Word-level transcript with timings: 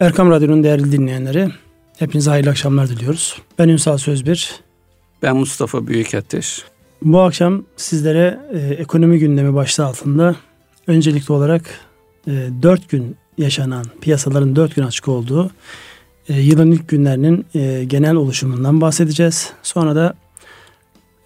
Erkam 0.00 0.30
Radyo'nun 0.30 0.64
değerli 0.64 0.92
dinleyenleri, 0.92 1.48
hepinize 1.98 2.30
hayırlı 2.30 2.50
akşamlar 2.50 2.88
diliyoruz. 2.88 3.42
Ben 3.58 3.68
Ünsal 3.68 3.98
Sözbir. 3.98 4.60
Ben 5.22 5.36
Mustafa 5.36 5.86
Büyükateş. 5.86 6.64
Bu 7.02 7.20
akşam 7.20 7.64
sizlere 7.76 8.40
e, 8.52 8.58
ekonomi 8.58 9.18
gündemi 9.18 9.54
başlığı 9.54 9.84
altında 9.84 10.36
öncelikli 10.86 11.32
olarak 11.32 11.62
e, 12.26 12.48
4 12.62 12.88
gün 12.88 13.16
yaşanan, 13.38 13.84
piyasaların 14.00 14.56
4 14.56 14.76
gün 14.76 14.82
açık 14.82 15.08
olduğu 15.08 15.50
e, 16.28 16.40
yılın 16.40 16.70
ilk 16.70 16.88
günlerinin 16.88 17.46
e, 17.54 17.84
genel 17.84 18.14
oluşumundan 18.14 18.80
bahsedeceğiz. 18.80 19.52
Sonra 19.62 19.96
da 19.96 20.14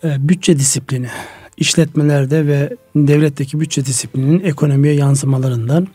e, 0.05 0.29
bütçe 0.29 0.59
disiplini, 0.59 1.09
işletmelerde 1.57 2.47
ve 2.47 2.77
devletteki 2.97 3.61
bütçe 3.61 3.85
disiplininin 3.85 4.45
ekonomiye 4.45 4.95
yansımalarından 4.95 5.89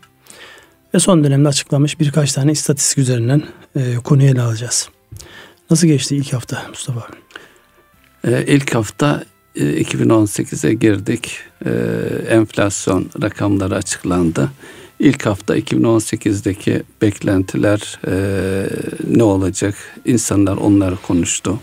ve 0.94 0.98
son 0.98 1.24
dönemde 1.24 1.48
açıklamış 1.48 2.00
birkaç 2.00 2.32
tane 2.32 2.52
istatistik 2.52 2.98
üzerinden 2.98 3.42
e, 3.76 3.94
konuyu 3.94 4.28
ele 4.28 4.42
alacağız. 4.42 4.88
Nasıl 5.70 5.86
geçti 5.86 6.16
ilk 6.16 6.32
hafta 6.32 6.62
Mustafa 6.68 7.00
abi? 7.00 7.16
Ee, 8.24 8.44
ilk 8.46 8.74
hafta 8.74 9.24
e, 9.56 9.82
2018'e 9.82 10.74
girdik. 10.74 11.38
Ee, 11.66 11.70
enflasyon 12.28 13.10
rakamları 13.22 13.76
açıklandı. 13.76 14.50
İlk 14.98 15.26
hafta 15.26 15.58
2018'deki 15.58 16.82
beklentiler 17.02 17.98
e, 18.06 18.14
ne 19.08 19.22
olacak? 19.22 19.74
İnsanlar 20.04 20.56
onları 20.56 20.96
konuştu. 20.96 21.60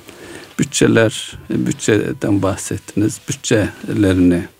Bütçeler, 0.60 1.38
bütçeden 1.50 2.42
bahsettiniz. 2.42 3.22
Bütçelerini 3.30 4.36
e, 4.36 4.57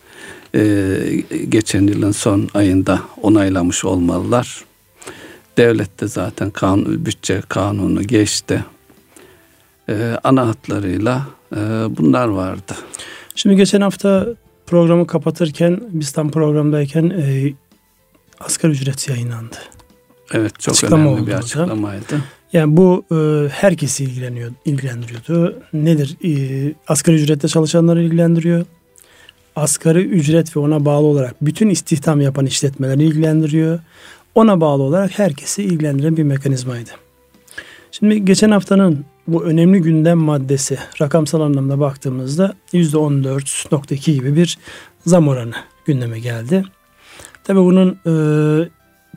geçen 1.50 1.88
yılın 1.88 2.12
son 2.12 2.50
ayında 2.54 3.02
onaylamış 3.22 3.86
olmalılar. 3.86 4.66
Devlet 5.58 6.02
de 6.02 6.08
zaten 6.08 6.50
kanun, 6.50 7.06
bütçe 7.06 7.42
kanunu 7.50 8.04
geçti. 8.04 8.66
E, 9.90 10.18
ana 10.24 10.48
hatlarıyla 10.48 11.28
e, 11.56 11.58
bunlar 11.90 12.28
vardı. 12.28 12.74
Şimdi 13.36 13.56
geçen 13.56 13.82
hafta 13.82 14.28
programı 14.66 15.08
kapatırken 15.08 15.82
biz 15.90 16.12
tam 16.12 16.32
programdayken 16.32 17.10
e, 17.10 17.54
asgari 18.40 18.72
ücret 18.72 19.10
yayınlandı. 19.10 19.56
Evet 20.34 20.60
çok 20.60 20.74
Açıklama 20.74 21.12
önemli 21.12 21.28
bir 21.28 21.34
açıklamaydı. 21.34 22.24
Yani 22.54 22.78
bu 22.78 23.06
e, 23.12 23.50
herkesi 23.50 24.04
ilgileniyor, 24.04 24.52
ilgilendiriyordu. 24.66 25.60
Nedir? 25.74 26.18
E, 26.24 26.74
asgari 26.88 27.16
ücrette 27.16 27.48
çalışanları 27.48 28.04
ilgilendiriyor. 28.04 28.66
Asgari 29.58 30.00
ücret 30.00 30.58
ve 30.58 30.60
ona 30.60 30.86
bağlı 30.86 31.06
olarak 31.06 31.36
bütün 31.42 31.70
istihdam 31.70 32.22
yapan 32.22 32.46
işletmeleri 32.46 33.04
ilgilendiriyor. 33.04 33.80
Ona 34.36 34.62
bağlı 34.62 34.84
olarak 34.84 35.20
herkesi 35.20 35.64
ilgilendiren 35.64 36.18
bir 36.18 36.24
mekanizmaydı. 36.24 36.90
Şimdi 37.92 38.26
geçen 38.26 38.52
haftanın 38.52 39.06
bu 39.28 39.44
önemli 39.44 39.82
gündem 39.82 40.18
maddesi 40.18 40.78
rakamsal 41.02 41.42
anlamda 41.42 41.80
baktığımızda 41.80 42.54
%14.2 42.74 44.12
gibi 44.12 44.36
bir 44.36 44.58
zam 45.06 45.28
oranı 45.28 45.54
gündeme 45.86 46.20
geldi. 46.20 46.64
Tabii 47.44 47.60
bunun 47.60 48.00
e, 48.06 48.14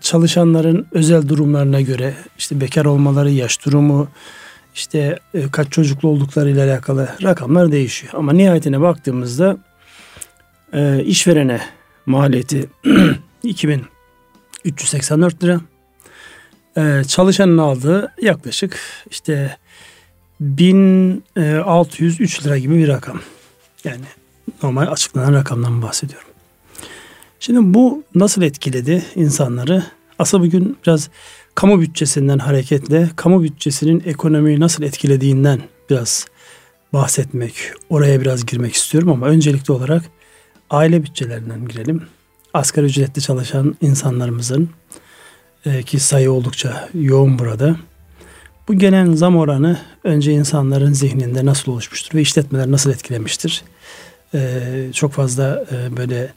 çalışanların 0.01 0.87
özel 0.93 1.29
durumlarına 1.29 1.81
göre 1.81 2.15
işte 2.39 2.61
bekar 2.61 2.85
olmaları, 2.85 3.31
yaş 3.31 3.67
durumu, 3.67 4.09
işte 4.75 5.19
e, 5.35 5.51
kaç 5.51 5.73
çocuklu 5.73 6.09
olduklarıyla 6.09 6.67
alakalı 6.67 7.09
rakamlar 7.23 7.73
değişiyor. 7.73 8.13
Ama 8.17 8.33
nihayetine 8.33 8.81
baktığımızda 8.81 9.57
e, 10.73 11.05
işverene 11.05 11.61
maliyeti 12.07 12.69
2384 13.43 15.45
lira. 15.45 15.61
E, 16.77 17.05
çalışanın 17.05 17.59
aldığı 17.59 18.13
yaklaşık 18.23 18.81
işte 19.11 19.57
1603 20.41 22.47
lira 22.47 22.59
gibi 22.59 22.79
bir 22.79 22.89
rakam. 22.89 23.21
Yani 23.85 24.05
normal 24.63 24.93
açıklanan 24.93 25.35
rakamdan 25.35 25.83
bahsediyorum. 25.83 26.29
Şimdi 27.41 27.75
bu 27.75 28.05
nasıl 28.15 28.43
etkiledi 28.43 29.05
insanları? 29.15 29.85
Aslında 30.19 30.45
bugün 30.45 30.77
biraz 30.87 31.11
kamu 31.55 31.81
bütçesinden 31.81 32.39
hareketle 32.39 33.11
kamu 33.17 33.43
bütçesinin 33.43 34.03
ekonomiyi 34.07 34.61
nasıl 34.61 34.83
etkilediğinden 34.83 35.61
biraz 35.91 36.27
bahsetmek, 36.93 37.55
oraya 37.91 38.21
biraz 38.21 38.47
girmek 38.47 38.75
istiyorum 38.75 39.11
ama 39.11 39.27
öncelikli 39.27 39.73
olarak 39.73 40.03
aile 40.71 41.03
bütçelerinden 41.03 41.69
girelim. 41.69 42.03
Asgari 42.55 42.87
ücretli 42.87 43.23
çalışan 43.23 43.77
insanlarımızın 43.81 44.71
e, 45.67 45.83
ki 45.83 46.01
sayı 46.01 46.33
oldukça 46.33 46.89
yoğun 46.95 47.39
burada. 47.39 47.77
Bu 48.69 48.75
gelen 48.75 49.13
zam 49.13 49.37
oranı 49.37 49.79
önce 50.05 50.33
insanların 50.33 50.93
zihninde 50.93 51.47
nasıl 51.47 51.73
oluşmuştur 51.73 52.19
ve 52.19 52.21
işletmeler 52.21 52.71
nasıl 52.71 52.91
etkilemiştir? 52.91 53.63
E, 54.35 54.61
çok 54.95 55.13
fazla 55.13 55.65
e, 55.73 55.97
böyle 55.97 56.33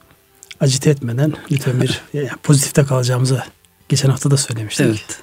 acite 0.59 0.89
etmeden 0.89 1.33
lütfen 1.51 1.81
bir 1.81 2.01
yani 2.13 2.29
pozitifte 2.43 2.83
kalacağımızı 2.83 3.43
geçen 3.89 4.09
hafta 4.09 4.31
da 4.31 4.37
söylemiştik. 4.37 4.85
Evet. 4.85 5.19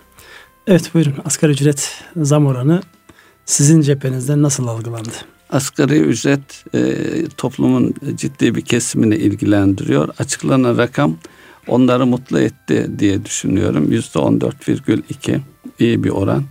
Evet 0.66 0.94
buyurun 0.94 1.15
asgari 1.25 1.53
ücret 1.53 2.03
zam 2.16 2.47
oranı 2.47 2.82
sizin 3.47 3.81
cephenizden 3.81 4.42
nasıl 4.42 4.66
algılandı? 4.66 5.12
Asgari 5.52 5.98
ücret 5.98 6.64
e, 6.74 6.94
toplumun 7.36 7.94
ciddi 8.14 8.54
bir 8.54 8.60
kesimini 8.60 9.16
ilgilendiriyor. 9.16 10.08
Açıklanan 10.18 10.78
rakam 10.78 11.16
onları 11.68 12.06
mutlu 12.06 12.40
etti 12.40 12.90
diye 12.98 13.24
düşünüyorum. 13.24 13.92
Yüzde 13.92 14.18
14,2 14.18 15.40
iyi 15.78 16.04
bir 16.04 16.10
oran. 16.10 16.44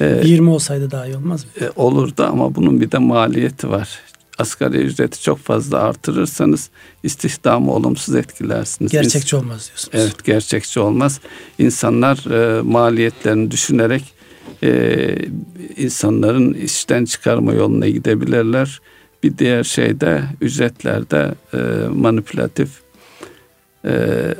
E, 0.00 0.20
20 0.24 0.50
olsaydı 0.50 0.90
daha 0.90 1.06
iyi 1.06 1.16
olmaz 1.16 1.44
mı? 1.44 1.50
E, 1.60 1.70
olurdu 1.76 2.24
ama 2.24 2.54
bunun 2.54 2.80
bir 2.80 2.90
de 2.92 2.98
maliyeti 2.98 3.70
var. 3.70 4.00
Asgari 4.38 4.76
ücreti 4.76 5.22
çok 5.22 5.38
fazla 5.38 5.78
artırırsanız 5.78 6.70
istihdamı 7.02 7.72
olumsuz 7.72 8.14
etkilersiniz. 8.14 8.92
Gerçekçi 8.92 9.36
olmaz 9.36 9.66
diyorsunuz. 9.68 9.90
Evet 9.92 10.24
gerçekçi 10.24 10.80
olmaz. 10.80 11.20
İnsanlar 11.58 12.30
e, 12.30 12.62
maliyetlerini 12.62 13.50
düşünerek 13.50 14.19
e, 14.62 15.16
insanların 15.76 16.54
işten 16.54 17.04
çıkarma 17.04 17.52
yoluna 17.52 17.88
gidebilirler. 17.88 18.80
Bir 19.22 19.38
diğer 19.38 19.64
şey 19.64 20.00
de 20.00 20.22
ücretlerde 20.40 21.34
e, 21.54 21.58
manipülatif 21.88 22.70
e, 23.84 23.88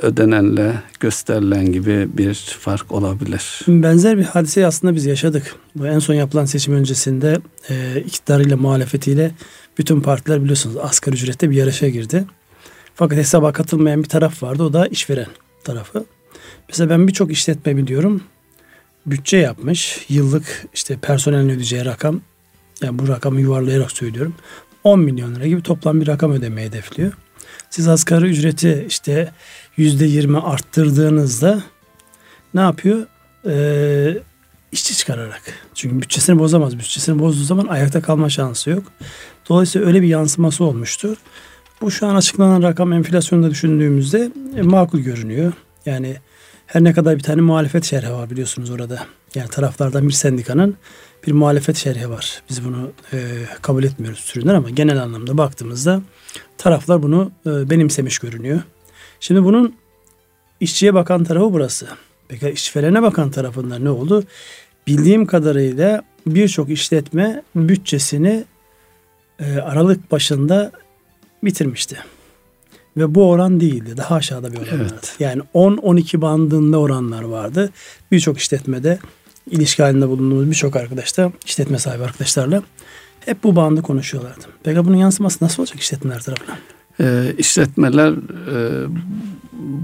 ödenenle 0.01 0.73
gösterilen 0.99 1.71
gibi 1.71 2.07
bir 2.17 2.33
fark 2.59 2.91
olabilir. 2.91 3.59
Benzer 3.67 4.17
bir 4.17 4.23
hadiseyi 4.23 4.65
aslında 4.67 4.95
biz 4.95 5.05
yaşadık. 5.05 5.55
Bu 5.75 5.87
en 5.87 5.99
son 5.99 6.13
yapılan 6.13 6.45
seçim 6.45 6.73
öncesinde 6.73 7.37
e, 7.69 8.01
iktidarıyla 8.05 8.57
muhalefetiyle 8.57 9.31
bütün 9.77 10.01
partiler 10.01 10.41
biliyorsunuz 10.41 10.77
asgari 10.77 11.15
ücrette 11.15 11.49
bir 11.49 11.55
yarışa 11.55 11.89
girdi. 11.89 12.25
Fakat 12.95 13.17
hesaba 13.17 13.53
katılmayan 13.53 14.03
bir 14.03 14.09
taraf 14.09 14.43
vardı. 14.43 14.63
O 14.63 14.73
da 14.73 14.87
işveren 14.87 15.27
tarafı. 15.63 16.05
Mesela 16.69 16.89
ben 16.89 17.07
birçok 17.07 17.31
işletme 17.31 17.77
biliyorum. 17.77 18.21
Bütçe 19.05 19.37
yapmış. 19.37 20.05
Yıllık 20.09 20.65
işte 20.73 20.97
personelin 20.97 21.49
ödeyeceği 21.49 21.85
rakam. 21.85 22.21
Yani 22.81 22.99
bu 22.99 23.07
rakamı 23.07 23.41
yuvarlayarak 23.41 23.91
söylüyorum. 23.91 24.35
10 24.83 24.99
milyon 24.99 25.35
lira 25.35 25.47
gibi 25.47 25.63
toplam 25.63 26.01
bir 26.01 26.07
rakam 26.07 26.31
ödemeyi 26.31 26.67
hedefliyor. 26.67 27.13
Siz 27.69 27.87
asgari 27.87 28.25
ücreti 28.25 28.85
işte 28.89 29.31
yüzde 29.77 30.05
yirmi 30.05 30.39
arttırdığınızda 30.39 31.63
ne 32.53 32.61
yapıyor? 32.61 33.05
Ee, 33.45 34.17
işçi 34.71 34.97
çıkararak. 34.97 35.41
Çünkü 35.75 36.01
bütçesini 36.01 36.39
bozamaz. 36.39 36.79
Bütçesini 36.79 37.19
bozduğu 37.19 37.43
zaman 37.43 37.67
ayakta 37.67 38.01
kalma 38.01 38.29
şansı 38.29 38.69
yok. 38.69 38.83
Dolayısıyla 39.49 39.87
öyle 39.87 40.01
bir 40.01 40.07
yansıması 40.07 40.63
olmuştur. 40.63 41.17
Bu 41.81 41.91
şu 41.91 42.07
an 42.07 42.15
açıklanan 42.15 42.63
rakam 42.63 42.93
enflasyonda 42.93 43.49
düşündüğümüzde 43.49 44.31
e, 44.55 44.61
makul 44.61 44.99
görünüyor. 44.99 45.53
Yani 45.85 46.17
her 46.71 46.83
ne 46.83 46.93
kadar 46.93 47.17
bir 47.17 47.23
tane 47.23 47.41
muhalefet 47.41 47.83
şerhi 47.83 48.11
var 48.11 48.29
biliyorsunuz 48.29 48.69
orada. 48.69 49.05
Yani 49.35 49.49
taraflardan 49.49 50.07
bir 50.07 50.13
sendikanın 50.13 50.77
bir 51.27 51.31
muhalefet 51.31 51.75
şerhi 51.75 52.09
var. 52.09 52.41
Biz 52.49 52.65
bunu 52.65 52.91
e, 53.13 53.17
kabul 53.61 53.83
etmiyoruz 53.83 54.25
türünden 54.25 54.55
ama 54.55 54.69
genel 54.69 55.01
anlamda 55.01 55.37
baktığımızda 55.37 56.01
taraflar 56.57 57.03
bunu 57.03 57.31
e, 57.45 57.69
benimsemiş 57.69 58.19
görünüyor. 58.19 58.61
Şimdi 59.19 59.43
bunun 59.43 59.75
işçiye 60.59 60.93
bakan 60.93 61.23
tarafı 61.23 61.53
burası. 61.53 61.87
Peki 62.27 62.49
işverene 62.49 63.01
bakan 63.01 63.31
tarafında 63.31 63.79
ne 63.79 63.89
oldu? 63.89 64.23
Bildiğim 64.87 65.25
kadarıyla 65.25 66.01
birçok 66.27 66.69
işletme 66.69 67.43
bütçesini 67.55 68.43
e, 69.39 69.55
Aralık 69.55 70.11
başında 70.11 70.71
bitirmişti. 71.43 71.97
Ve 72.97 73.15
bu 73.15 73.29
oran 73.29 73.59
değildi. 73.59 73.97
Daha 73.97 74.15
aşağıda 74.15 74.51
bir 74.51 74.57
oran 74.57 74.67
evet. 74.71 74.91
vardı. 74.91 75.07
Yani 75.19 75.41
10-12 75.53 76.21
bandında 76.21 76.77
oranlar 76.77 77.23
vardı. 77.23 77.69
Birçok 78.11 78.37
işletmede 78.39 78.99
ilişki 79.51 79.83
halinde 79.83 80.07
bulunduğumuz 80.07 80.49
birçok 80.49 80.75
arkadaşta, 80.75 81.31
işletme 81.45 81.79
sahibi 81.79 82.03
arkadaşlarla 82.03 82.63
hep 83.19 83.43
bu 83.43 83.55
bandı 83.55 83.81
konuşuyorlardı. 83.81 84.45
Peki 84.63 84.85
bunun 84.85 84.97
yansıması 84.97 85.45
nasıl 85.45 85.63
olacak 85.63 85.79
işletmeler 85.79 86.21
tarafından? 86.21 86.57
E, 86.99 87.33
işletmeler 87.37 88.11
e, 88.11 88.87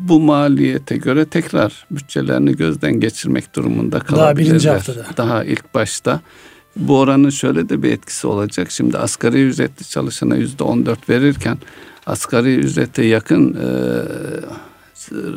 bu 0.10 0.20
maliyete 0.20 0.98
göre 0.98 1.26
tekrar 1.26 1.88
bütçelerini 1.92 2.56
gözden 2.56 3.00
geçirmek 3.00 3.56
durumunda 3.56 4.00
kalabilirler. 4.00 4.28
Daha 4.28 4.38
birinci 4.38 4.70
haftada. 4.70 5.06
Daha 5.18 5.44
ilk 5.44 5.74
başta. 5.74 6.22
Bu 6.76 7.00
oranın 7.00 7.30
şöyle 7.30 7.70
de 7.70 7.84
bir 7.84 7.92
etkisi 7.92 8.28
olacak. 8.28 8.72
Şimdi 8.72 8.98
asgari 8.98 9.48
ücretli 9.48 9.90
çalışana 9.90 10.36
yüzde 10.36 10.64
on 10.64 10.86
dört 10.86 11.10
verirken 11.10 11.58
asgari 12.08 12.56
ücrete 12.56 13.06
yakın 13.06 13.54
e, 13.54 13.68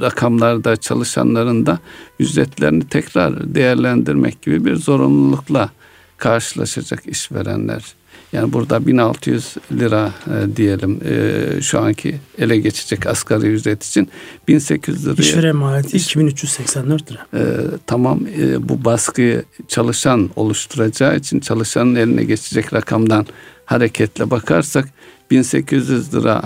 rakamlarda 0.01 0.77
çalışanların 0.77 1.67
da 1.67 1.79
ücretlerini 2.19 2.89
tekrar 2.89 3.55
değerlendirmek 3.55 4.43
gibi 4.43 4.65
bir 4.65 4.77
zorunlulukla 4.77 5.71
karşılaşacak 6.17 7.07
işverenler. 7.07 7.85
Yani 8.33 8.53
burada 8.53 8.87
1600 8.87 9.55
lira 9.73 10.13
e, 10.27 10.57
diyelim 10.57 11.01
e, 11.05 11.63
şu 11.63 11.81
anki 11.81 12.19
ele 12.39 12.59
geçecek 12.59 13.07
asgari 13.07 13.47
ücret 13.47 13.85
için 13.85 14.09
1800 14.49 15.07
lira. 15.07 15.15
İşveren 15.19 15.57
maliyeti 15.57 15.97
2384 15.97 17.13
lira. 17.13 17.27
E, 17.35 17.43
tamam 17.87 18.21
e, 18.39 18.69
bu 18.69 18.85
baskıyı 18.85 19.45
çalışan 19.69 20.31
oluşturacağı 20.37 21.17
için 21.17 21.41
çalışanın 21.41 21.95
eline 21.95 22.25
geçecek 22.25 22.75
rakamdan 22.75 23.27
hareketle 23.65 24.31
bakarsak 24.31 24.89
1800 25.31 26.15
lira 26.15 26.43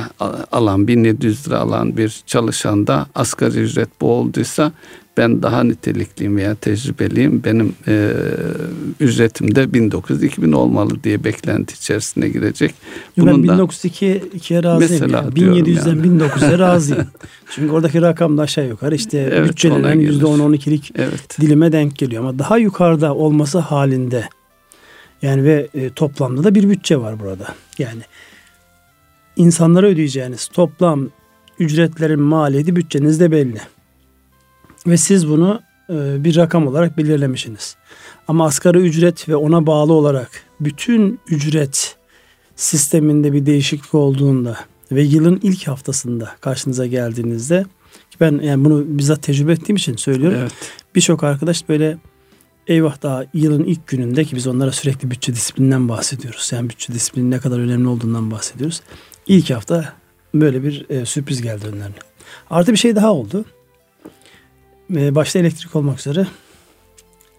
alan 0.53 0.89
1700 0.89 1.49
lira 1.49 1.59
alan 1.59 1.97
bir 1.97 2.23
çalışanda 2.27 3.07
asgari 3.15 3.59
ücret 3.59 3.89
bu 4.01 4.13
olduysa 4.13 4.73
ben 5.17 5.43
daha 5.43 5.65
nitelikliyim 5.65 6.37
veya 6.37 6.55
tecrübeliyim. 6.55 7.45
Benim 7.45 7.75
e, 7.89 8.13
ücretim 9.01 9.55
de 9.55 9.65
1900-2000 9.65 10.55
olmalı 10.55 11.05
diye 11.05 11.25
beklenti 11.25 11.75
içerisine 11.75 12.29
girecek. 12.29 12.75
Bunun 13.19 13.49
ben 13.49 13.55
1902'ye 13.55 14.63
razıyım. 14.63 14.93
Mesela 14.93 15.17
yani. 15.17 15.35
1700'den 15.35 15.97
yani. 15.97 16.23
1900'e 16.23 16.59
razıyım. 16.69 17.07
Çünkü 17.51 17.73
oradaki 17.73 18.03
rakam 18.03 18.39
da 18.39 18.43
aşağı 18.43 18.67
yukarı 18.67 18.95
işte 18.95 19.19
evet, 19.33 19.49
bütçelerin 19.49 20.21
%10-12'lik 20.21 20.93
evet. 20.97 21.41
dilime 21.41 21.73
denk 21.73 21.99
geliyor. 21.99 22.23
Ama 22.23 22.39
daha 22.39 22.59
yukarıda 22.59 23.15
olması 23.15 23.59
halinde 23.59 24.29
yani 25.23 25.45
ve 25.45 25.69
e, 25.75 25.91
toplamda 25.91 26.45
da 26.45 26.55
bir 26.55 26.69
bütçe 26.69 26.97
var 26.97 27.21
burada. 27.21 27.47
Yani 27.79 28.03
insanlara 29.37 29.87
ödeyeceğiniz 29.87 30.47
toplam 30.47 31.09
ücretlerin 31.59 32.21
maliyeti 32.21 32.77
bütçenizde 32.77 33.31
belli. 33.31 33.61
Ve 34.87 34.97
siz 34.97 35.29
bunu 35.29 35.61
e, 35.91 36.25
bir 36.25 36.37
rakam 36.37 36.67
olarak 36.67 36.99
belirlemişsiniz. 36.99 37.77
Ama 38.29 38.47
asgari 38.47 38.79
ücret 38.79 39.29
ve 39.29 39.37
ona 39.37 39.67
bağlı 39.67 39.93
olarak 39.93 40.31
bütün 40.61 41.21
ücret 41.29 41.97
sisteminde 42.57 43.33
bir 43.33 43.47
değişiklik 43.47 43.95
olduğunda 43.95 44.57
ve 44.93 45.03
yılın 45.03 45.41
ilk 45.43 45.69
haftasında 45.69 46.31
karşınıza 46.41 46.87
geldiğinizde 46.87 47.67
ben 48.21 48.41
yani 48.43 48.65
bunu 48.65 48.85
bizzat 48.87 49.23
tecrübe 49.23 49.53
ettiğim 49.53 49.77
için 49.77 49.97
söylüyorum. 49.97 50.39
Evet. 50.41 50.53
Birçok 50.95 51.25
arkadaş 51.25 51.69
böyle 51.69 51.99
eyvah 52.67 53.03
daha 53.03 53.25
yılın 53.35 53.65
ilk 53.65 53.87
gününde 53.87 54.25
ki 54.25 54.37
biz 54.37 54.47
onlara 54.47 54.73
sürekli 54.73 55.11
bütçe 55.11 55.35
disiplininden 55.35 55.89
bahsediyoruz. 55.89 56.51
Yani 56.53 56.71
bütçe 56.71 56.95
disiplinin 56.95 57.31
ne 57.31 57.39
kadar 57.39 57.59
önemli 57.59 57.89
olduğundan 57.89 58.31
bahsediyoruz. 58.31 58.81
İlk 59.27 59.51
hafta 59.51 59.93
böyle 60.35 60.63
bir 60.63 60.91
e, 60.91 61.07
sürpriz 61.07 61.43
geldi 61.43 61.67
önlerine. 61.67 61.95
Artı 62.51 62.73
bir 62.73 62.77
şey 62.77 62.97
daha 62.97 63.13
oldu. 63.13 63.45
E, 64.95 65.15
başta 65.15 65.39
elektrik 65.39 65.77
olmak 65.77 65.99
üzere 65.99 66.27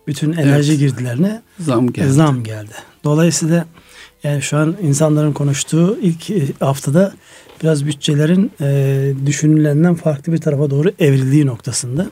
bütün 0.08 0.34
enerji 0.34 0.72
evet. 0.72 0.80
girdilerine 0.80 1.42
zam 1.60 1.94
geldi. 1.94 2.12
zam 2.12 2.44
geldi. 2.44 2.74
Dolayısıyla 3.04 3.66
yani 4.24 4.42
şu 4.42 4.58
an 4.58 4.76
insanların 4.82 5.34
konuştuğu 5.34 5.98
ilk 6.02 6.30
e, 6.30 6.44
haftada 6.60 7.14
biraz 7.64 7.86
bütçelerin 7.86 8.52
e, 8.62 9.14
düşünülenden 9.26 9.96
farklı 9.96 10.34
bir 10.34 10.38
tarafa 10.38 10.70
doğru 10.70 10.92
evrildiği 11.00 11.46
noktasında. 11.46 12.08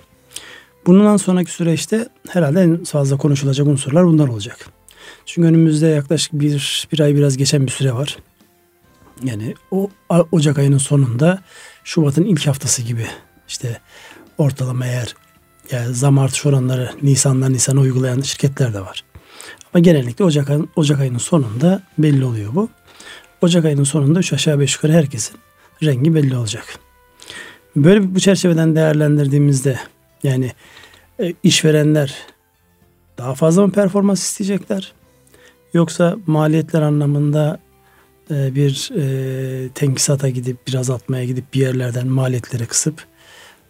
Bundan 0.86 1.18
sonraki 1.18 1.52
süreçte 1.52 2.08
herhalde 2.30 2.62
en 2.62 2.84
fazla 2.84 3.18
konuşulacak 3.18 3.68
unsurlar 3.68 4.06
bunlar 4.06 4.28
olacak. 4.28 4.70
Çünkü 5.26 5.48
önümüzde 5.48 5.88
yaklaşık 5.88 6.34
bir, 6.34 6.88
bir 6.92 7.00
ay 7.00 7.16
biraz 7.16 7.38
geçen 7.38 7.66
bir 7.66 7.72
süre 7.72 7.94
var. 7.94 8.18
Yani 9.24 9.56
o 9.72 9.90
Ocak 10.32 10.58
ayının 10.58 10.78
sonunda 10.78 11.42
Şubat'ın 11.84 12.24
ilk 12.24 12.48
haftası 12.48 12.82
gibi 12.82 13.08
işte 13.48 13.82
ortalama 14.38 14.86
eğer 14.86 15.16
yani 15.72 15.94
zam 15.94 16.20
artış 16.20 16.46
oranları 16.46 16.92
Nisan'dan 17.02 17.54
Nisan'a 17.54 17.80
uygulayan 17.80 18.22
şirketler 18.22 18.74
de 18.74 18.82
var. 18.82 19.04
Ama 19.74 19.82
genellikle 19.82 20.26
Ocak, 20.26 20.50
Ocak 20.76 21.00
ayının 21.00 21.18
sonunda 21.18 21.82
belli 21.98 22.26
oluyor 22.26 22.56
bu. 22.56 22.70
Ocak 23.42 23.66
ayının 23.66 23.84
sonunda 23.84 24.20
3 24.20 24.34
aşağı 24.34 24.60
5 24.60 24.76
yukarı 24.76 24.94
herkesin 24.94 25.36
rengi 25.84 26.16
belli 26.16 26.38
olacak. 26.38 26.80
Böyle 27.76 28.16
bu 28.16 28.20
çerçeveden 28.20 28.76
değerlendirdiğimizde 28.76 29.80
yani 30.24 30.52
e, 31.20 31.34
işverenler 31.44 32.16
daha 33.18 33.36
fazla 33.36 33.68
mı 33.68 33.72
performans 33.72 34.24
isteyecekler? 34.24 34.94
Yoksa 35.74 36.18
maliyetler 36.28 36.82
anlamında 36.82 37.60
e, 38.34 38.56
bir 38.56 38.92
e, 38.98 39.70
tenkisata 39.70 40.30
gidip 40.30 40.58
biraz 40.68 40.90
atmaya 40.90 41.26
gidip 41.26 41.54
bir 41.54 41.60
yerlerden 41.60 42.08
maliyetleri 42.08 42.66
kısıp 42.66 43.06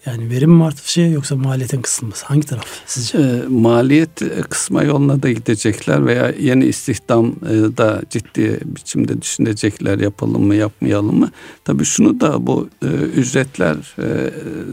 yani 0.05 0.29
verim 0.29 0.51
mi 0.51 0.63
artışı 0.63 1.01
yoksa 1.01 1.35
maliyetin 1.35 1.81
kısılması? 1.81 2.25
Hangi 2.25 2.47
taraf 2.47 2.65
sizce? 2.85 3.17
E, 3.17 3.41
maliyet 3.49 4.21
kısma 4.49 4.83
yoluna 4.83 5.23
da 5.23 5.31
gidecekler 5.31 6.05
veya 6.05 6.33
yeni 6.39 6.65
istihdam 6.65 7.25
e, 7.25 7.77
da 7.77 8.01
ciddi 8.09 8.59
biçimde 8.65 9.21
düşünecekler 9.21 9.99
yapalım 9.99 10.43
mı 10.43 10.55
yapmayalım 10.55 11.19
mı? 11.19 11.31
Tabii 11.65 11.85
şunu 11.85 12.19
da 12.19 12.47
bu 12.47 12.69
e, 12.83 12.87
ücretler 13.15 13.75
e, 13.99 14.31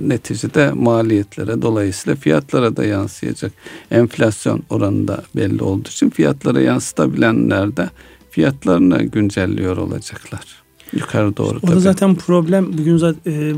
neticede 0.08 0.72
maliyetlere 0.72 1.62
dolayısıyla 1.62 2.16
fiyatlara 2.16 2.76
da 2.76 2.84
yansıyacak. 2.84 3.52
Enflasyon 3.90 4.62
oranında 4.70 5.22
belli 5.36 5.62
olduğu 5.62 5.88
için 5.88 6.10
fiyatlara 6.10 6.60
yansıtabilenler 6.60 7.76
de 7.76 7.90
fiyatlarını 8.30 9.02
güncelliyor 9.02 9.76
olacaklar. 9.76 10.62
Yukarı 10.92 11.36
doğru. 11.36 11.56
Orada 11.56 11.66
tabii. 11.66 11.80
zaten 11.80 12.14
problem 12.14 12.78
bugün 12.78 12.96
zaten 12.96 13.32
e, 13.32 13.54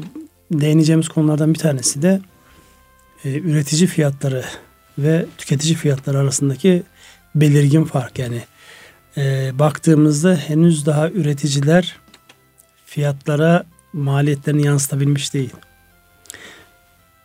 değineceğimiz 0.52 1.08
konulardan 1.08 1.54
bir 1.54 1.58
tanesi 1.58 2.02
de 2.02 2.20
e, 3.24 3.38
üretici 3.38 3.86
fiyatları 3.86 4.44
ve 4.98 5.26
tüketici 5.38 5.74
fiyatları 5.74 6.18
arasındaki 6.18 6.82
belirgin 7.34 7.84
fark. 7.84 8.18
Yani 8.18 8.42
e, 9.16 9.50
baktığımızda 9.58 10.36
henüz 10.36 10.86
daha 10.86 11.10
üreticiler 11.10 11.96
fiyatlara 12.86 13.64
maliyetlerini 13.92 14.66
yansıtabilmiş 14.66 15.34
değil. 15.34 15.50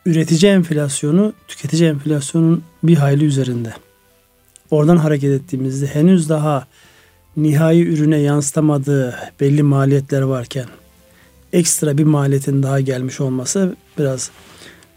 Üretici 0.05 0.51
enflasyonu 0.51 1.33
tüketici 1.47 1.89
enflasyonun 1.89 2.63
bir 2.83 2.97
hayli 2.97 3.25
üzerinde. 3.25 3.73
Oradan 4.71 4.97
hareket 4.97 5.41
ettiğimizde 5.41 5.87
henüz 5.87 6.29
daha 6.29 6.67
nihai 7.37 7.81
ürüne 7.81 8.17
yansıtamadığı 8.17 9.15
belli 9.39 9.63
maliyetler 9.63 10.21
varken 10.21 10.65
ekstra 11.53 11.97
bir 11.97 12.03
maliyetin 12.03 12.63
daha 12.63 12.79
gelmiş 12.79 13.21
olması 13.21 13.75
biraz 13.97 14.31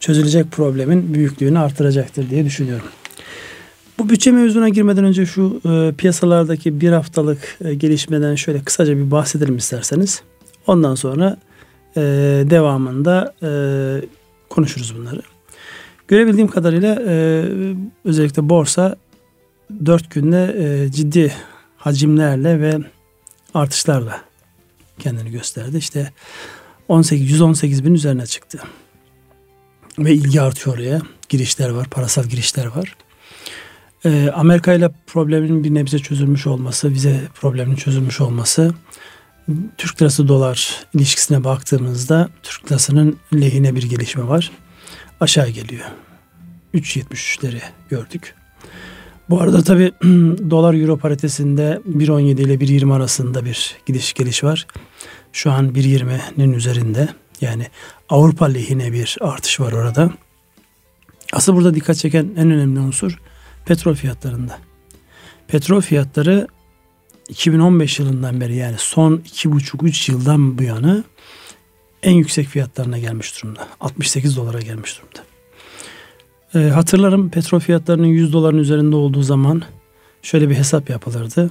çözülecek 0.00 0.52
problemin 0.52 1.14
büyüklüğünü 1.14 1.58
artıracaktır 1.58 2.30
diye 2.30 2.44
düşünüyorum. 2.44 2.86
Bu 3.98 4.08
bütçe 4.08 4.32
mevzuna 4.32 4.68
girmeden 4.68 5.04
önce 5.04 5.26
şu 5.26 5.60
e, 5.68 5.92
piyasalardaki 5.98 6.80
bir 6.80 6.92
haftalık 6.92 7.58
e, 7.64 7.74
gelişmeden 7.74 8.34
şöyle 8.34 8.62
kısaca 8.62 8.96
bir 8.96 9.10
bahsedelim 9.10 9.56
isterseniz. 9.56 10.22
Ondan 10.66 10.94
sonra 10.94 11.36
e, 11.96 12.00
devamında 12.50 13.34
e, 13.42 13.50
konuşuruz 14.48 14.94
bunları. 14.98 15.22
Görebildiğim 16.08 16.48
kadarıyla 16.48 17.02
e, 17.06 17.44
özellikle 18.04 18.48
borsa 18.48 18.96
dört 19.86 20.10
günde 20.10 20.56
e, 20.58 20.92
ciddi 20.92 21.32
hacimlerle 21.80 22.60
ve 22.60 22.78
artışlarla 23.54 24.20
kendini 24.98 25.30
gösterdi. 25.30 25.76
İşte 25.76 26.12
18 26.88 27.30
118 27.30 27.84
bin 27.84 27.94
üzerine 27.94 28.26
çıktı. 28.26 28.58
Ve 29.98 30.12
ilgi 30.12 30.40
artıyor 30.40 30.76
oraya. 30.76 31.00
Girişler 31.28 31.70
var, 31.70 31.86
parasal 31.90 32.24
girişler 32.24 32.66
var. 32.66 32.96
Ee, 34.04 34.30
Amerika 34.34 34.72
ile 34.72 34.90
problemin 35.06 35.64
bir 35.64 35.74
nebze 35.74 35.98
çözülmüş 35.98 36.46
olması, 36.46 36.90
vize 36.90 37.20
probleminin 37.34 37.76
çözülmüş 37.76 38.20
olması, 38.20 38.74
Türk 39.78 40.02
lirası 40.02 40.28
dolar 40.28 40.86
ilişkisine 40.94 41.44
baktığımızda 41.44 42.28
Türk 42.42 42.72
lirasının 42.72 43.18
lehine 43.34 43.74
bir 43.74 43.82
gelişme 43.82 44.28
var. 44.28 44.50
Aşağı 45.20 45.48
geliyor. 45.48 45.86
3.73'leri 46.74 47.60
gördük. 47.90 48.34
Bu 49.30 49.40
arada 49.40 49.62
tabi 49.62 49.92
dolar 50.50 50.74
euro 50.74 50.96
paritesinde 50.96 51.80
1.17 51.88 52.40
ile 52.40 52.54
1.20 52.54 52.94
arasında 52.94 53.44
bir 53.44 53.76
gidiş 53.86 54.12
geliş 54.12 54.44
var. 54.44 54.66
Şu 55.32 55.50
an 55.50 55.68
1.20'nin 55.68 56.52
üzerinde. 56.52 57.08
Yani 57.40 57.66
Avrupa 58.08 58.46
lehine 58.46 58.92
bir 58.92 59.16
artış 59.20 59.60
var 59.60 59.72
orada. 59.72 60.10
Asıl 61.32 61.56
burada 61.56 61.74
dikkat 61.74 61.96
çeken 61.96 62.30
en 62.36 62.50
önemli 62.50 62.80
unsur 62.80 63.20
petrol 63.66 63.94
fiyatlarında. 63.94 64.58
Petrol 65.48 65.80
fiyatları 65.80 66.48
2015 67.28 67.98
yılından 67.98 68.40
beri 68.40 68.56
yani 68.56 68.76
son 68.78 69.16
2,5-3 69.16 70.10
yıldan 70.10 70.58
bu 70.58 70.62
yana 70.62 71.04
en 72.02 72.12
yüksek 72.12 72.46
fiyatlarına 72.46 72.98
gelmiş 72.98 73.42
durumda. 73.42 73.68
68 73.80 74.36
dolara 74.36 74.60
gelmiş 74.60 74.98
durumda. 74.98 75.29
E, 76.54 76.58
hatırlarım 76.58 77.30
petrol 77.30 77.60
fiyatlarının 77.60 78.06
100 78.06 78.32
doların 78.32 78.58
üzerinde 78.58 78.96
olduğu 78.96 79.22
zaman 79.22 79.62
şöyle 80.22 80.50
bir 80.50 80.54
hesap 80.54 80.90
yapılırdı. 80.90 81.50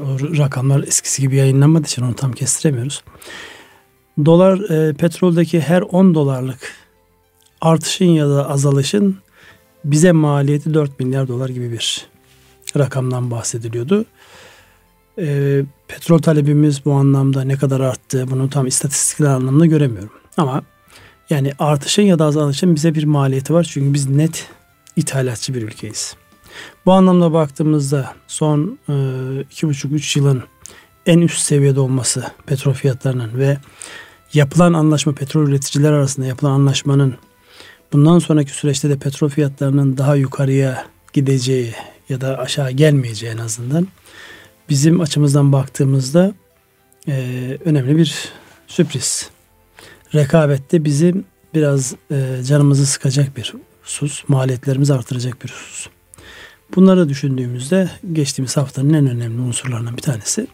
O 0.00 0.04
rakamlar 0.38 0.82
eskisi 0.82 1.22
gibi 1.22 1.36
yayınlanmadığı 1.36 1.86
için 1.86 2.02
onu 2.02 2.14
tam 2.14 2.32
kestiremiyoruz. 2.32 3.04
Dolar 4.24 4.70
e, 4.70 4.92
petroldeki 4.92 5.60
her 5.60 5.82
10 5.82 6.14
dolarlık 6.14 6.72
artışın 7.60 8.04
ya 8.04 8.28
da 8.28 8.50
azalışın 8.50 9.16
bize 9.84 10.12
maliyeti 10.12 10.74
4 10.74 11.00
milyar 11.00 11.28
dolar 11.28 11.48
gibi 11.48 11.72
bir 11.72 12.06
rakamdan 12.76 13.30
bahsediliyordu. 13.30 14.04
E, 15.18 15.60
petrol 15.88 16.18
talebimiz 16.18 16.84
bu 16.84 16.92
anlamda 16.92 17.42
ne 17.44 17.56
kadar 17.56 17.80
arttı 17.80 18.26
bunu 18.30 18.50
tam 18.50 18.66
istatistikler 18.66 19.26
anlamda 19.26 19.66
göremiyorum. 19.66 20.12
Ama 20.36 20.62
yani 21.30 21.52
artışın 21.58 22.02
ya 22.02 22.18
da 22.18 22.24
azalışın 22.24 22.74
bize 22.74 22.94
bir 22.94 23.04
maliyeti 23.04 23.54
var. 23.54 23.68
Çünkü 23.70 23.94
biz 23.94 24.08
net 24.08 24.48
ithalatçı 24.96 25.54
bir 25.54 25.62
ülkeyiz. 25.62 26.16
Bu 26.86 26.92
anlamda 26.92 27.32
baktığımızda 27.32 28.14
son 28.26 28.78
e, 28.88 28.94
iki 29.40 29.68
buçuk 29.68 29.92
üç 29.92 30.16
yılın 30.16 30.42
en 31.06 31.18
üst 31.18 31.40
seviyede 31.40 31.80
olması 31.80 32.24
petrol 32.46 32.72
fiyatlarının 32.72 33.38
ve 33.38 33.58
yapılan 34.34 34.72
anlaşma 34.72 35.14
petrol 35.14 35.48
üreticiler 35.48 35.92
arasında 35.92 36.26
yapılan 36.26 36.50
anlaşmanın 36.50 37.14
bundan 37.92 38.18
sonraki 38.18 38.50
süreçte 38.50 38.90
de 38.90 38.98
petrol 38.98 39.28
fiyatlarının 39.28 39.98
daha 39.98 40.16
yukarıya 40.16 40.86
gideceği 41.12 41.74
ya 42.08 42.20
da 42.20 42.38
aşağı 42.38 42.70
gelmeyeceği 42.70 43.32
en 43.32 43.38
azından 43.38 43.88
bizim 44.68 45.00
açımızdan 45.00 45.52
baktığımızda 45.52 46.34
e, 47.08 47.58
önemli 47.64 47.96
bir 47.96 48.32
sürpriz. 48.66 49.33
Rekabette 50.14 50.84
bizim 50.84 51.24
biraz 51.54 51.94
e, 52.10 52.44
canımızı 52.44 52.86
sıkacak 52.86 53.36
bir 53.36 53.54
husus, 53.82 54.24
maliyetlerimizi 54.28 54.94
artıracak 54.94 55.44
bir 55.44 55.48
husus. 55.48 55.86
Bunları 56.74 57.08
düşündüğümüzde 57.08 57.90
geçtiğimiz 58.12 58.56
haftanın 58.56 58.92
en 58.92 59.06
önemli 59.06 59.40
unsurlarından 59.40 59.96
bir 59.96 60.02
tanesi 60.02 60.46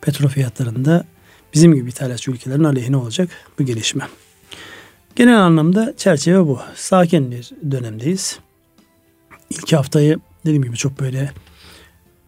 petrol 0.00 0.28
fiyatlarında 0.28 1.04
bizim 1.54 1.74
gibi 1.74 1.88
ithalatçı 1.88 2.30
ülkelerin 2.30 2.64
aleyhine 2.64 2.96
olacak 2.96 3.28
bu 3.58 3.64
gelişme. 3.64 4.08
Genel 5.16 5.40
anlamda 5.40 5.94
çerçeve 5.96 6.46
bu. 6.46 6.60
Sakin 6.74 7.30
bir 7.30 7.50
dönemdeyiz. 7.70 8.38
İlk 9.50 9.72
haftayı 9.72 10.18
dediğim 10.44 10.62
gibi 10.62 10.76
çok 10.76 11.00
böyle 11.00 11.30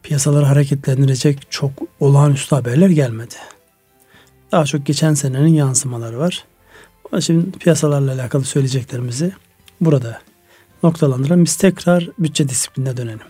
piyasaları 0.03 0.45
hareketlendirecek 0.45 1.51
çok 1.51 1.71
olağanüstü 2.01 2.55
haberler 2.55 2.89
gelmedi. 2.89 3.35
Daha 4.53 4.65
çok 4.65 4.87
geçen 4.87 5.15
senenin 5.15 5.55
yansımaları 5.55 6.19
var. 6.19 6.45
Şimdi 7.21 7.59
piyasalarla 7.59 8.13
alakalı 8.13 8.45
söyleyeceklerimizi 8.45 9.33
burada 9.81 10.21
noktalandıralım. 10.83 11.45
Biz 11.45 11.57
tekrar 11.57 12.09
bütçe 12.19 12.49
disiplinine 12.49 12.97
dönelim. 12.97 13.21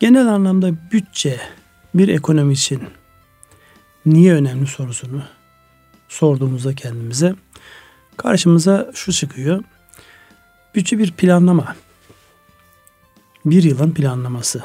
Genel 0.00 0.28
anlamda 0.28 0.72
bütçe 0.92 1.40
bir 1.94 2.08
ekonomi 2.08 2.52
için 2.52 2.82
niye 4.06 4.34
önemli 4.34 4.66
sorusunu 4.66 5.22
sorduğumuzda 6.08 6.74
kendimize 6.74 7.34
karşımıza 8.16 8.90
şu 8.94 9.12
çıkıyor. 9.12 9.64
Bütçe 10.74 10.98
bir 10.98 11.12
planlama. 11.12 11.76
Bir 13.44 13.62
yılın 13.62 13.90
planlaması. 13.90 14.62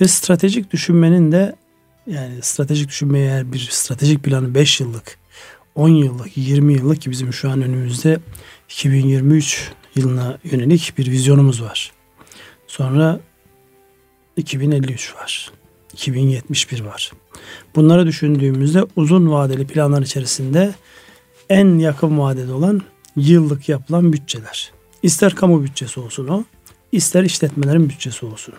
Ve 0.00 0.08
stratejik 0.08 0.72
düşünmenin 0.72 1.32
de 1.32 1.56
yani 2.06 2.42
stratejik 2.42 2.88
düşünmeye 2.88 3.26
eğer 3.26 3.52
bir 3.52 3.68
stratejik 3.70 4.24
planı 4.24 4.54
5 4.54 4.80
yıllık, 4.80 5.18
10 5.74 5.88
yıllık, 5.88 6.36
20 6.36 6.74
yıllık 6.74 7.02
ki 7.02 7.10
bizim 7.10 7.32
şu 7.32 7.50
an 7.50 7.62
önümüzde 7.62 8.20
2023 8.68 9.72
yılına 9.94 10.38
yönelik 10.44 10.92
bir 10.98 11.10
vizyonumuz 11.10 11.62
var. 11.62 11.92
Sonra 12.66 13.20
2053 14.36 15.14
var. 15.14 15.52
2071 15.92 16.80
var. 16.80 17.12
Bunları 17.74 18.06
düşündüğümüzde 18.06 18.84
uzun 18.96 19.30
vadeli 19.30 19.66
planlar 19.66 20.02
içerisinde 20.02 20.74
en 21.48 21.78
yakın 21.78 22.18
vadede 22.18 22.52
olan 22.52 22.82
yıllık 23.16 23.68
yapılan 23.68 24.12
bütçeler. 24.12 24.72
İster 25.02 25.34
kamu 25.34 25.64
bütçesi 25.64 26.00
olsun 26.00 26.28
o, 26.28 26.44
ister 26.92 27.22
işletmelerin 27.24 27.88
bütçesi 27.88 28.26
olsun. 28.26 28.54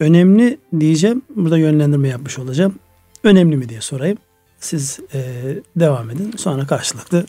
Önemli 0.00 0.58
diyeceğim, 0.80 1.22
burada 1.36 1.58
yönlendirme 1.58 2.08
yapmış 2.08 2.38
olacağım. 2.38 2.74
Önemli 3.24 3.56
mi 3.56 3.68
diye 3.68 3.80
sorayım. 3.80 4.18
Siz 4.60 5.00
e, 5.14 5.20
devam 5.76 6.10
edin, 6.10 6.34
sonra 6.36 6.66
karşılıklı 6.66 7.26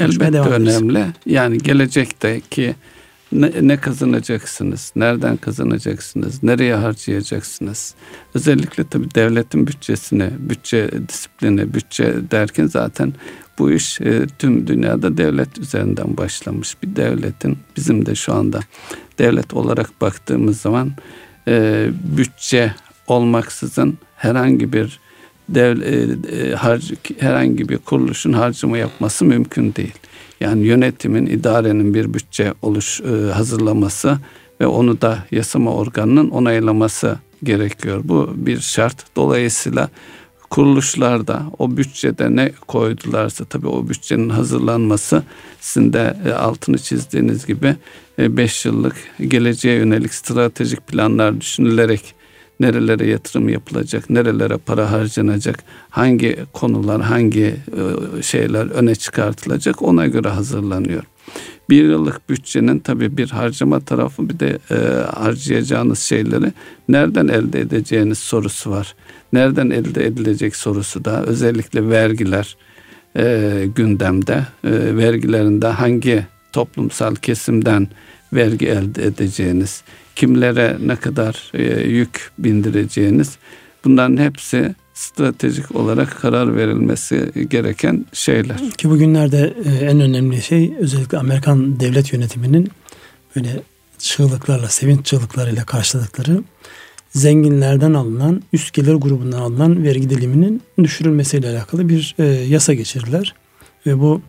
Elbette 0.00 0.32
devam 0.32 0.52
önemli. 0.52 1.06
Yani 1.26 1.58
gelecekteki 1.58 2.74
ne, 3.32 3.52
ne 3.60 3.76
kazanacaksınız? 3.76 4.92
Nereden 4.96 5.36
kazanacaksınız? 5.36 6.42
Nereye 6.42 6.74
harcayacaksınız? 6.74 7.94
Özellikle 8.34 8.84
tabii 8.84 9.14
devletin 9.14 9.66
bütçesini, 9.66 10.30
bütçe 10.38 10.90
disiplini, 11.08 11.74
bütçe 11.74 12.14
derken 12.30 12.66
zaten 12.66 13.12
bu 13.58 13.70
iş 13.70 14.00
e, 14.00 14.26
tüm 14.38 14.66
dünyada 14.66 15.16
devlet 15.16 15.58
üzerinden 15.58 16.16
başlamış 16.16 16.82
bir 16.82 16.96
devletin 16.96 17.58
bizim 17.76 18.06
de 18.06 18.14
şu 18.14 18.34
anda 18.34 18.60
devlet 19.18 19.54
olarak 19.54 20.00
baktığımız 20.00 20.60
zaman 20.60 20.92
e, 21.48 21.86
bütçe 22.16 22.74
olmaksızın 23.06 23.98
herhangi 24.16 24.72
bir 24.72 25.00
dev, 25.48 25.80
e, 25.80 26.08
e, 26.36 26.54
harc, 26.54 26.94
herhangi 27.18 27.68
bir 27.68 27.78
kuruluşun 27.78 28.32
harcama 28.32 28.78
yapması 28.78 29.24
mümkün 29.24 29.74
değil. 29.74 29.94
Yani 30.40 30.66
yönetimin, 30.66 31.26
idarenin 31.26 31.94
bir 31.94 32.14
bütçe 32.14 32.54
oluş 32.62 33.00
e, 33.00 33.32
hazırlaması 33.32 34.18
ve 34.60 34.66
onu 34.66 35.00
da 35.00 35.18
yasama 35.30 35.74
organının 35.74 36.30
onaylaması 36.30 37.18
gerekiyor. 37.44 38.00
Bu 38.04 38.32
bir 38.36 38.60
şart. 38.60 39.16
Dolayısıyla 39.16 39.88
kuruluşlarda 40.50 41.42
o 41.58 41.76
bütçede 41.76 42.36
ne 42.36 42.52
koydularsa 42.66 43.44
tabii 43.44 43.68
o 43.68 43.88
bütçenin 43.88 44.28
hazırlanması 44.28 45.22
sizin 45.60 45.92
de 45.92 46.16
altını 46.38 46.78
çizdiğiniz 46.78 47.46
gibi 47.46 47.76
5 48.18 48.66
e, 48.66 48.68
yıllık 48.68 48.96
geleceğe 49.28 49.76
yönelik 49.76 50.14
stratejik 50.14 50.86
planlar 50.86 51.40
düşünülerek 51.40 52.14
nerelere 52.60 53.06
yatırım 53.06 53.48
yapılacak, 53.48 54.10
nerelere 54.10 54.56
para 54.56 54.90
harcanacak, 54.90 55.64
hangi 55.90 56.38
konular, 56.52 57.02
hangi 57.02 57.56
e, 58.18 58.22
şeyler 58.22 58.66
öne 58.66 58.94
çıkartılacak 58.94 59.82
ona 59.82 60.06
göre 60.06 60.28
hazırlanıyor. 60.28 61.02
Bir 61.70 61.84
yıllık 61.84 62.28
bütçenin 62.28 62.78
tabii 62.78 63.16
bir 63.16 63.30
harcama 63.30 63.80
tarafı 63.80 64.28
bir 64.28 64.38
de 64.38 64.58
e, 64.70 64.76
harcayacağınız 65.14 65.98
şeyleri 66.00 66.52
nereden 66.88 67.28
elde 67.28 67.60
edeceğiniz 67.60 68.18
sorusu 68.18 68.70
var. 68.70 68.94
Nereden 69.32 69.70
elde 69.70 70.06
edilecek 70.06 70.56
sorusu 70.56 71.04
da 71.04 71.22
özellikle 71.24 71.88
vergiler 71.88 72.56
e, 73.16 73.64
gündemde. 73.76 74.46
E, 74.64 74.96
vergilerinde 74.96 75.66
hangi 75.66 76.26
toplumsal 76.52 77.14
kesimden 77.14 77.88
vergi 78.32 78.66
elde 78.66 79.06
edeceğiniz, 79.06 79.82
kimlere 80.16 80.76
ne 80.86 80.96
kadar 80.96 81.50
e, 81.54 81.80
yük 81.80 82.30
bindireceğiniz 82.38 83.36
bunların 83.84 84.16
hepsi 84.16 84.74
stratejik 84.94 85.76
olarak 85.76 86.20
karar 86.20 86.56
verilmesi 86.56 87.32
gereken 87.50 88.06
şeyler. 88.12 88.70
Ki 88.70 88.90
bugünlerde 88.90 89.54
e, 89.64 89.84
en 89.84 90.00
önemli 90.00 90.42
şey 90.42 90.72
özellikle 90.78 91.18
Amerikan 91.18 91.80
devlet 91.80 92.12
yönetiminin 92.12 92.70
böyle 93.36 93.62
çığlıklarla, 93.98 94.68
sevinç 94.68 95.06
çığlıklarıyla 95.06 95.64
karşıladıkları 95.64 96.42
zenginlerden 97.10 97.94
alınan, 97.94 98.42
üst 98.52 98.74
gelir 98.74 98.94
grubundan 98.94 99.40
alınan 99.40 99.84
vergi 99.84 100.10
diliminin 100.10 100.62
düşürülmesiyle 100.78 101.48
alakalı 101.48 101.88
bir 101.88 102.14
e, 102.18 102.24
yasa 102.24 102.74
geçirdiler. 102.74 103.34
Ve 103.86 104.00
bu 104.00 104.22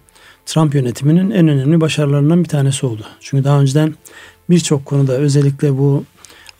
Trump 0.46 0.76
yönetiminin 0.76 1.32
en 1.32 1.48
önemli 1.48 1.82
başarılarından 1.82 2.44
bir 2.44 2.50
tanesi 2.50 2.86
oldu. 2.86 3.06
Çünkü 3.20 3.44
daha 3.44 3.62
önceden 3.62 3.96
birçok 4.50 4.86
konuda 4.86 5.14
özellikle 5.14 5.78
bu 5.78 6.04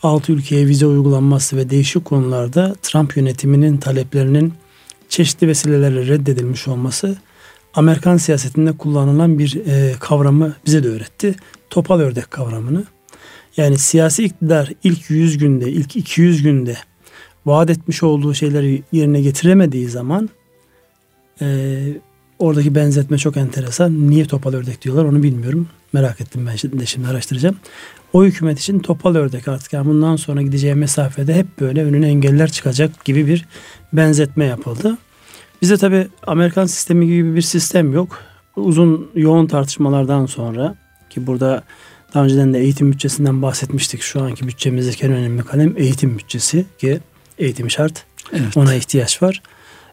altı 0.02 0.32
ülkeye 0.32 0.66
vize 0.66 0.86
uygulanması 0.86 1.56
ve 1.56 1.70
değişik 1.70 2.04
konularda 2.04 2.74
Trump 2.82 3.16
yönetiminin 3.16 3.76
taleplerinin 3.76 4.52
çeşitli 5.08 5.48
vesilelerle 5.48 6.06
reddedilmiş 6.06 6.68
olması 6.68 7.16
Amerikan 7.74 8.16
siyasetinde 8.16 8.72
kullanılan 8.72 9.38
bir 9.38 9.66
e, 9.66 9.94
kavramı 10.00 10.54
bize 10.66 10.84
de 10.84 10.88
öğretti. 10.88 11.34
Topal 11.70 12.00
ördek 12.00 12.30
kavramını. 12.30 12.84
Yani 13.56 13.78
siyasi 13.78 14.24
iktidar 14.24 14.72
ilk 14.84 15.10
100 15.10 15.38
günde, 15.38 15.72
ilk 15.72 15.96
200 15.96 16.42
günde 16.42 16.76
vaat 17.46 17.70
etmiş 17.70 18.02
olduğu 18.02 18.34
şeyleri 18.34 18.82
yerine 18.92 19.20
getiremediği 19.20 19.88
zaman 19.88 20.30
e, 21.40 21.78
Oradaki 22.38 22.74
benzetme 22.74 23.18
çok 23.18 23.36
enteresan. 23.36 24.10
Niye 24.10 24.24
topal 24.24 24.52
ördek 24.52 24.82
diyorlar 24.82 25.04
onu 25.04 25.22
bilmiyorum. 25.22 25.68
Merak 25.94 26.20
ettim 26.20 26.46
ben 26.46 26.56
şimdi, 26.56 26.86
şimdi 26.86 27.08
araştıracağım. 27.08 27.56
O 28.12 28.24
hükümet 28.24 28.60
için 28.60 28.78
topal 28.78 29.14
ördek 29.14 29.48
artık 29.48 29.72
yani 29.72 29.86
bundan 29.86 30.16
sonra 30.16 30.42
gideceği 30.42 30.74
mesafede 30.74 31.34
hep 31.34 31.46
böyle 31.60 31.84
önüne 31.84 32.08
engeller 32.08 32.50
çıkacak 32.50 33.04
gibi 33.04 33.26
bir 33.26 33.44
benzetme 33.92 34.44
yapıldı. 34.44 34.98
Bizde 35.62 35.76
tabi 35.76 36.08
Amerikan 36.26 36.66
sistemi 36.66 37.06
gibi 37.06 37.34
bir 37.34 37.42
sistem 37.42 37.92
yok. 37.92 38.20
Uzun 38.56 39.10
yoğun 39.14 39.46
tartışmalardan 39.46 40.26
sonra 40.26 40.74
ki 41.10 41.26
burada 41.26 41.62
daha 42.14 42.24
önceden 42.24 42.54
de 42.54 42.58
eğitim 42.58 42.92
bütçesinden 42.92 43.42
bahsetmiştik. 43.42 44.02
Şu 44.02 44.22
anki 44.22 44.48
bütçemizdeki 44.48 45.06
en 45.06 45.12
önemli 45.12 45.42
kalem 45.42 45.74
eğitim 45.76 46.18
bütçesi 46.18 46.66
ki 46.78 47.00
eğitim 47.38 47.70
şart. 47.70 48.04
Evet. 48.32 48.56
Ona 48.56 48.74
ihtiyaç 48.74 49.22
var. 49.22 49.42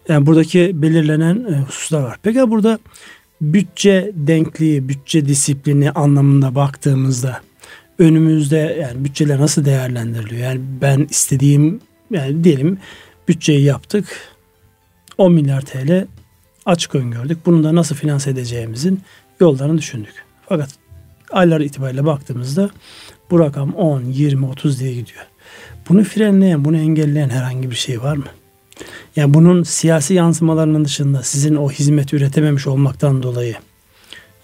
Yani 0.10 0.26
buradaki 0.26 0.82
belirlenen 0.82 1.46
e, 1.54 1.58
hususlar 1.58 2.02
var. 2.02 2.18
Peki 2.24 2.52
burada 2.52 2.80
bütçe 3.42 4.12
denkliği, 4.16 4.90
bütçe 4.90 5.26
disiplini 5.26 5.92
anlamında 5.92 6.56
baktığımızda 6.56 7.42
önümüzde 8.00 8.78
yani 8.82 9.06
bütçeler 9.06 9.40
nasıl 9.40 9.66
değerlendiriliyor? 9.66 10.42
Yani 10.42 10.62
ben 10.82 11.08
istediğim 11.10 11.82
yani 12.12 12.44
diyelim 12.44 12.78
bütçeyi 13.28 13.64
yaptık 13.64 14.06
10 15.18 15.34
milyar 15.34 15.62
TL 15.62 16.08
açık 16.66 16.96
öngördük. 16.96 17.46
Bunu 17.46 17.64
da 17.64 17.76
nasıl 17.76 17.96
finanse 17.96 18.30
edeceğimizin 18.30 19.02
yollarını 19.40 19.78
düşündük. 19.78 20.14
Fakat 20.50 20.70
aylar 21.32 21.62
itibariyle 21.62 22.06
baktığımızda 22.06 22.70
bu 23.32 23.40
rakam 23.40 23.74
10, 23.74 24.02
20, 24.02 24.46
30 24.46 24.80
diye 24.80 24.94
gidiyor. 24.94 25.26
Bunu 25.90 26.04
frenleyen, 26.04 26.66
bunu 26.66 26.78
engelleyen 26.78 27.30
herhangi 27.30 27.72
bir 27.72 27.76
şey 27.76 28.02
var 28.02 28.16
mı? 28.16 28.26
Yani 29.16 29.34
bunun 29.34 29.64
siyasi 29.64 30.14
yansımalarının 30.14 30.86
dışında 30.86 31.24
sizin 31.24 31.56
o 31.56 31.70
hizmet 31.72 32.14
üretememiş 32.14 32.68
olmaktan 32.68 33.24
dolayı 33.24 33.56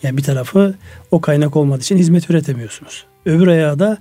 yani 0.04 0.18
bir 0.18 0.24
tarafı 0.24 0.76
o 1.12 1.22
kaynak 1.22 1.56
olmadığı 1.56 1.82
için 1.82 1.98
hizmet 1.98 2.30
üretemiyorsunuz. 2.30 3.06
Öbür 3.26 3.48
ayağı 3.48 3.80
da 3.80 3.98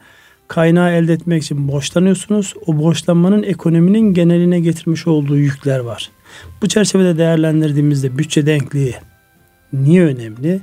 kaynağı 0.49 0.93
elde 0.93 1.13
etmek 1.13 1.43
için 1.43 1.69
borçlanıyorsunuz. 1.69 2.55
O 2.67 2.79
borçlanmanın 2.79 3.43
ekonominin 3.43 4.15
geneline 4.15 4.61
getirmiş 4.61 5.07
olduğu 5.07 5.37
yükler 5.37 5.79
var. 5.79 6.11
Bu 6.63 6.69
çerçevede 6.69 7.19
değerlendirdiğimizde 7.19 8.19
bütçe 8.19 8.47
denkliği 8.47 8.95
niye 9.73 10.05
önemli? 10.05 10.61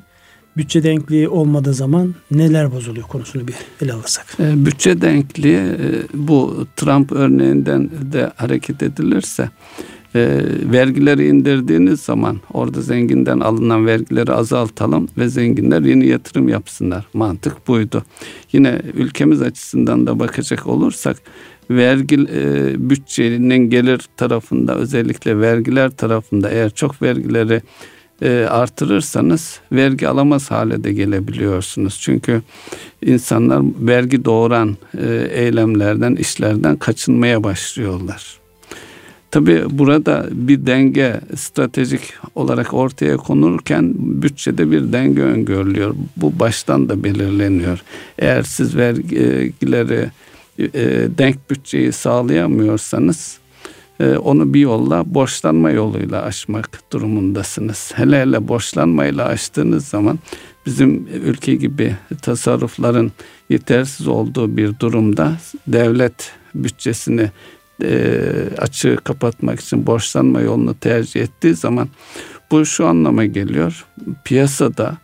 Bütçe 0.58 0.84
denkliği 0.84 1.30
olmadığı 1.30 1.74
zaman 1.74 2.16
neler 2.32 2.72
bozuluyor 2.72 3.08
konusunu 3.08 3.48
bir 3.48 3.56
ele 3.82 3.94
alırsak. 3.94 4.26
E, 4.40 4.66
bütçe 4.66 5.02
denkliği 5.02 5.58
e, 5.58 6.04
bu 6.14 6.68
Trump 6.76 7.12
örneğinden 7.12 7.90
de 8.12 8.32
hareket 8.36 8.84
edilirse 8.84 9.50
e, 10.16 10.42
vergileri 10.72 11.28
indirdiğiniz 11.28 12.00
zaman 12.02 12.40
orada 12.54 12.82
zenginden 12.82 13.40
alınan 13.40 13.86
vergileri 13.86 14.34
azaltalım 14.34 15.08
ve 15.18 15.30
zenginler 15.30 15.82
yeni 15.82 16.08
yatırım 16.08 16.50
yapsınlar. 16.50 17.06
Mantık 17.14 17.68
buydu. 17.68 18.04
Yine 18.52 18.82
ülkemiz 18.94 19.42
açısından 19.42 20.08
da 20.08 20.20
bakacak 20.20 20.68
olursak 20.68 21.18
vergi 21.70 22.16
e, 22.16 22.74
bütçenin 22.90 23.70
gelir 23.70 24.02
tarafında 24.18 24.76
özellikle 24.76 25.40
vergiler 25.40 25.90
tarafında 25.90 26.50
eğer 26.50 26.70
çok 26.70 27.02
vergileri 27.02 27.62
e, 28.24 28.48
artırırsanız 28.50 29.60
vergi 29.72 30.08
alamaz 30.08 30.52
hale 30.52 30.84
de 30.84 30.94
gelebiliyorsunuz. 30.94 32.00
Çünkü 32.02 32.42
insanlar 33.02 33.64
vergi 33.80 34.26
doğuran 34.26 34.78
e, 34.98 35.28
eylemlerden, 35.32 36.16
işlerden 36.16 36.76
kaçınmaya 36.76 37.44
başlıyorlar. 37.44 38.38
Tabi 39.32 39.64
burada 39.70 40.28
bir 40.32 40.66
denge 40.66 41.22
stratejik 41.36 42.02
olarak 42.36 42.74
ortaya 42.74 43.18
konurken 43.18 43.94
bütçede 43.98 44.72
bir 44.72 44.94
denge 44.94 45.22
öngörülüyor. 45.22 45.96
Bu 46.18 46.40
baştan 46.40 46.90
da 46.90 47.04
belirleniyor. 47.04 47.84
Eğer 48.20 48.44
siz 48.44 48.76
vergileri 48.76 50.10
e, 50.60 51.08
denk 51.18 51.50
bütçeyi 51.50 51.92
sağlayamıyorsanız 51.92 53.38
onu 54.00 54.54
bir 54.54 54.60
yolla 54.60 55.04
borçlanma 55.06 55.72
yoluyla 55.72 56.22
aşmak 56.22 56.82
durumundasınız. 56.94 57.92
Hele 57.96 58.22
hele 58.22 58.48
borçlanmayla 58.48 59.26
aştığınız 59.26 59.88
zaman 59.88 60.20
bizim 60.66 61.08
ülke 61.08 61.56
gibi 61.56 61.96
tasarrufların 62.22 63.12
yetersiz 63.50 64.08
olduğu 64.08 64.58
bir 64.58 64.80
durumda 64.80 65.34
devlet 65.68 66.32
bütçesini 66.56 67.32
e, 67.84 68.20
açığı 68.58 68.98
kapatmak 69.04 69.60
için 69.60 69.88
borçlanma 69.88 70.42
yolunu 70.42 70.74
tercih 70.74 71.22
ettiği 71.22 71.56
zaman 71.56 71.90
bu 72.52 72.66
şu 72.66 72.88
anlama 72.88 73.26
geliyor. 73.26 73.86
Piyasada 74.26 74.98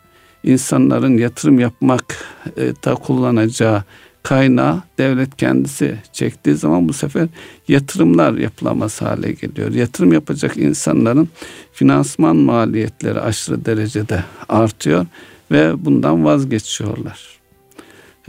insanların 0.44 1.18
yatırım 1.18 1.60
yapmak 1.60 2.26
e, 2.58 2.62
da 2.86 2.96
kullanacağı 2.96 3.84
kaynağı 4.24 4.82
devlet 4.98 5.38
kendisi 5.38 5.96
çektiği 6.14 6.56
zaman 6.56 6.90
bu 6.90 6.94
sefer 6.94 7.28
yatırımlar 7.68 8.34
yapılamaz 8.34 9.02
hale 9.02 9.32
geliyor. 9.32 9.72
Yatırım 9.72 10.14
yapacak 10.14 10.58
insanların 10.58 11.30
finansman 11.74 12.36
maliyetleri 12.36 13.20
aşırı 13.20 13.66
derecede 13.66 14.24
artıyor 14.50 15.06
ve 15.52 15.86
bundan 15.86 16.26
vazgeçiyorlar. 16.26 17.40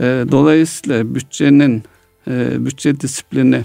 Ee, 0.01 0.25
dolayısıyla 0.31 1.15
bütçenin 1.15 1.83
e, 2.27 2.65
bütçe 2.65 2.99
disiplini 2.99 3.61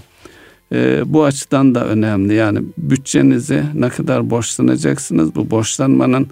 e, 0.71 1.01
bu 1.05 1.23
açıdan 1.23 1.75
da 1.75 1.85
önemli. 1.85 2.33
Yani 2.33 2.63
bütçenizi 2.77 3.63
ne 3.73 3.89
kadar 3.89 4.29
borçlanacaksınız? 4.29 5.35
Bu 5.35 5.51
borçlanmanın 5.51 6.27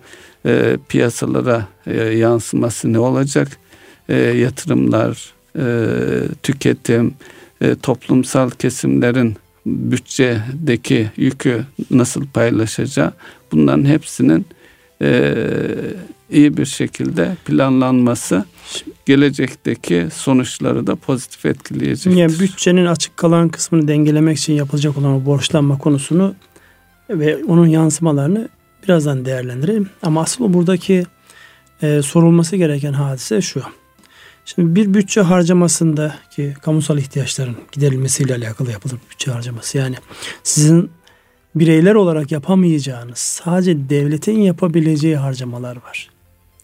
e, 0.45 0.77
piyasalara 0.89 1.67
yansıması 2.15 2.93
ne 2.93 2.99
olacak? 2.99 3.47
yatırımlar, 4.35 5.33
e, 5.57 5.65
tüketim, 6.43 7.13
e, 7.61 7.75
toplumsal 7.75 8.49
kesimlerin 8.49 9.35
bütçedeki 9.65 11.09
yükü 11.17 11.65
nasıl 11.91 12.27
paylaşacağı 12.27 13.13
bunların 13.51 13.85
hepsinin 13.85 14.45
e, 15.01 15.35
iyi 16.31 16.57
bir 16.57 16.65
şekilde 16.65 17.37
planlanması 17.45 18.45
gelecekteki 19.05 20.07
sonuçları 20.13 20.87
da 20.87 20.95
pozitif 20.95 21.45
etkileyecektir. 21.45 22.21
Yani 22.21 22.39
bütçenin 22.39 22.85
açık 22.85 23.17
kalan 23.17 23.49
kısmını 23.49 23.87
dengelemek 23.87 24.37
için 24.37 24.53
yapılacak 24.53 24.97
olan 24.97 25.25
borçlanma 25.25 25.77
konusunu 25.77 26.35
ve 27.09 27.43
onun 27.43 27.67
yansımalarını 27.67 28.49
birazdan 28.83 29.25
değerlendirelim. 29.25 29.89
Ama 30.01 30.21
asıl 30.21 30.53
buradaki 30.53 31.05
e, 31.81 32.01
sorulması 32.01 32.55
gereken 32.55 32.93
hadise 32.93 33.41
şu. 33.41 33.63
Şimdi 34.45 34.75
bir 34.75 34.93
bütçe 34.93 35.21
harcamasında 35.21 36.15
ki 36.31 36.53
kamusal 36.61 36.97
ihtiyaçların 36.97 37.55
giderilmesiyle 37.71 38.35
alakalı 38.35 38.71
yapılır 38.71 38.97
bütçe 39.11 39.31
harcaması. 39.31 39.77
Yani 39.77 39.95
sizin 40.43 40.91
bireyler 41.55 41.95
olarak 41.95 42.31
yapamayacağınız 42.31 43.17
sadece 43.17 43.89
devletin 43.89 44.39
yapabileceği 44.39 45.17
harcamalar 45.17 45.75
var. 45.75 46.09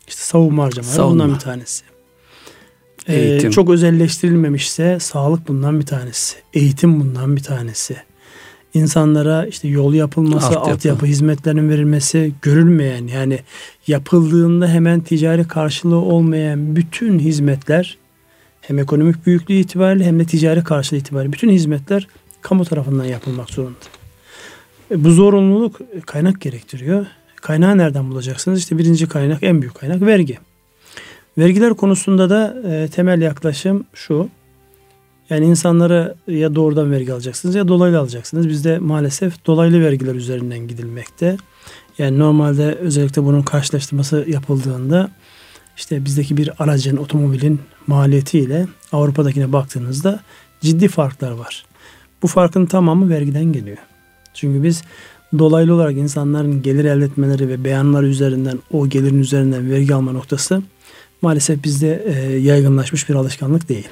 İşte 0.07 0.21
savunma 0.21 0.63
harcamaları 0.63 0.95
savunma. 0.95 1.23
bundan 1.23 1.35
bir 1.35 1.39
tanesi. 1.39 1.83
Ee, 3.09 3.51
çok 3.51 3.69
özelleştirilmemişse 3.69 4.99
sağlık 4.99 5.47
bundan 5.47 5.79
bir 5.79 5.85
tanesi. 5.85 6.37
Eğitim 6.53 6.99
bundan 6.99 7.35
bir 7.35 7.43
tanesi 7.43 7.95
insanlara 8.73 9.45
işte 9.45 9.67
yol 9.67 9.93
yapılması, 9.93 10.47
altyapı, 10.47 10.71
altyapı 10.71 11.05
hizmetlerinin 11.05 11.69
verilmesi 11.69 12.33
görülmeyen 12.41 13.07
yani 13.07 13.39
yapıldığında 13.87 14.67
hemen 14.67 14.99
ticari 14.99 15.47
karşılığı 15.47 16.01
olmayan 16.01 16.75
bütün 16.75 17.19
hizmetler 17.19 17.97
hem 18.61 18.79
ekonomik 18.79 19.25
büyüklüğü 19.25 19.53
itibariyle 19.53 20.05
hem 20.05 20.19
de 20.19 20.25
ticari 20.25 20.63
karşılığı 20.63 20.99
itibariyle 20.99 21.33
bütün 21.33 21.49
hizmetler 21.49 22.07
kamu 22.41 22.65
tarafından 22.65 23.05
yapılmak 23.05 23.49
zorunda. 23.49 23.77
E, 24.91 25.03
bu 25.03 25.11
zorunluluk 25.11 25.79
kaynak 26.05 26.41
gerektiriyor. 26.41 27.05
Kaynağı 27.35 27.77
nereden 27.77 28.11
bulacaksınız? 28.11 28.59
İşte 28.59 28.77
birinci 28.77 29.07
kaynak, 29.07 29.43
en 29.43 29.61
büyük 29.61 29.75
kaynak 29.75 30.01
vergi. 30.01 30.37
Vergiler 31.37 31.73
konusunda 31.73 32.29
da 32.29 32.61
e, 32.67 32.87
temel 32.87 33.21
yaklaşım 33.21 33.83
şu. 33.93 34.29
Yani 35.31 35.45
insanlara 35.45 36.15
ya 36.27 36.55
doğrudan 36.55 36.91
vergi 36.91 37.13
alacaksınız 37.13 37.55
ya 37.55 37.67
dolaylı 37.67 37.99
alacaksınız. 37.99 38.49
Bizde 38.49 38.79
maalesef 38.79 39.45
dolaylı 39.45 39.85
vergiler 39.85 40.15
üzerinden 40.15 40.67
gidilmekte. 40.67 41.37
Yani 41.97 42.19
normalde 42.19 42.75
özellikle 42.75 43.23
bunun 43.23 43.41
karşılaştırması 43.41 44.25
yapıldığında 44.27 45.11
işte 45.77 46.05
bizdeki 46.05 46.37
bir 46.37 46.63
aracın, 46.63 46.97
otomobilin 46.97 47.59
maliyetiyle 47.87 48.67
Avrupa'dakine 48.91 49.53
baktığınızda 49.53 50.19
ciddi 50.61 50.87
farklar 50.87 51.31
var. 51.31 51.65
Bu 52.23 52.27
farkın 52.27 52.65
tamamı 52.65 53.09
vergiden 53.09 53.53
geliyor. 53.53 53.77
Çünkü 54.33 54.63
biz 54.63 54.83
dolaylı 55.39 55.73
olarak 55.75 55.97
insanların 55.97 56.61
gelir 56.61 56.85
elde 56.85 57.05
etmeleri 57.05 57.49
ve 57.49 57.63
beyanlar 57.63 58.03
üzerinden 58.03 58.59
o 58.71 58.89
gelirin 58.89 59.19
üzerinden 59.19 59.71
vergi 59.71 59.95
alma 59.95 60.11
noktası 60.11 60.61
maalesef 61.21 61.63
bizde 61.63 62.03
e, 62.05 62.37
yaygınlaşmış 62.37 63.09
bir 63.09 63.15
alışkanlık 63.15 63.69
değil 63.69 63.87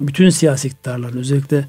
bütün 0.00 0.30
siyasi 0.30 0.68
iktidarların 0.68 1.18
özellikle 1.18 1.66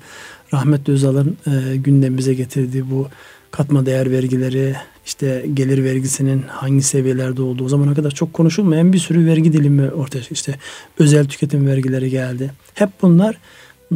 rahmetli 0.54 0.94
Özal'ın 0.94 1.38
e, 1.48 1.78
gündemimize 1.78 2.34
getirdiği 2.34 2.92
bu 2.92 3.08
katma 3.52 3.86
değer 3.86 4.12
vergileri, 4.12 4.76
işte 5.06 5.46
gelir 5.54 5.84
vergisinin 5.84 6.42
hangi 6.48 6.82
seviyelerde 6.82 7.42
olduğu 7.42 7.66
o 7.66 7.70
zamana 7.70 7.94
kadar 7.94 8.12
çok 8.12 8.34
konuşulmayan 8.34 8.94
bir 8.94 9.00
sürü 9.00 9.26
vergi 9.26 9.54
dilimi 9.54 9.90
ortaya 9.92 10.20
çıktı. 10.20 10.34
İşte 10.34 10.56
özel 11.00 11.28
tüketim 11.28 11.68
vergileri 11.68 12.10
geldi. 12.10 12.52
Hep 12.74 12.90
bunlar 13.02 13.38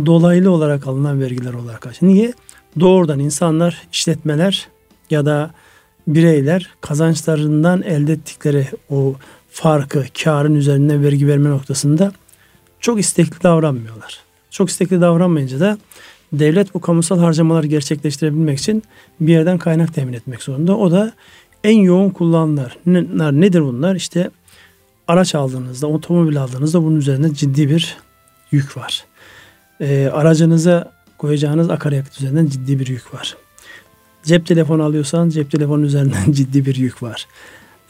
dolaylı 0.06 0.52
olarak 0.52 0.88
alınan 0.88 1.22
vergiler 1.22 1.54
olarak 1.54 1.82
karşı. 1.82 2.08
Niye? 2.08 2.34
Doğrudan 2.80 3.20
insanlar, 3.20 3.88
işletmeler 3.92 4.68
ya 5.10 5.26
da 5.26 5.52
bireyler 6.08 6.70
kazançlarından 6.82 7.82
elde 7.82 8.14
ettikleri 8.14 8.68
o 8.90 9.16
farkı, 9.50 10.06
karın 10.24 10.56
üzerine 10.56 11.02
vergi 11.02 11.28
verme 11.28 11.50
noktasında 11.50 12.12
çok 12.88 13.00
istekli 13.00 13.44
davranmıyorlar. 13.44 14.20
Çok 14.50 14.70
istekli 14.70 15.02
davranmayınca 15.02 15.60
da 15.60 15.78
devlet 16.34 16.74
bu 16.74 16.82
kamusal 16.82 17.20
harcamaları 17.20 17.68
gerçekleştirebilmek 17.68 18.60
için 18.60 18.84
bir 19.20 19.34
yerden 19.34 19.58
kaynak 19.58 19.94
temin 19.94 20.14
etmek 20.14 20.44
zorunda. 20.44 20.78
O 20.78 20.92
da 20.92 21.14
en 21.64 21.78
yoğun 21.78 22.10
kullanılanlar 22.10 22.78
nedir 23.42 23.62
bunlar? 23.62 23.96
İşte 23.96 24.30
araç 25.08 25.36
aldığınızda, 25.36 25.88
otomobil 25.88 26.42
aldığınızda 26.42 26.84
bunun 26.84 26.96
üzerinde 26.96 27.34
ciddi 27.34 27.70
bir 27.70 27.98
yük 28.52 28.78
var. 28.78 29.06
E, 29.82 30.10
aracınıza 30.14 30.92
koyacağınız 31.18 31.70
akaryakıt 31.70 32.18
üzerinden 32.18 32.46
ciddi 32.48 32.80
bir 32.80 32.88
yük 32.88 33.14
var. 33.14 33.38
Cep 34.24 34.46
telefonu 34.46 34.84
alıyorsan 34.84 35.30
cep 35.30 35.52
telefonu 35.52 35.86
üzerinden 35.86 36.32
ciddi 36.32 36.66
bir 36.66 36.76
yük 36.76 37.04
var. 37.04 37.28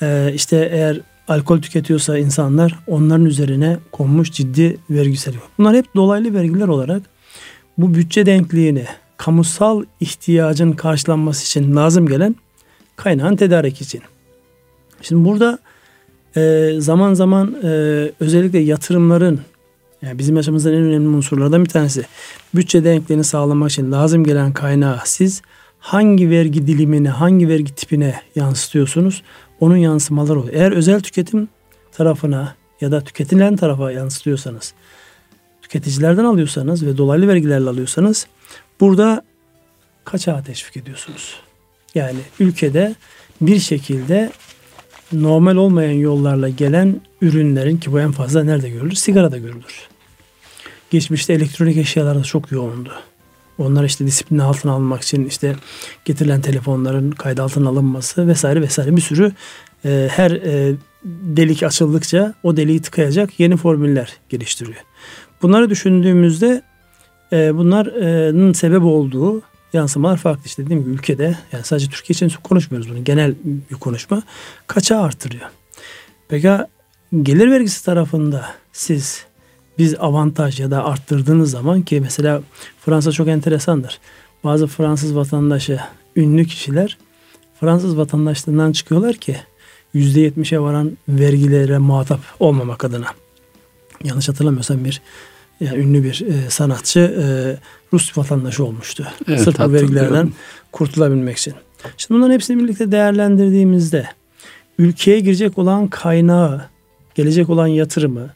E, 0.01 0.31
işte 0.33 0.69
eğer 0.71 1.01
alkol 1.27 1.61
tüketiyorsa 1.61 2.17
insanlar 2.17 2.79
onların 2.87 3.25
üzerine 3.25 3.77
konmuş 3.91 4.31
ciddi 4.31 4.77
vergisel 4.89 5.33
yok. 5.33 5.49
Bunlar 5.57 5.75
hep 5.75 5.95
dolaylı 5.95 6.33
vergiler 6.33 6.67
olarak 6.67 7.01
bu 7.77 7.93
bütçe 7.93 8.25
denkliğini 8.25 8.85
kamusal 9.17 9.83
ihtiyacın 9.99 10.71
karşılanması 10.71 11.45
için 11.45 11.75
lazım 11.75 12.07
gelen 12.07 12.35
kaynağın 12.95 13.35
tedarik 13.35 13.81
için. 13.81 14.01
Şimdi 15.01 15.25
burada 15.25 15.59
e, 16.37 16.71
zaman 16.77 17.13
zaman 17.13 17.55
e, 17.63 17.67
özellikle 18.19 18.59
yatırımların 18.59 19.41
yani 20.01 20.19
bizim 20.19 20.35
yaşamımızın 20.35 20.73
en 20.73 20.81
önemli 20.81 21.07
unsurlardan 21.07 21.65
bir 21.65 21.69
tanesi 21.69 22.05
bütçe 22.55 22.83
denkliğini 22.83 23.23
sağlamak 23.23 23.71
için 23.71 23.91
lazım 23.91 24.23
gelen 24.23 24.53
kaynağı 24.53 24.99
siz 25.05 25.41
hangi 25.79 26.29
vergi 26.29 26.67
dilimine, 26.67 27.09
hangi 27.09 27.49
vergi 27.49 27.75
tipine 27.75 28.21
yansıtıyorsunuz? 28.35 29.23
Onun 29.59 29.77
yansımaları 29.77 30.39
oluyor. 30.39 30.53
Eğer 30.53 30.71
özel 30.71 31.01
tüketim 31.01 31.49
tarafına 31.91 32.55
ya 32.81 32.91
da 32.91 33.01
tüketilen 33.01 33.55
tarafa 33.55 33.91
yansıtıyorsanız, 33.91 34.73
tüketicilerden 35.61 36.23
alıyorsanız 36.23 36.85
ve 36.85 36.97
dolaylı 36.97 37.27
vergilerle 37.27 37.69
alıyorsanız 37.69 38.27
burada 38.79 39.23
kaçağı 40.05 40.43
teşvik 40.43 40.77
ediyorsunuz? 40.77 41.35
Yani 41.95 42.19
ülkede 42.39 42.95
bir 43.41 43.59
şekilde 43.59 44.31
normal 45.11 45.55
olmayan 45.55 45.91
yollarla 45.91 46.49
gelen 46.49 47.01
ürünlerin 47.21 47.77
ki 47.77 47.91
bu 47.91 47.99
en 47.99 48.11
fazla 48.11 48.43
nerede 48.43 48.69
görülür? 48.69 48.95
Sigarada 48.95 49.37
görülür. 49.37 49.87
Geçmişte 50.89 51.33
elektronik 51.33 51.77
eşyalarda 51.77 52.23
çok 52.23 52.51
yoğundu. 52.51 52.93
Onlar 53.57 53.83
işte 53.83 54.07
disiplin 54.07 54.39
altına 54.39 54.71
almak 54.71 55.01
için 55.01 55.25
işte 55.25 55.55
getirilen 56.05 56.41
telefonların 56.41 57.11
kayda 57.11 57.43
altına 57.43 57.69
alınması 57.69 58.27
vesaire 58.27 58.61
vesaire 58.61 58.95
bir 58.95 59.01
sürü 59.01 59.31
e, 59.85 60.09
her 60.11 60.31
e, 60.31 60.75
delik 61.03 61.63
açıldıkça 61.63 62.33
o 62.43 62.57
deliği 62.57 62.81
tıkayacak 62.81 63.39
yeni 63.39 63.57
formüller 63.57 64.13
geliştiriyor. 64.29 64.77
Bunları 65.41 65.69
düşündüğümüzde 65.69 66.61
e, 67.33 67.57
bunların 67.57 68.53
sebep 68.53 68.83
olduğu 68.83 69.41
yansımalar 69.73 70.17
farklı. 70.17 70.41
İşte 70.45 70.65
dediğim 70.65 70.83
gibi 70.83 70.93
ülkede 70.93 71.37
yani 71.51 71.63
sadece 71.63 71.87
Türkiye 71.89 72.13
için 72.13 72.41
konuşmuyoruz 72.43 72.89
bunu. 72.89 73.03
Genel 73.03 73.35
bir 73.71 73.75
konuşma. 73.75 74.23
Kaça 74.67 74.97
artırıyor? 74.97 75.49
Peki 76.27 76.49
gelir 77.21 77.51
vergisi 77.51 77.85
tarafında 77.85 78.45
siz 78.73 79.25
biz 79.77 79.95
avantaj 79.99 80.59
ya 80.59 80.71
da 80.71 80.85
arttırdığınız 80.85 81.51
zaman 81.51 81.81
ki 81.81 82.01
mesela 82.01 82.41
Fransa 82.85 83.11
çok 83.11 83.27
enteresandır. 83.27 83.99
Bazı 84.43 84.67
Fransız 84.67 85.15
vatandaşı 85.15 85.79
ünlü 86.15 86.45
kişiler 86.45 86.97
Fransız 87.59 87.97
vatandaşlığından 87.97 88.71
çıkıyorlar 88.71 89.15
ki 89.15 89.37
%70'e 89.95 90.59
varan 90.59 90.97
vergilere 91.09 91.77
muhatap 91.77 92.19
olmamak 92.39 92.83
adına. 92.83 93.07
Yanlış 94.03 94.29
hatırlamıyorsam 94.29 94.85
bir 94.85 95.01
yani 95.59 95.77
ünlü 95.77 96.03
bir 96.03 96.25
e, 96.27 96.49
sanatçı 96.49 96.99
e, 96.99 97.25
Rus 97.93 98.17
vatandaşı 98.17 98.65
olmuştu. 98.65 99.07
Evet, 99.27 99.41
Sırf 99.41 99.59
bu 99.59 99.73
vergilerden 99.73 100.31
kurtulabilmek 100.71 101.37
için. 101.37 101.53
Şimdi 101.97 102.17
bunların 102.17 102.33
hepsini 102.33 102.63
birlikte 102.63 102.91
değerlendirdiğimizde 102.91 104.07
ülkeye 104.79 105.19
girecek 105.19 105.57
olan 105.57 105.87
kaynağı, 105.87 106.65
gelecek 107.15 107.49
olan 107.49 107.67
yatırımı 107.67 108.29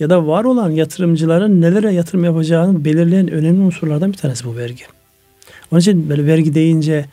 ya 0.00 0.10
da 0.10 0.26
var 0.26 0.44
olan 0.44 0.70
yatırımcıların 0.70 1.60
nelere 1.60 1.92
yatırım 1.92 2.24
yapacağını 2.24 2.84
belirleyen 2.84 3.30
önemli 3.30 3.60
unsurlardan 3.60 4.12
bir 4.12 4.16
tanesi 4.16 4.44
bu 4.44 4.56
vergi. 4.56 4.84
Onun 5.72 5.80
için 5.80 6.08
böyle 6.08 6.26
vergi 6.26 6.54
deyince 6.54 7.04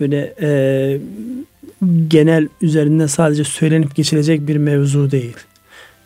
böyle 0.00 0.34
e, 0.40 1.00
genel 2.08 2.48
üzerinde 2.62 3.08
sadece 3.08 3.44
söylenip 3.44 3.94
geçilecek 3.94 4.48
bir 4.48 4.56
mevzu 4.56 5.10
değil. 5.10 5.36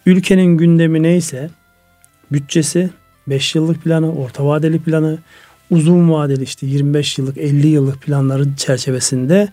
Ülkenin 0.07 0.57
gündemi 0.59 1.03
neyse 1.03 1.51
bütçesi, 2.33 2.91
5 3.27 3.55
yıllık 3.55 3.85
planı, 3.85 4.15
orta 4.15 4.47
vadeli 4.47 4.79
planı, 4.79 5.19
uzun 5.71 6.11
vadeli 6.11 6.43
işte 6.43 6.67
25 6.67 7.19
yıllık 7.19 7.39
50 7.39 7.67
yıllık 7.67 8.03
planların 8.03 8.55
çerçevesinde 8.57 9.49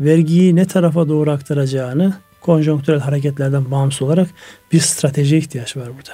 vergiyi 0.00 0.56
ne 0.56 0.64
tarafa 0.64 1.08
doğru 1.08 1.30
aktaracağını 1.30 2.14
konjonktürel 2.40 3.00
hareketlerden 3.00 3.70
bağımsız 3.70 4.02
olarak 4.02 4.28
bir 4.72 4.80
stratejiye 4.80 5.40
ihtiyaç 5.40 5.76
var 5.76 5.86
burada. 5.86 6.12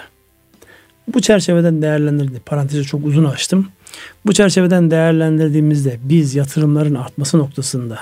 Bu 1.09 1.21
çerçeveden 1.21 1.83
değerlendirdi. 1.83 2.41
Parantezi 2.47 2.85
çok 2.85 3.07
uzun 3.07 3.25
açtım. 3.25 3.69
Bu 4.27 4.33
çerçeveden 4.33 4.91
değerlendirdiğimizde 4.91 5.99
biz 6.03 6.35
yatırımların 6.35 6.95
artması 6.95 7.39
noktasında 7.39 7.99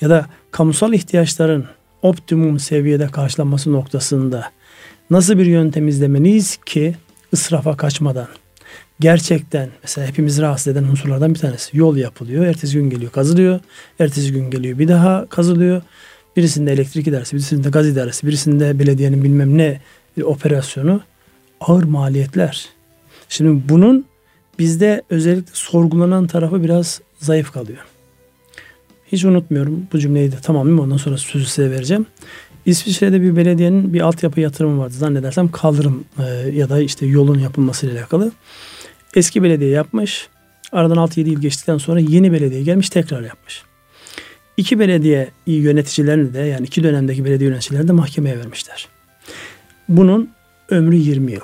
ya 0.00 0.10
da 0.10 0.26
kamusal 0.50 0.92
ihtiyaçların 0.92 1.66
optimum 2.02 2.58
seviyede 2.58 3.06
karşılanması 3.06 3.72
noktasında 3.72 4.50
nasıl 5.10 5.38
bir 5.38 5.46
yöntem 5.46 5.88
izlemeliyiz 5.88 6.56
ki 6.56 6.96
ısrafa 7.32 7.76
kaçmadan 7.76 8.28
gerçekten 9.00 9.68
mesela 9.82 10.06
hepimizi 10.06 10.42
rahatsız 10.42 10.68
eden 10.68 10.84
unsurlardan 10.84 11.34
bir 11.34 11.38
tanesi. 11.38 11.78
Yol 11.78 11.96
yapılıyor. 11.96 12.46
Ertesi 12.46 12.74
gün 12.74 12.90
geliyor 12.90 13.12
kazılıyor. 13.12 13.60
Ertesi 13.98 14.32
gün 14.32 14.50
geliyor 14.50 14.78
bir 14.78 14.88
daha 14.88 15.26
kazılıyor. 15.28 15.82
Birisinde 16.36 16.72
elektrik 16.72 17.06
idaresi, 17.06 17.36
birisinde 17.36 17.70
gaz 17.70 17.88
idaresi, 17.88 18.26
birisinde 18.26 18.78
belediyenin 18.78 19.24
bilmem 19.24 19.58
ne 19.58 19.80
bir 20.16 20.22
operasyonu 20.22 21.00
ağır 21.60 21.82
maliyetler. 21.82 22.68
Şimdi 23.28 23.68
bunun 23.68 24.04
bizde 24.58 25.02
özellikle 25.10 25.50
sorgulanan 25.52 26.26
tarafı 26.26 26.62
biraz 26.62 27.00
zayıf 27.18 27.52
kalıyor. 27.52 27.78
Hiç 29.12 29.24
unutmuyorum 29.24 29.86
bu 29.92 29.98
cümleyi 29.98 30.32
de 30.32 30.36
tamamlayayım 30.36 30.84
ondan 30.84 30.96
sonra 30.96 31.18
sözü 31.18 31.44
size 31.46 31.70
vereceğim. 31.70 32.06
İsviçre'de 32.66 33.22
bir 33.22 33.36
belediyenin 33.36 33.94
bir 33.94 34.00
altyapı 34.00 34.40
yatırımı 34.40 34.78
vardı 34.78 34.94
zannedersem 34.94 35.50
kaldırım 35.50 36.04
e, 36.18 36.22
ya 36.54 36.68
da 36.68 36.80
işte 36.80 37.06
yolun 37.06 37.38
yapılmasıyla 37.38 37.98
alakalı. 37.98 38.32
Eski 39.14 39.42
belediye 39.42 39.70
yapmış. 39.70 40.28
Aradan 40.72 40.96
6-7 40.96 41.28
yıl 41.28 41.40
geçtikten 41.40 41.78
sonra 41.78 42.00
yeni 42.00 42.32
belediye 42.32 42.62
gelmiş 42.62 42.90
tekrar 42.90 43.22
yapmış. 43.22 43.62
İki 44.56 44.78
belediye 44.78 45.30
yöneticilerini 45.46 46.34
de 46.34 46.38
yani 46.38 46.66
iki 46.66 46.82
dönemdeki 46.82 47.24
belediye 47.24 47.50
yöneticilerini 47.50 47.88
de 47.88 47.92
mahkemeye 47.92 48.38
vermişler. 48.38 48.88
Bunun 49.88 50.30
ömrü 50.70 50.96
20 50.96 51.32
yıl. 51.32 51.40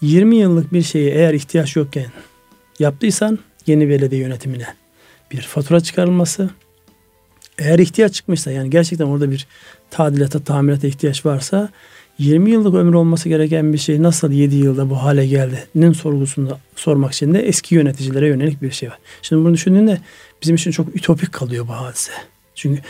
20 0.00 0.36
yıllık 0.36 0.72
bir 0.72 0.82
şeyi 0.82 1.10
eğer 1.10 1.34
ihtiyaç 1.34 1.76
yokken 1.76 2.06
yaptıysan 2.78 3.38
yeni 3.66 3.88
belediye 3.88 4.20
yönetimine 4.20 4.66
bir 5.32 5.40
fatura 5.40 5.80
çıkarılması. 5.80 6.50
Eğer 7.58 7.78
ihtiyaç 7.78 8.14
çıkmışsa 8.14 8.50
yani 8.50 8.70
gerçekten 8.70 9.06
orada 9.06 9.30
bir 9.30 9.46
tadilata, 9.90 10.40
tamirata 10.44 10.86
ihtiyaç 10.86 11.26
varsa 11.26 11.70
20 12.18 12.50
yıllık 12.50 12.74
ömür 12.74 12.94
olması 12.94 13.28
gereken 13.28 13.72
bir 13.72 13.78
şey 13.78 14.02
nasıl 14.02 14.32
7 14.32 14.56
yılda 14.56 14.90
bu 14.90 15.02
hale 15.02 15.26
geldi'nin 15.26 15.92
sorgusunu 15.92 16.58
sormak 16.76 17.12
için 17.12 17.34
de 17.34 17.40
eski 17.40 17.74
yöneticilere 17.74 18.28
yönelik 18.28 18.62
bir 18.62 18.70
şey 18.70 18.88
var. 18.88 18.98
Şimdi 19.22 19.44
bunu 19.44 19.54
düşündüğünde 19.54 19.98
bizim 20.46 20.56
için 20.56 20.70
çok 20.70 20.96
ütopik 20.96 21.32
kalıyor 21.32 21.68
bu 21.68 21.72
hadise. 21.72 22.12
Çünkü 22.54 22.82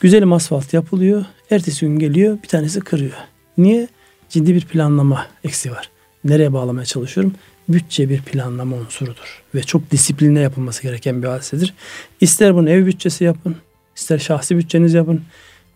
güzelim 0.00 0.32
asfalt 0.32 0.74
yapılıyor. 0.74 1.24
Ertesi 1.50 1.86
gün 1.86 1.98
geliyor 1.98 2.38
bir 2.42 2.48
tanesi 2.48 2.80
kırıyor. 2.80 3.16
Niye? 3.58 3.88
Ciddi 4.28 4.54
bir 4.54 4.64
planlama 4.64 5.26
eksi 5.44 5.70
var. 5.72 5.90
Nereye 6.24 6.52
bağlamaya 6.52 6.84
çalışıyorum? 6.84 7.34
Bütçe 7.68 8.08
bir 8.08 8.22
planlama 8.22 8.76
unsurudur. 8.76 9.42
Ve 9.54 9.62
çok 9.62 9.90
disiplinle 9.90 10.40
yapılması 10.40 10.82
gereken 10.82 11.22
bir 11.22 11.28
hadisedir. 11.28 11.74
İster 12.20 12.54
bunu 12.54 12.70
ev 12.70 12.86
bütçesi 12.86 13.24
yapın, 13.24 13.56
ister 13.96 14.18
şahsi 14.18 14.58
bütçeniz 14.58 14.94
yapın, 14.94 15.22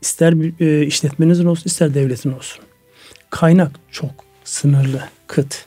ister 0.01 0.61
e, 0.61 0.87
işletmenizin 0.87 1.47
olsun, 1.47 1.65
ister 1.67 1.95
devletin 1.95 2.33
olsun. 2.33 2.65
Kaynak 3.31 3.71
çok 3.91 4.11
sınırlı, 4.45 5.03
kıt. 5.27 5.65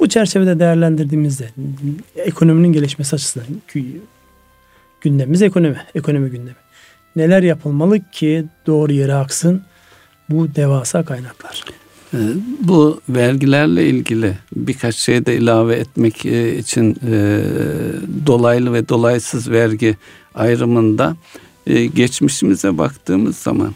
Bu 0.00 0.08
çerçevede 0.08 0.58
değerlendirdiğimizde 0.58 1.50
ekonominin 2.16 2.72
gelişmesi 2.72 3.16
açısından 3.16 3.46
gündemimiz 5.00 5.42
ekonomi, 5.42 5.76
ekonomi 5.94 6.30
gündemi. 6.30 6.56
Neler 7.16 7.42
yapılmalı 7.42 8.10
ki 8.12 8.44
doğru 8.66 8.92
yere 8.92 9.14
aksın 9.14 9.62
bu 10.30 10.54
devasa 10.54 11.04
kaynaklar. 11.04 11.64
Ee, 12.14 12.18
bu 12.60 13.00
vergilerle 13.08 13.86
ilgili 13.88 14.38
birkaç 14.56 14.96
şey 14.96 15.26
de 15.26 15.36
ilave 15.36 15.76
etmek 15.76 16.26
e, 16.26 16.58
için 16.58 16.96
e, 17.10 17.42
dolaylı 18.26 18.72
ve 18.72 18.88
dolaysız 18.88 19.50
vergi 19.50 19.96
ayrımında 20.34 21.16
e, 21.66 21.86
geçmişimize 21.86 22.78
baktığımız 22.78 23.36
zaman 23.36 23.74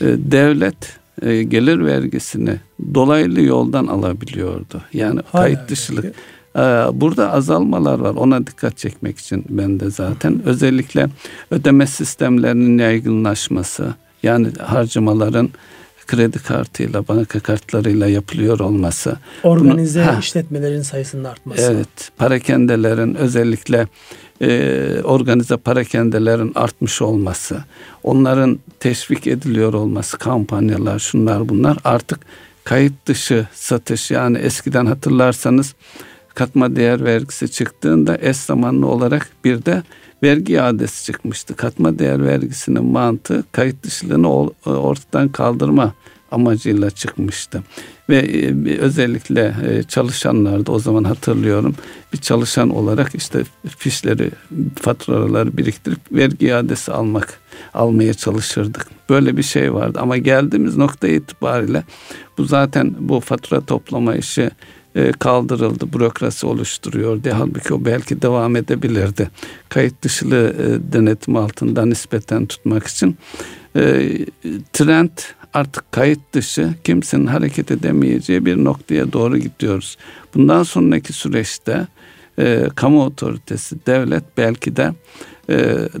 devlet 0.00 0.98
gelir 1.22 1.84
vergisini 1.84 2.56
dolaylı 2.94 3.40
yoldan 3.40 3.86
alabiliyordu. 3.86 4.82
Yani 4.92 5.20
Hala 5.32 5.42
kayıt 5.42 5.68
dışılık. 5.68 6.04
Yani. 6.04 6.14
Burada 6.92 7.32
azalmalar 7.32 7.98
var. 7.98 8.14
Ona 8.14 8.46
dikkat 8.46 8.78
çekmek 8.78 9.18
için 9.18 9.44
ben 9.48 9.80
de 9.80 9.90
zaten 9.90 10.42
özellikle 10.44 11.06
ödeme 11.50 11.86
sistemlerinin 11.86 12.78
yaygınlaşması 12.78 13.94
yani 14.22 14.48
harcamaların 14.60 15.50
kredi 16.06 16.38
kartıyla, 16.38 17.08
banka 17.08 17.40
kartlarıyla 17.40 18.06
yapılıyor 18.06 18.58
olması. 18.60 19.16
Organize 19.42 20.06
Bunu, 20.12 20.20
işletmelerin 20.20 20.82
sayısının 20.82 21.24
artması. 21.24 21.62
Evet, 21.62 22.10
parakendelerin 22.16 23.14
özellikle 23.14 23.86
e, 24.42 25.00
organize 25.04 25.56
parakendelerin 25.56 26.52
artmış 26.54 27.02
olması, 27.02 27.64
onların 28.02 28.58
teşvik 28.80 29.26
ediliyor 29.26 29.74
olması, 29.74 30.18
kampanyalar, 30.18 30.98
şunlar 30.98 31.48
bunlar 31.48 31.78
artık 31.84 32.20
kayıt 32.64 33.06
dışı 33.06 33.46
satış 33.54 34.10
yani 34.10 34.38
eskiden 34.38 34.86
hatırlarsanız 34.86 35.74
katma 36.34 36.76
değer 36.76 37.04
vergisi 37.04 37.50
çıktığında 37.50 38.18
eş 38.20 38.36
zamanlı 38.36 38.86
olarak 38.86 39.28
bir 39.44 39.64
de 39.64 39.82
vergi 40.22 40.52
iadesi 40.52 41.04
çıkmıştı. 41.04 41.56
Katma 41.56 41.98
değer 41.98 42.26
vergisinin 42.26 42.84
mantığı 42.84 43.44
kayıt 43.52 43.82
dışılığını 43.82 44.50
ortadan 44.66 45.28
kaldırma 45.28 45.94
amacıyla 46.30 46.90
çıkmıştı. 46.90 47.62
Ve 48.08 48.16
e, 48.16 48.78
özellikle 48.78 49.54
e, 49.68 49.82
çalışanlarda 49.82 50.72
o 50.72 50.78
zaman 50.78 51.04
hatırlıyorum 51.04 51.74
bir 52.12 52.18
çalışan 52.18 52.70
olarak 52.70 53.14
işte 53.14 53.42
fişleri, 53.78 54.30
faturaları 54.80 55.56
biriktirip 55.56 56.00
vergi 56.12 56.46
iadesi 56.46 56.92
almak 56.92 57.40
almaya 57.74 58.14
çalışırdık. 58.14 58.86
Böyle 59.10 59.36
bir 59.36 59.42
şey 59.42 59.74
vardı 59.74 59.98
ama 60.02 60.16
geldiğimiz 60.16 60.76
nokta 60.76 61.08
itibariyle 61.08 61.84
bu 62.38 62.44
zaten 62.44 62.94
bu 62.98 63.20
fatura 63.20 63.60
toplama 63.60 64.16
işi 64.16 64.42
e, 64.42 64.50
kaldırıldı, 65.18 65.92
bürokrasi 65.92 66.46
oluşturuyor 66.46 67.24
diye. 67.24 67.34
Halbuki 67.34 67.74
o 67.74 67.84
belki 67.84 68.22
devam 68.22 68.56
edebilirdi. 68.56 69.30
Kayıt 69.68 70.02
dışılı 70.02 70.36
e, 70.36 70.92
denetim 70.92 71.36
altında 71.36 71.86
nispeten 71.86 72.46
tutmak 72.46 72.86
için. 72.86 73.16
E, 73.76 74.10
trend 74.72 75.10
artık 75.54 75.92
kayıt 75.92 76.20
dışı 76.32 76.74
kimsenin 76.84 77.26
hareket 77.26 77.70
edemeyeceği 77.70 78.46
bir 78.46 78.64
noktaya 78.64 79.12
doğru 79.12 79.38
gidiyoruz. 79.38 79.96
Bundan 80.34 80.62
sonraki 80.62 81.12
süreçte 81.12 81.86
kamu 82.74 83.04
otoritesi, 83.04 83.86
devlet 83.86 84.24
belki 84.36 84.76
de 84.76 84.92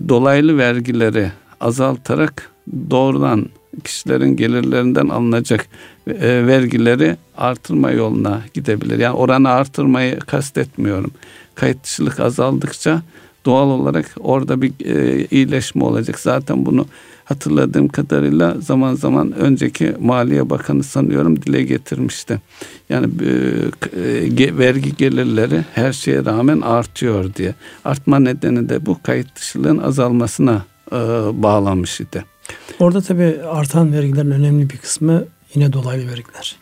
dolaylı 0.08 0.58
vergileri 0.58 1.32
azaltarak 1.60 2.50
doğrudan 2.90 3.48
kişilerin 3.84 4.36
gelirlerinden 4.36 5.08
alınacak 5.08 5.66
e, 6.06 6.46
vergileri 6.46 7.16
artırma 7.36 7.90
yoluna 7.90 8.42
gidebilir. 8.54 8.98
Yani 8.98 9.16
oranı 9.16 9.48
artırmayı 9.48 10.18
kastetmiyorum. 10.18 11.10
Kayıt 11.54 11.84
dışılık 11.84 12.20
azaldıkça 12.20 13.02
doğal 13.46 13.68
olarak 13.68 14.10
orada 14.20 14.62
bir 14.62 14.72
e, 14.84 15.26
iyileşme 15.30 15.84
olacak. 15.84 16.20
Zaten 16.20 16.66
bunu 16.66 16.86
hatırladığım 17.24 17.88
kadarıyla 17.88 18.56
zaman 18.60 18.94
zaman 18.94 19.32
önceki 19.32 19.94
Maliye 20.00 20.50
Bakanı 20.50 20.82
sanıyorum 20.82 21.42
dile 21.42 21.62
getirmişti. 21.62 22.40
Yani 22.88 23.06
e, 23.96 24.58
vergi 24.58 24.96
gelirleri 24.96 25.64
her 25.74 25.92
şeye 25.92 26.24
rağmen 26.24 26.60
artıyor 26.60 27.34
diye. 27.34 27.54
Artma 27.84 28.18
nedeni 28.18 28.68
de 28.68 28.86
bu 28.86 29.02
kayıt 29.02 29.36
dışılığın 29.36 29.78
azalmasına 29.78 30.62
bağlanmış 31.32 32.00
idi. 32.00 32.24
Orada 32.78 33.00
tabii 33.00 33.42
artan 33.42 33.92
vergilerin 33.92 34.30
önemli 34.30 34.70
bir 34.70 34.78
kısmı 34.78 35.24
yine 35.54 35.72
dolaylı 35.72 36.10
vergiler. 36.10 36.56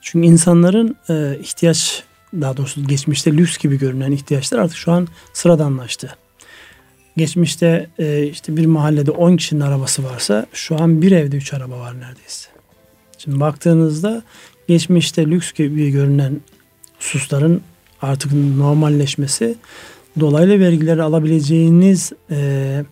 Çünkü 0.00 0.26
insanların 0.26 0.96
e, 1.10 1.38
ihtiyaç 1.40 2.04
daha 2.34 2.56
doğrusu 2.56 2.86
geçmişte 2.86 3.32
lüks 3.32 3.58
gibi 3.58 3.78
görünen 3.78 4.12
ihtiyaçlar 4.12 4.58
artık 4.58 4.76
şu 4.76 4.92
an 4.92 5.08
sıradanlaştı. 5.32 6.16
Geçmişte 7.16 7.90
e, 7.98 8.26
işte 8.26 8.56
bir 8.56 8.66
mahallede 8.66 9.10
10 9.10 9.36
kişinin 9.36 9.60
arabası 9.60 10.04
varsa 10.04 10.46
şu 10.52 10.82
an 10.82 11.02
bir 11.02 11.12
evde 11.12 11.36
3 11.36 11.54
araba 11.54 11.78
var 11.78 12.00
neredeyse. 12.00 12.48
Şimdi 13.18 13.40
baktığınızda 13.40 14.22
geçmişte 14.68 15.26
lüks 15.26 15.52
gibi 15.52 15.90
görünen 15.90 16.40
hususların 16.98 17.62
artık 18.02 18.32
normalleşmesi 18.32 19.54
dolaylı 20.20 20.60
vergileri 20.60 21.02
alabileceğiniz 21.02 22.12
e, 22.30 22.84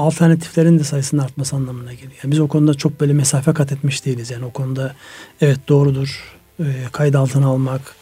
alternatiflerin 0.00 0.78
de 0.78 0.84
sayısının 0.84 1.22
artması 1.22 1.56
anlamına 1.56 1.92
geliyor. 1.92 2.12
Yani 2.22 2.32
biz 2.32 2.40
o 2.40 2.48
konuda 2.48 2.74
çok 2.74 3.00
böyle 3.00 3.12
mesafe 3.12 3.52
kat 3.52 3.72
etmiş 3.72 4.04
değiliz. 4.04 4.30
Yani 4.30 4.44
o 4.44 4.50
konuda 4.50 4.94
evet 5.40 5.68
doğrudur. 5.68 6.38
E, 6.60 6.64
kayıt 6.92 7.16
altına 7.16 7.46
almak, 7.46 7.94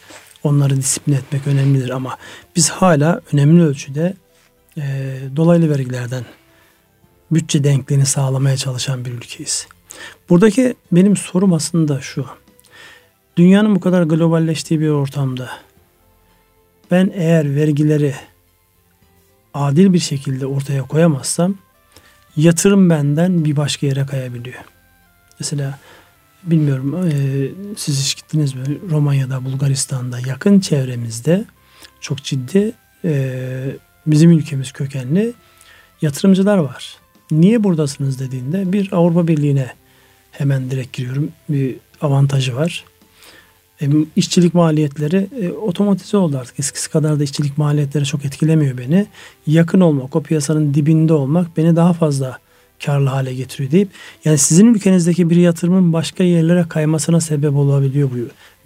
onları 0.42 0.76
disiplin 0.76 1.14
etmek 1.14 1.46
önemlidir 1.46 1.90
ama 1.90 2.16
biz 2.56 2.70
hala 2.70 3.20
önemli 3.32 3.62
ölçüde 3.62 4.14
e, 4.76 5.16
dolaylı 5.36 5.70
vergilerden 5.70 6.24
bütçe 7.30 7.64
denkliğini 7.64 8.06
sağlamaya 8.06 8.56
çalışan 8.56 9.04
bir 9.04 9.12
ülkeyiz. 9.12 9.66
Buradaki 10.28 10.74
benim 10.92 11.16
sorum 11.16 11.52
aslında 11.52 12.00
şu. 12.00 12.26
Dünyanın 13.36 13.74
bu 13.74 13.80
kadar 13.80 14.02
globalleştiği 14.02 14.80
bir 14.80 14.88
ortamda 14.88 15.50
ben 16.90 17.10
eğer 17.14 17.56
vergileri 17.56 18.14
adil 19.54 19.92
bir 19.92 19.98
şekilde 19.98 20.46
ortaya 20.46 20.82
koyamazsam 20.82 21.54
yatırım 22.38 22.90
benden 22.90 23.44
bir 23.44 23.56
başka 23.56 23.86
yere 23.86 24.06
kayabiliyor. 24.06 24.64
Mesela 25.40 25.78
bilmiyorum 26.42 26.96
e, 27.06 27.12
siz 27.76 28.00
hiç 28.04 28.16
gittiniz 28.16 28.54
mi 28.54 28.62
Romanya'da, 28.90 29.44
Bulgaristan'da 29.44 30.20
yakın 30.20 30.60
çevremizde 30.60 31.44
çok 32.00 32.24
ciddi 32.24 32.72
e, 33.04 33.76
bizim 34.06 34.30
ülkemiz 34.30 34.72
kökenli 34.72 35.32
yatırımcılar 36.02 36.58
var. 36.58 36.96
Niye 37.30 37.64
buradasınız 37.64 38.20
dediğinde 38.20 38.72
bir 38.72 38.92
Avrupa 38.92 39.28
Birliği'ne 39.28 39.72
hemen 40.30 40.70
direkt 40.70 40.92
giriyorum. 40.92 41.32
Bir 41.48 41.76
avantajı 42.00 42.56
var. 42.56 42.84
E, 43.82 43.86
işçilik 44.16 44.54
maliyetleri 44.54 45.26
e, 45.42 45.50
otomatize 45.50 46.16
oldu 46.16 46.38
artık. 46.38 46.60
Eskisi 46.60 46.90
kadar 46.90 47.20
da 47.20 47.24
işçilik 47.24 47.58
maliyetleri 47.58 48.04
çok 48.04 48.24
etkilemiyor 48.24 48.78
beni. 48.78 49.06
Yakın 49.46 49.80
olmak, 49.80 50.16
o 50.16 50.22
piyasanın 50.22 50.74
dibinde 50.74 51.12
olmak 51.12 51.56
beni 51.56 51.76
daha 51.76 51.92
fazla 51.92 52.38
karlı 52.84 53.08
hale 53.08 53.34
getiriyor 53.34 53.70
deyip 53.70 53.88
yani 54.24 54.38
sizin 54.38 54.74
ülkenizdeki 54.74 55.30
bir 55.30 55.36
yatırımın 55.36 55.92
başka 55.92 56.24
yerlere 56.24 56.64
kaymasına 56.68 57.20
sebep 57.20 57.56
olabiliyor 57.56 58.10
bu 58.10 58.16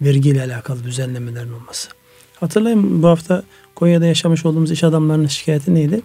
vergiyle 0.05 0.43
alakalı 0.43 0.83
düzenlemelerin 0.83 1.53
olması. 1.53 1.89
Hatırlayın 2.39 3.03
bu 3.03 3.07
hafta 3.07 3.43
Konya'da 3.75 4.05
yaşamış 4.05 4.45
olduğumuz 4.45 4.71
iş 4.71 4.83
adamlarının 4.83 5.27
şikayeti 5.27 5.75
neydi? 5.75 6.01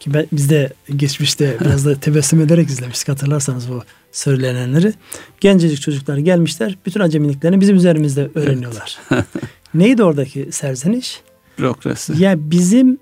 Ki 0.00 0.14
ben, 0.14 0.26
biz 0.32 0.50
de 0.50 0.72
geçmişte 0.96 1.56
biraz 1.60 1.86
da 1.86 1.94
tebessüm 1.94 2.40
ederek 2.40 2.68
izlemiştik 2.68 3.08
hatırlarsanız 3.08 3.70
bu 3.70 3.82
söylenenleri. 4.12 4.92
Gencecik 5.40 5.80
çocuklar 5.80 6.16
gelmişler 6.16 6.78
bütün 6.86 7.00
acemiliklerini 7.00 7.60
bizim 7.60 7.76
üzerimizde 7.76 8.30
öğreniyorlar. 8.34 8.98
Evet. 9.10 9.24
Neydi 9.74 10.02
oradaki 10.02 10.48
serzeniş? 10.52 11.20
Bürokrasi. 11.58 12.22
Ya 12.22 12.50
bizim 12.50 12.98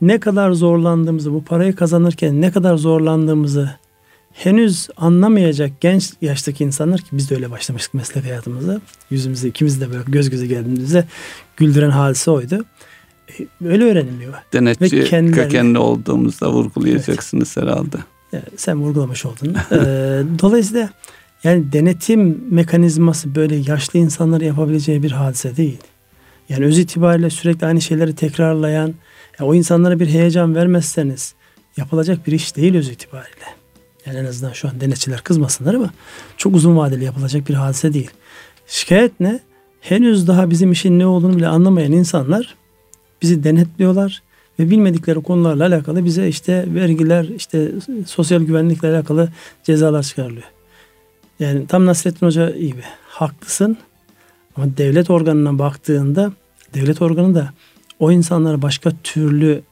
ne 0.00 0.20
kadar 0.20 0.52
zorlandığımızı, 0.52 1.32
bu 1.32 1.44
parayı 1.44 1.76
kazanırken 1.76 2.40
ne 2.40 2.50
kadar 2.52 2.76
zorlandığımızı 2.76 3.70
henüz 4.32 4.88
anlamayacak 4.96 5.80
genç 5.80 6.12
yaştaki 6.22 6.64
insanlar 6.64 7.00
ki 7.00 7.08
biz 7.12 7.30
de 7.30 7.34
öyle 7.34 7.50
başlamıştık 7.50 7.94
meslek 7.94 8.24
hayatımıza. 8.24 8.80
Yüzümüzde 9.10 9.48
ikimiz 9.48 9.80
de 9.80 9.90
böyle 9.90 10.02
göz 10.08 10.30
göze 10.30 10.46
geldiğimizde 10.46 11.04
güldüren 11.56 11.90
hadise 11.90 12.30
oydu. 12.30 12.64
Öyle 13.64 13.84
öğreniliyor. 13.84 14.34
Denetçi 14.52 15.04
kendilerine... 15.04 15.44
kökenli 15.44 15.78
olduğumuzda 15.78 16.52
vurgulayacaksınız 16.52 17.54
evet. 17.58 17.68
herhalde. 17.68 17.96
Sen 18.56 18.80
vurgulamış 18.80 19.26
oldun. 19.26 19.54
ee, 19.72 19.76
dolayısıyla 20.38 20.90
yani 21.44 21.72
denetim 21.72 22.44
mekanizması 22.50 23.34
böyle 23.34 23.56
yaşlı 23.56 23.98
insanları 23.98 24.44
yapabileceği 24.44 25.02
bir 25.02 25.12
hadise 25.12 25.56
değil. 25.56 25.78
Yani 26.48 26.64
öz 26.64 26.78
itibariyle 26.78 27.30
sürekli 27.30 27.66
aynı 27.66 27.80
şeyleri 27.80 28.14
tekrarlayan, 28.14 28.94
yani 29.40 29.50
o 29.50 29.54
insanlara 29.54 30.00
bir 30.00 30.06
heyecan 30.06 30.54
vermezseniz 30.54 31.34
yapılacak 31.76 32.26
bir 32.26 32.32
iş 32.32 32.56
değil 32.56 32.74
öz 32.76 32.88
itibariyle. 32.88 33.44
Yani 34.06 34.18
en 34.18 34.24
azından 34.24 34.52
şu 34.52 34.68
an 34.68 34.80
denetçiler 34.80 35.20
kızmasınlar 35.20 35.74
ama 35.74 35.90
çok 36.36 36.54
uzun 36.54 36.76
vadeli 36.76 37.04
yapılacak 37.04 37.48
bir 37.48 37.54
hadise 37.54 37.92
değil. 37.92 38.10
Şikayet 38.66 39.20
ne? 39.20 39.40
Henüz 39.80 40.28
daha 40.28 40.50
bizim 40.50 40.72
işin 40.72 40.98
ne 40.98 41.06
olduğunu 41.06 41.36
bile 41.36 41.48
anlamayan 41.48 41.92
insanlar 41.92 42.54
bizi 43.22 43.44
denetliyorlar 43.44 44.22
ve 44.58 44.70
bilmedikleri 44.70 45.22
konularla 45.22 45.66
alakalı 45.66 46.04
bize 46.04 46.28
işte 46.28 46.64
vergiler, 46.74 47.24
işte 47.24 47.72
sosyal 48.06 48.42
güvenlikle 48.42 48.88
alakalı 48.88 49.28
cezalar 49.64 50.02
çıkarılıyor. 50.02 50.46
Yani 51.40 51.66
tam 51.66 51.86
Nasrettin 51.86 52.26
Hoca 52.26 52.50
gibi 52.50 52.82
haklısın 53.08 53.76
ama 54.56 54.76
devlet 54.76 55.10
organına 55.10 55.58
baktığında 55.58 56.32
devlet 56.74 57.02
organı 57.02 57.34
da 57.34 57.50
o 57.98 58.12
insanları 58.12 58.62
başka 58.62 58.92
türlü 59.04 59.62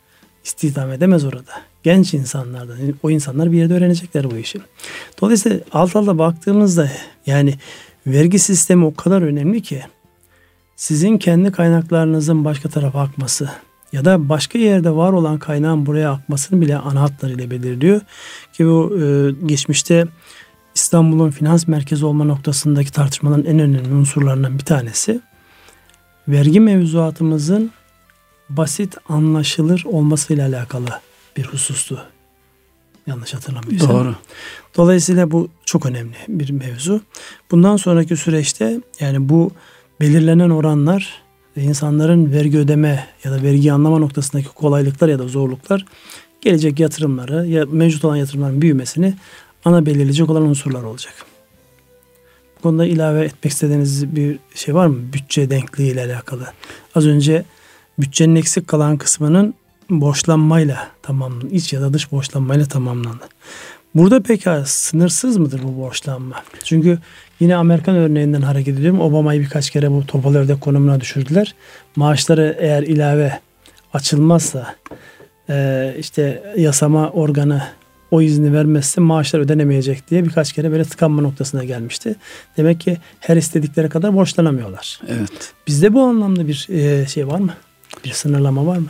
istihdam 0.44 0.92
edemez 0.92 1.24
orada. 1.24 1.52
genç 1.82 2.14
insanlardan. 2.14 2.76
O 3.02 3.10
insanlar 3.10 3.52
bir 3.52 3.58
yerde 3.58 3.74
öğrenecekler 3.74 4.30
bu 4.30 4.36
işi. 4.36 4.58
Dolayısıyla 5.20 5.60
alt 5.72 5.96
alta 5.96 6.18
baktığımızda 6.18 6.90
yani 7.26 7.54
vergi 8.06 8.38
sistemi 8.38 8.84
o 8.84 8.94
kadar 8.94 9.22
önemli 9.22 9.62
ki 9.62 9.82
sizin 10.78 11.18
kendi 11.18 11.52
kaynaklarınızın 11.52 12.44
başka 12.44 12.68
tarafa 12.68 13.00
akması 13.00 13.50
ya 13.92 14.04
da 14.04 14.28
başka 14.28 14.58
yerde 14.58 14.90
var 14.90 15.12
olan 15.12 15.38
kaynağın 15.38 15.86
buraya 15.86 16.12
akmasını 16.12 16.60
bile 16.60 16.76
ana 16.78 17.00
hatlarıyla 17.00 17.50
belirliyor. 17.50 18.00
Ki 18.52 18.66
bu 18.66 18.98
e, 19.02 19.30
geçmişte 19.46 20.06
İstanbul'un 20.74 21.30
finans 21.30 21.68
merkezi 21.68 22.04
olma 22.04 22.24
noktasındaki 22.24 22.92
tartışmaların 22.92 23.44
en 23.44 23.58
önemli 23.58 23.94
unsurlarından 23.94 24.58
bir 24.58 24.64
tanesi 24.64 25.20
vergi 26.28 26.60
mevzuatımızın 26.60 27.70
basit 28.48 28.96
anlaşılır 29.08 29.84
olmasıyla 29.86 30.48
alakalı 30.48 30.88
bir 31.36 31.44
husustu. 31.44 32.04
Yanlış 33.06 33.34
hatırlamıyorsam. 33.34 33.90
Doğru. 33.90 34.14
Dolayısıyla 34.76 35.30
bu 35.30 35.48
çok 35.64 35.86
önemli 35.86 36.16
bir 36.28 36.50
mevzu. 36.50 37.00
Bundan 37.50 37.76
sonraki 37.76 38.16
süreçte 38.16 38.80
yani 39.00 39.28
bu 39.28 39.50
belirlenen 40.00 40.50
oranlar 40.50 41.22
insanların 41.56 42.32
vergi 42.32 42.58
ödeme 42.58 43.06
ya 43.24 43.32
da 43.32 43.42
vergi 43.42 43.72
anlama 43.72 43.98
noktasındaki 43.98 44.48
kolaylıklar 44.48 45.08
ya 45.08 45.18
da 45.18 45.28
zorluklar 45.28 45.84
gelecek 46.40 46.80
yatırımları 46.80 47.46
ya 47.46 47.66
mevcut 47.66 48.04
olan 48.04 48.16
yatırımların 48.16 48.62
büyümesini 48.62 49.14
ana 49.64 49.86
belirleyecek 49.86 50.30
olan 50.30 50.42
unsurlar 50.42 50.82
olacak. 50.82 51.14
Bu 52.58 52.62
konuda 52.62 52.86
ilave 52.86 53.24
etmek 53.24 53.52
istediğiniz 53.52 54.16
bir 54.16 54.38
şey 54.54 54.74
var 54.74 54.86
mı? 54.86 54.98
Bütçe 55.12 55.50
denkliği 55.50 55.92
ile 55.92 56.04
alakalı. 56.04 56.46
Az 56.94 57.06
önce 57.06 57.44
bütçenin 57.98 58.36
eksik 58.36 58.68
kalan 58.68 58.96
kısmının 58.96 59.54
borçlanmayla 59.90 60.88
tamamlandı. 61.02 61.48
İç 61.48 61.72
ya 61.72 61.80
da 61.80 61.92
dış 61.92 62.12
borçlanmayla 62.12 62.66
tamamlandı. 62.66 63.28
Burada 63.94 64.22
peki 64.22 64.50
sınırsız 64.66 65.36
mıdır 65.36 65.60
bu 65.62 65.76
borçlanma? 65.82 66.42
Çünkü 66.64 66.98
yine 67.40 67.56
Amerikan 67.56 67.94
örneğinden 67.96 68.42
hareket 68.42 68.78
ediyorum. 68.78 69.00
Obama'yı 69.00 69.40
birkaç 69.40 69.70
kere 69.70 69.90
bu 69.90 70.06
topal 70.06 70.34
ördek 70.34 70.60
konumuna 70.60 71.00
düşürdüler. 71.00 71.54
Maaşları 71.96 72.56
eğer 72.60 72.82
ilave 72.82 73.38
açılmazsa 73.94 74.74
işte 75.98 76.42
yasama 76.56 77.10
organı 77.10 77.62
o 78.10 78.22
izni 78.22 78.52
vermezse 78.52 79.00
maaşlar 79.00 79.40
ödenemeyecek 79.40 80.10
diye 80.10 80.24
birkaç 80.24 80.52
kere 80.52 80.70
böyle 80.70 80.84
tıkanma 80.84 81.22
noktasına 81.22 81.64
gelmişti. 81.64 82.14
Demek 82.56 82.80
ki 82.80 82.96
her 83.20 83.36
istedikleri 83.36 83.88
kadar 83.88 84.14
borçlanamıyorlar. 84.14 85.00
Evet. 85.08 85.52
Bizde 85.66 85.92
bu 85.92 86.02
anlamda 86.02 86.48
bir 86.48 86.68
şey 87.08 87.26
var 87.26 87.38
mı? 87.38 87.54
Bir 88.04 88.10
sınırlama 88.10 88.66
var 88.66 88.76
mı? 88.76 88.88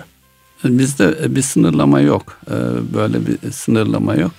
Bizde 0.64 1.34
bir 1.36 1.42
sınırlama 1.42 2.00
yok. 2.00 2.40
Böyle 2.94 3.26
bir 3.26 3.52
sınırlama 3.52 4.14
yok. 4.14 4.32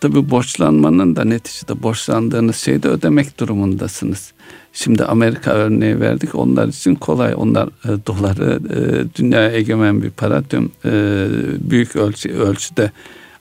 Tabi 0.00 0.30
borçlanmanın 0.30 1.16
da 1.16 1.24
neticede 1.24 1.82
borçlandığınız 1.82 2.56
şeyi 2.56 2.82
de 2.82 2.88
ödemek 2.88 3.40
durumundasınız. 3.40 4.32
Şimdi 4.72 5.04
Amerika 5.04 5.50
örneği 5.50 6.00
verdik. 6.00 6.34
Onlar 6.34 6.68
için 6.68 6.94
kolay. 6.94 7.34
Onlar 7.36 7.68
e, 7.68 8.06
doları 8.06 8.60
e, 8.70 9.04
dünya 9.14 9.52
egemen 9.52 10.02
bir 10.02 10.10
para. 10.10 10.42
Tüm 10.42 10.70
e, 10.84 11.26
büyük 11.70 11.96
ölçü, 11.96 12.30
ölçüde 12.30 12.92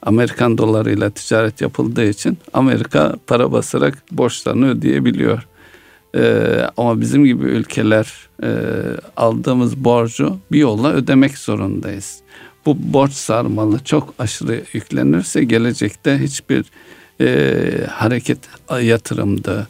Amerikan 0.02 0.58
dolarıyla 0.58 1.10
ticaret 1.10 1.62
yapıldığı 1.62 2.10
için 2.10 2.38
Amerika 2.54 3.16
para 3.28 3.52
basarak 3.52 4.04
borçlarını 4.12 4.70
ödeyebiliyor. 4.70 5.48
Ee, 6.16 6.62
ama 6.78 7.02
bizim 7.02 7.26
gibi 7.26 7.46
ülkeler 7.46 8.14
e, 8.44 8.50
aldığımız 9.18 9.84
borcu 9.84 10.38
bir 10.52 10.60
yolla 10.60 10.94
ödemek 10.94 11.38
zorundayız. 11.38 12.20
Bu 12.68 12.78
borç 12.94 13.14
sarmalı 13.14 13.80
çok 13.84 14.14
aşırı 14.20 14.64
yüklenirse 14.74 15.44
gelecekte 15.44 16.20
hiçbir 16.20 16.66
e, 17.22 17.88
hareket 17.90 18.38
yatırımda 18.82 19.68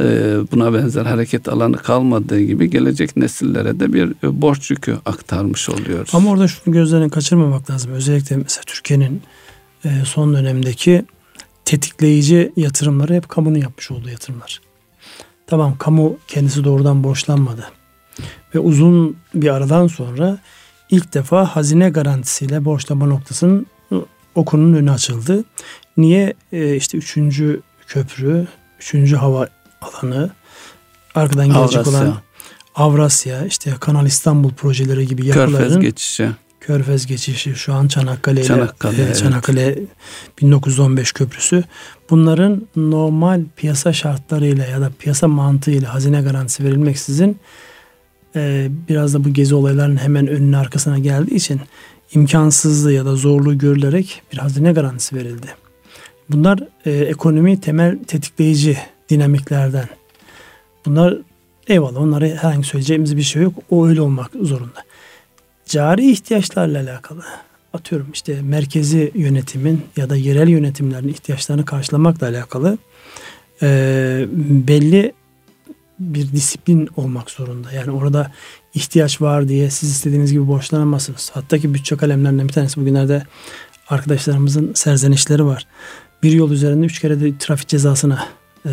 e, 0.00 0.04
buna 0.52 0.74
benzer 0.74 1.06
hareket 1.06 1.48
alanı 1.48 1.76
kalmadığı 1.76 2.40
gibi 2.40 2.70
gelecek 2.70 3.16
nesillere 3.16 3.80
de 3.80 3.92
bir 3.92 4.12
borç 4.22 4.70
yükü 4.70 4.96
aktarmış 5.06 5.68
oluyoruz. 5.68 6.14
Ama 6.14 6.30
orada 6.30 6.48
şunu 6.48 6.74
gözlerden 6.74 7.08
kaçırmamak 7.08 7.70
lazım. 7.70 7.92
Özellikle 7.92 8.36
mesela 8.36 8.62
Türkiye'nin 8.66 9.22
e, 9.84 9.90
son 10.04 10.34
dönemdeki 10.34 11.04
tetikleyici 11.64 12.52
yatırımları 12.56 13.14
hep 13.14 13.28
kamunun 13.28 13.58
yapmış 13.58 13.90
olduğu 13.90 14.08
yatırımlar. 14.08 14.60
Tamam 15.46 15.78
kamu 15.78 16.16
kendisi 16.28 16.64
doğrudan 16.64 17.04
borçlanmadı. 17.04 17.64
Ve 18.54 18.58
uzun 18.58 19.16
bir 19.34 19.54
aradan 19.54 19.86
sonra 19.86 20.38
ilk 20.92 21.14
defa 21.14 21.44
hazine 21.44 21.90
garantisiyle 21.90 22.64
borçlama 22.64 23.06
noktasının 23.06 23.66
okunun 24.34 24.74
önü 24.74 24.90
açıldı. 24.90 25.44
Niye? 25.96 26.34
Ee, 26.52 26.76
işte 26.76 26.98
üçüncü 26.98 27.60
köprü, 27.86 28.46
üçüncü 28.80 29.16
hava 29.16 29.48
alanı, 29.80 30.30
arkadan 31.14 31.46
gelecek 31.46 31.86
Avrasya. 31.86 31.90
olan 31.90 32.14
Avrasya, 32.74 33.46
işte 33.46 33.74
Kanal 33.80 34.06
İstanbul 34.06 34.50
projeleri 34.50 35.06
gibi 35.06 35.26
yapıların 35.26 35.52
Körfez 35.52 35.78
geçişi. 35.78 36.28
Körfez 36.60 37.06
geçişi 37.06 37.54
şu 37.54 37.74
an 37.74 37.88
Çanakkale 37.88 38.40
ile 38.40 38.46
Çanakkale, 38.46 39.10
e, 39.10 39.14
Çanakkale 39.14 39.62
evet. 39.62 39.88
1915 40.42 41.12
köprüsü 41.12 41.64
bunların 42.10 42.68
normal 42.76 43.44
piyasa 43.56 43.92
şartlarıyla 43.92 44.66
ya 44.66 44.80
da 44.80 44.90
piyasa 44.98 45.28
mantığıyla 45.28 45.94
hazine 45.94 46.22
garantisi 46.22 46.64
verilmeksizin 46.64 47.38
e, 48.36 48.68
biraz 48.88 49.14
da 49.14 49.24
bu 49.24 49.32
gezi 49.32 49.54
olaylarının 49.54 49.96
hemen 49.96 50.26
önüne 50.26 50.56
arkasına 50.56 50.98
geldiği 50.98 51.34
için 51.34 51.60
imkansızlığı 52.14 52.92
ya 52.92 53.04
da 53.04 53.16
zorluğu 53.16 53.58
görülerek 53.58 54.22
bir 54.32 54.38
hazine 54.38 54.72
garantisi 54.72 55.16
verildi. 55.16 55.46
Bunlar 56.28 56.58
e, 56.84 56.90
ekonomi 56.90 57.60
temel 57.60 57.98
tetikleyici 58.06 58.78
dinamiklerden. 59.08 59.88
Bunlar 60.86 61.18
eyvallah 61.68 62.00
onlara 62.00 62.26
herhangi 62.26 62.64
söyleyeceğimiz 62.64 63.16
bir 63.16 63.22
şey 63.22 63.42
yok. 63.42 63.54
O 63.70 63.86
öyle 63.86 64.00
olmak 64.00 64.30
zorunda 64.42 64.84
cari 65.66 66.10
ihtiyaçlarla 66.10 66.80
alakalı 66.80 67.22
atıyorum 67.72 68.08
işte 68.12 68.42
merkezi 68.42 69.12
yönetimin 69.14 69.82
ya 69.96 70.10
da 70.10 70.16
yerel 70.16 70.48
yönetimlerin 70.48 71.08
ihtiyaçlarını 71.08 71.64
karşılamakla 71.64 72.28
alakalı 72.28 72.78
e, 73.62 74.26
belli 74.68 75.12
bir 76.14 76.32
disiplin 76.32 76.88
olmak 76.96 77.30
zorunda. 77.30 77.72
Yani 77.72 77.90
orada 77.90 78.32
ihtiyaç 78.74 79.20
var 79.20 79.48
diye 79.48 79.70
siz 79.70 79.90
istediğiniz 79.90 80.32
gibi 80.32 80.48
borçlanamazsınız. 80.48 81.30
Hatta 81.34 81.58
ki 81.58 81.74
bütçe 81.74 81.96
kalemlerinden 81.96 82.48
bir 82.48 82.52
tanesi 82.52 82.80
bugünlerde 82.80 83.26
arkadaşlarımızın 83.88 84.74
serzenişleri 84.74 85.44
var. 85.44 85.66
Bir 86.22 86.32
yol 86.32 86.50
üzerinde 86.50 86.86
üç 86.86 87.00
kere 87.00 87.20
de 87.20 87.38
trafik 87.38 87.68
cezasına 87.68 88.28
e, 88.66 88.70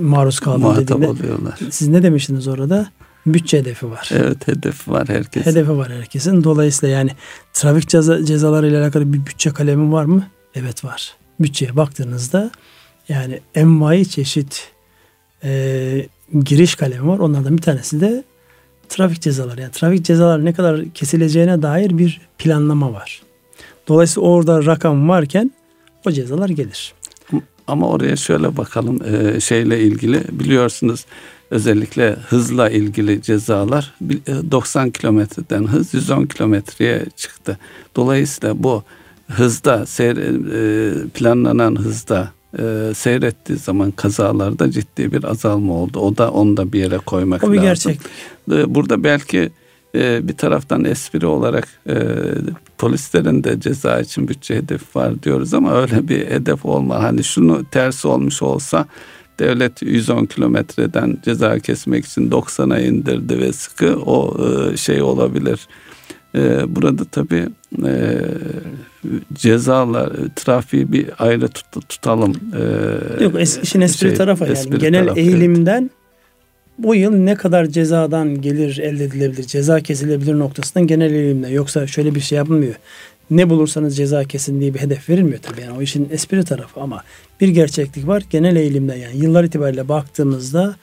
maruz 0.00 0.40
kaldı 0.40 0.80
dediğinde. 0.80 1.08
Oluyorlar. 1.08 1.58
Siz 1.70 1.88
ne 1.88 2.02
demiştiniz 2.02 2.48
orada? 2.48 2.90
bütçe 3.26 3.58
hedefi 3.58 3.90
var. 3.90 4.10
Evet 4.12 4.48
hedefi 4.48 4.90
var 4.90 5.08
herkesin. 5.08 5.50
Hedefi 5.50 5.76
var 5.76 5.92
herkesin. 5.92 6.44
Dolayısıyla 6.44 6.96
yani 6.96 7.10
trafik 7.52 7.88
ceza, 7.88 8.24
cezaları 8.24 8.68
ile 8.68 8.78
alakalı 8.78 9.12
bir 9.12 9.26
bütçe 9.26 9.50
kalemi 9.50 9.92
var 9.92 10.04
mı? 10.04 10.26
Evet 10.54 10.84
var. 10.84 11.14
Bütçeye 11.40 11.76
baktığınızda 11.76 12.50
yani 13.08 13.40
envai 13.54 14.08
çeşit 14.08 14.72
e, 15.44 16.06
giriş 16.32 16.74
kalemi 16.74 17.08
var. 17.08 17.18
Onlardan 17.18 17.56
bir 17.56 17.62
tanesi 17.62 18.00
de 18.00 18.24
trafik 18.88 19.22
cezaları. 19.22 19.60
Yani 19.60 19.72
trafik 19.72 20.04
cezaları 20.04 20.44
ne 20.44 20.52
kadar 20.52 20.84
kesileceğine 20.94 21.62
dair 21.62 21.98
bir 21.98 22.20
planlama 22.38 22.92
var. 22.92 23.22
Dolayısıyla 23.88 24.28
orada 24.28 24.66
rakam 24.66 25.08
varken 25.08 25.50
o 26.06 26.10
cezalar 26.10 26.48
gelir. 26.48 26.94
Ama 27.66 27.88
oraya 27.88 28.16
şöyle 28.16 28.56
bakalım 28.56 29.00
e, 29.04 29.40
şeyle 29.40 29.80
ilgili 29.80 30.22
biliyorsunuz 30.32 31.06
özellikle 31.50 32.16
hızla 32.28 32.70
ilgili 32.70 33.22
cezalar 33.22 33.94
90 34.50 34.86
e, 34.86 34.90
kilometreden 34.90 35.64
hız 35.66 35.94
110 35.94 36.26
kilometreye 36.26 37.06
çıktı. 37.16 37.58
Dolayısıyla 37.96 38.62
bu 38.62 38.82
hızda 39.28 39.84
e, 40.00 41.08
planlanan 41.08 41.76
hızda 41.76 42.30
e, 42.58 42.94
seyrettiği 42.94 43.58
zaman 43.58 43.90
kazalarda 43.90 44.70
ciddi 44.70 45.12
bir 45.12 45.24
azalma 45.24 45.74
oldu. 45.74 46.00
O 46.00 46.16
da 46.16 46.30
onu 46.30 46.56
da 46.56 46.72
bir 46.72 46.80
yere 46.80 46.98
koymak 46.98 47.44
o 47.44 47.52
bir 47.52 47.56
lazım. 47.56 47.92
Gerçek. 47.92 48.00
Burada 48.74 49.04
belki 49.04 49.50
bir 49.94 50.36
taraftan 50.36 50.84
espri 50.84 51.26
olarak 51.26 51.68
polislerin 52.78 53.44
de 53.44 53.60
ceza 53.60 54.00
için 54.00 54.28
bütçe 54.28 54.56
hedefi 54.56 54.98
var 54.98 55.22
diyoruz 55.22 55.54
ama 55.54 55.74
öyle 55.74 56.08
bir 56.08 56.26
hedef 56.26 56.64
olma. 56.64 57.02
Hani 57.02 57.24
şunu 57.24 57.64
tersi 57.70 58.08
olmuş 58.08 58.42
olsa 58.42 58.86
devlet 59.38 59.82
110 59.82 60.24
kilometreden 60.26 61.18
ceza 61.24 61.58
kesmek 61.58 62.06
için 62.06 62.30
90'a 62.30 62.80
indirdi 62.80 63.38
ve 63.38 63.52
sıkı 63.52 63.96
o 63.96 64.36
e, 64.46 64.76
şey 64.76 65.02
olabilir. 65.02 65.68
E, 66.34 66.74
burada 66.76 67.04
tabii 67.04 67.48
e, 67.84 68.20
cezalar, 69.34 70.12
trafiği 70.36 70.92
bir 70.92 71.06
ayrı 71.18 71.48
tut, 71.48 71.88
tutalım. 71.88 72.34
Yok 73.20 73.40
işin 73.62 73.80
espri 73.80 74.08
şey, 74.08 74.14
tarafı 74.14 74.44
espri 74.44 74.70
yani 74.70 74.80
genel 74.80 75.04
tarafı, 75.04 75.20
eğilimden 75.20 75.82
evet. 75.82 75.90
bu 76.78 76.94
yıl 76.94 77.12
ne 77.12 77.34
kadar 77.34 77.66
cezadan 77.66 78.40
gelir 78.40 78.78
elde 78.78 79.04
edilebilir, 79.04 79.42
ceza 79.42 79.80
kesilebilir 79.80 80.38
noktasından 80.38 80.86
genel 80.86 81.12
eğilimden. 81.12 81.48
Yoksa 81.48 81.86
şöyle 81.86 82.14
bir 82.14 82.20
şey 82.20 82.36
yapılmıyor. 82.36 82.74
ne 83.30 83.50
bulursanız 83.50 83.96
ceza 83.96 84.24
kesin 84.24 84.60
diye 84.60 84.74
bir 84.74 84.78
hedef 84.78 85.08
verilmiyor 85.08 85.38
tabii. 85.38 85.60
Yani 85.60 85.78
o 85.78 85.82
işin 85.82 86.08
espri 86.10 86.44
tarafı 86.44 86.80
ama 86.80 87.02
bir 87.40 87.48
gerçeklik 87.48 88.06
var. 88.06 88.22
Genel 88.30 88.56
eğilimde 88.56 88.94
yani 88.94 89.16
yıllar 89.16 89.44
itibariyle 89.44 89.88
baktığımızda 89.88 90.76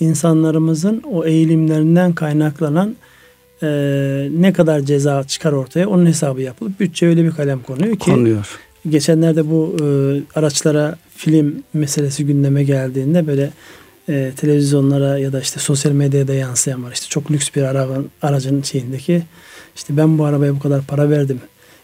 insanlarımızın 0.00 1.02
o 1.12 1.24
eğilimlerinden 1.24 2.12
kaynaklanan 2.12 2.96
e, 3.62 3.68
ne 4.38 4.52
kadar 4.52 4.80
ceza 4.80 5.24
çıkar 5.24 5.52
ortaya 5.52 5.88
onun 5.88 6.06
hesabı 6.06 6.42
yapılıp 6.42 6.80
bütçe 6.80 7.06
öyle 7.06 7.24
bir 7.24 7.30
kalem 7.30 7.62
konuyor 7.62 7.92
ki 7.92 7.98
konuyor. 7.98 8.58
geçenlerde 8.88 9.50
bu 9.50 9.76
e, 9.80 9.86
araçlara 10.38 10.98
film 11.16 11.62
meselesi 11.74 12.26
gündeme 12.26 12.64
geldiğinde 12.64 13.26
böyle 13.26 13.50
e, 14.08 14.32
televizyonlara 14.36 15.18
ya 15.18 15.32
da 15.32 15.40
işte 15.40 15.60
sosyal 15.60 15.92
medyada 15.92 16.34
yansıyan 16.34 16.84
var. 16.84 16.92
İşte 16.92 17.06
çok 17.08 17.30
lüks 17.30 17.48
bir 17.56 17.62
arabanın, 17.62 18.10
aracın 18.22 18.62
şeyindeki 18.62 19.22
işte 19.76 19.96
ben 19.96 20.18
bu 20.18 20.24
arabaya 20.24 20.54
bu 20.54 20.58
kadar 20.58 20.82
para 20.82 21.10
verdim. 21.10 21.40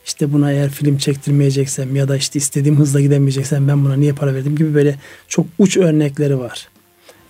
İşte 0.07 0.33
buna 0.33 0.53
eğer 0.53 0.71
film 0.71 0.99
çektirmeyeceksem 0.99 1.97
ya 1.97 2.09
da 2.09 2.17
işte 2.17 2.39
istediğim 2.39 2.79
hızla 2.79 3.01
gidemeyeceksem 3.01 3.69
ben 3.69 3.85
buna 3.85 3.97
niye 3.97 4.13
para 4.13 4.35
verdim 4.35 4.57
gibi 4.57 4.75
böyle 4.75 4.99
çok 5.29 5.47
uç 5.59 5.77
örnekleri 5.77 6.39
var. 6.39 6.69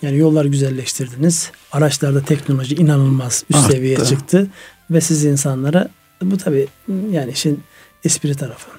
Yani 0.05 0.19
yollar 0.19 0.45
güzelleştirdiniz. 0.45 1.51
Araçlarda 1.73 2.23
teknoloji 2.23 2.75
inanılmaz 2.75 3.45
üst 3.51 3.59
Arttı. 3.59 3.73
seviyeye 3.73 4.05
çıktı. 4.05 4.47
Ve 4.91 5.01
siz 5.01 5.25
insanlara 5.25 5.89
bu 6.23 6.37
tabi 6.37 6.67
yani 7.11 7.33
işin 7.33 7.61
espri 8.05 8.35
tarafı. 8.35 8.71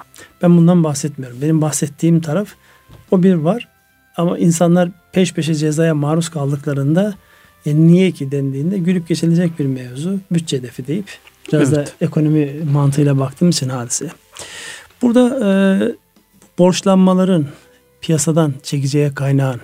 Ben 0.42 0.58
bundan 0.58 0.84
bahsetmiyorum. 0.84 1.42
Benim 1.42 1.62
bahsettiğim 1.62 2.22
taraf 2.22 2.50
o 3.12 3.24
bir 3.24 3.34
var. 3.34 3.68
Ama 4.18 4.38
insanlar 4.38 4.90
peş 5.12 5.34
peşe 5.34 5.56
cezaya 5.56 5.96
maruz 5.96 6.30
kaldıklarında 6.30 7.16
e 7.66 7.76
niye 7.76 8.12
ki 8.12 8.32
dendiğinde 8.32 8.78
gülüp 8.78 9.08
geçilecek 9.08 9.60
bir 9.60 9.66
mevzu. 9.66 10.20
Bütçe 10.32 10.58
hedefi 10.58 10.88
deyip 10.88 11.08
biraz 11.48 11.74
evet. 11.74 11.88
da 11.88 12.06
ekonomi 12.06 12.54
mantığıyla 12.72 13.20
baktığım 13.20 13.50
için 13.50 13.70
hadise. 13.70 14.10
Burada 15.02 15.40
e, 15.44 15.50
borçlanmaların 16.60 17.48
piyasadan 18.02 18.54
çekeceği 18.64 19.14
kaynağın 19.14 19.62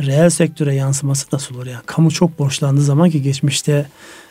reel 0.00 0.30
sektöre 0.30 0.74
yansıması 0.74 1.26
nasıl 1.32 1.54
olur? 1.54 1.66
Yani 1.66 1.82
kamu 1.86 2.10
çok 2.10 2.38
borçlandığı 2.38 2.82
zaman 2.82 3.10
ki 3.10 3.22
geçmişte 3.22 3.86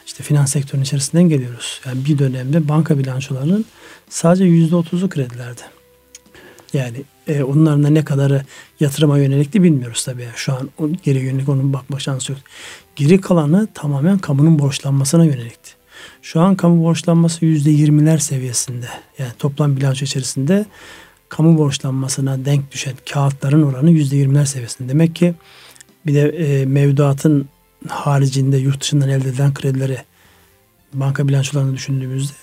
işte 0.05 0.23
finans 0.23 0.51
sektörünün 0.51 0.83
içerisinden 0.83 1.29
geliyoruz. 1.29 1.81
Yani 1.85 2.05
bir 2.05 2.19
dönemde 2.19 2.67
banka 2.67 2.97
bilançolarının 2.97 3.65
sadece 4.09 4.43
yüzde 4.43 4.75
otuzu 4.75 5.09
kredilerdi. 5.09 5.61
Yani 6.73 7.03
e, 7.27 7.43
onların 7.43 7.83
da 7.83 7.89
ne 7.89 8.05
kadarı 8.05 8.41
yatırıma 8.79 9.17
yönelikti 9.17 9.63
bilmiyoruz 9.63 10.05
tabii. 10.05 10.21
Yani 10.21 10.33
şu 10.35 10.53
an 10.53 10.69
o, 10.79 10.89
geri 11.03 11.19
yönelik 11.19 11.49
onun 11.49 11.73
bakma 11.73 11.99
şansı 11.99 12.31
yok. 12.31 12.41
Geri 12.95 13.21
kalanı 13.21 13.67
tamamen 13.73 14.17
kamunun 14.17 14.59
borçlanmasına 14.59 15.25
yönelikti. 15.25 15.71
Şu 16.21 16.41
an 16.41 16.55
kamu 16.55 16.83
borçlanması 16.83 17.45
yüzde 17.45 17.71
yirmiler 17.71 18.17
seviyesinde. 18.17 18.87
Yani 19.19 19.31
toplam 19.39 19.77
bilanço 19.77 20.05
içerisinde 20.05 20.65
kamu 21.37 21.57
borçlanmasına 21.57 22.45
denk 22.45 22.71
düşen 22.71 22.93
kağıtların 23.13 23.63
oranı 23.63 23.91
yüzde 23.91 24.15
yirmiler 24.15 24.45
seviyesinde. 24.45 24.89
Demek 24.89 25.15
ki 25.15 25.33
bir 26.05 26.13
de 26.13 26.29
e, 26.29 26.65
mevduatın 26.65 27.49
haricinde 27.87 28.57
yurt 28.57 28.81
dışından 28.81 29.09
elde 29.09 29.29
edilen 29.29 29.53
kredileri 29.53 29.97
banka 30.93 31.27
bilançolarını 31.27 31.73
düşündüğümüzde 31.73 32.33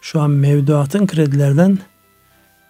şu 0.00 0.20
an 0.20 0.30
mevduatın 0.30 1.06
kredilerden 1.06 1.78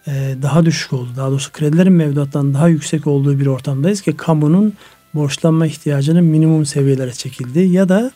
e, 0.06 0.34
daha 0.42 0.64
düşük 0.64 0.92
oldu. 0.92 1.08
Daha 1.16 1.30
doğrusu 1.30 1.52
kredilerin 1.52 1.92
mevduattan 1.92 2.54
daha 2.54 2.68
yüksek 2.68 3.06
olduğu 3.06 3.38
bir 3.38 3.46
ortamdayız 3.46 4.00
ki 4.00 4.16
kamunun 4.16 4.72
borçlanma 5.14 5.66
ihtiyacının 5.66 6.24
minimum 6.24 6.66
seviyelere 6.66 7.12
çekildi 7.12 7.60
ya 7.60 7.88
da 7.88 8.10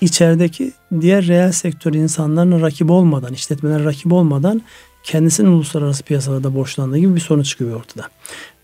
içerideki 0.00 0.72
diğer 1.00 1.26
reel 1.26 1.52
sektör 1.52 1.94
insanların 1.94 2.60
rakip 2.60 2.90
olmadan, 2.90 3.32
işletmeler 3.32 3.84
rakip 3.84 4.12
olmadan 4.12 4.62
kendisinin 5.02 5.48
uluslararası 5.48 6.02
piyasalarda 6.02 6.54
borçlandığı 6.54 6.98
gibi 6.98 7.14
bir 7.14 7.20
sonuç 7.20 7.46
çıkıyor 7.46 7.80
ortada. 7.80 8.08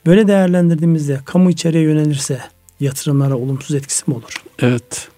Böyle 0.06 0.28
değerlendirdiğimizde 0.28 1.20
kamu 1.24 1.50
içeriye 1.50 1.82
yönelirse 1.82 2.40
yatırımlara 2.80 3.36
olumsuz 3.36 3.76
etkisi 3.76 4.10
mi 4.10 4.16
olur? 4.16 4.42
Evet. 4.58 5.08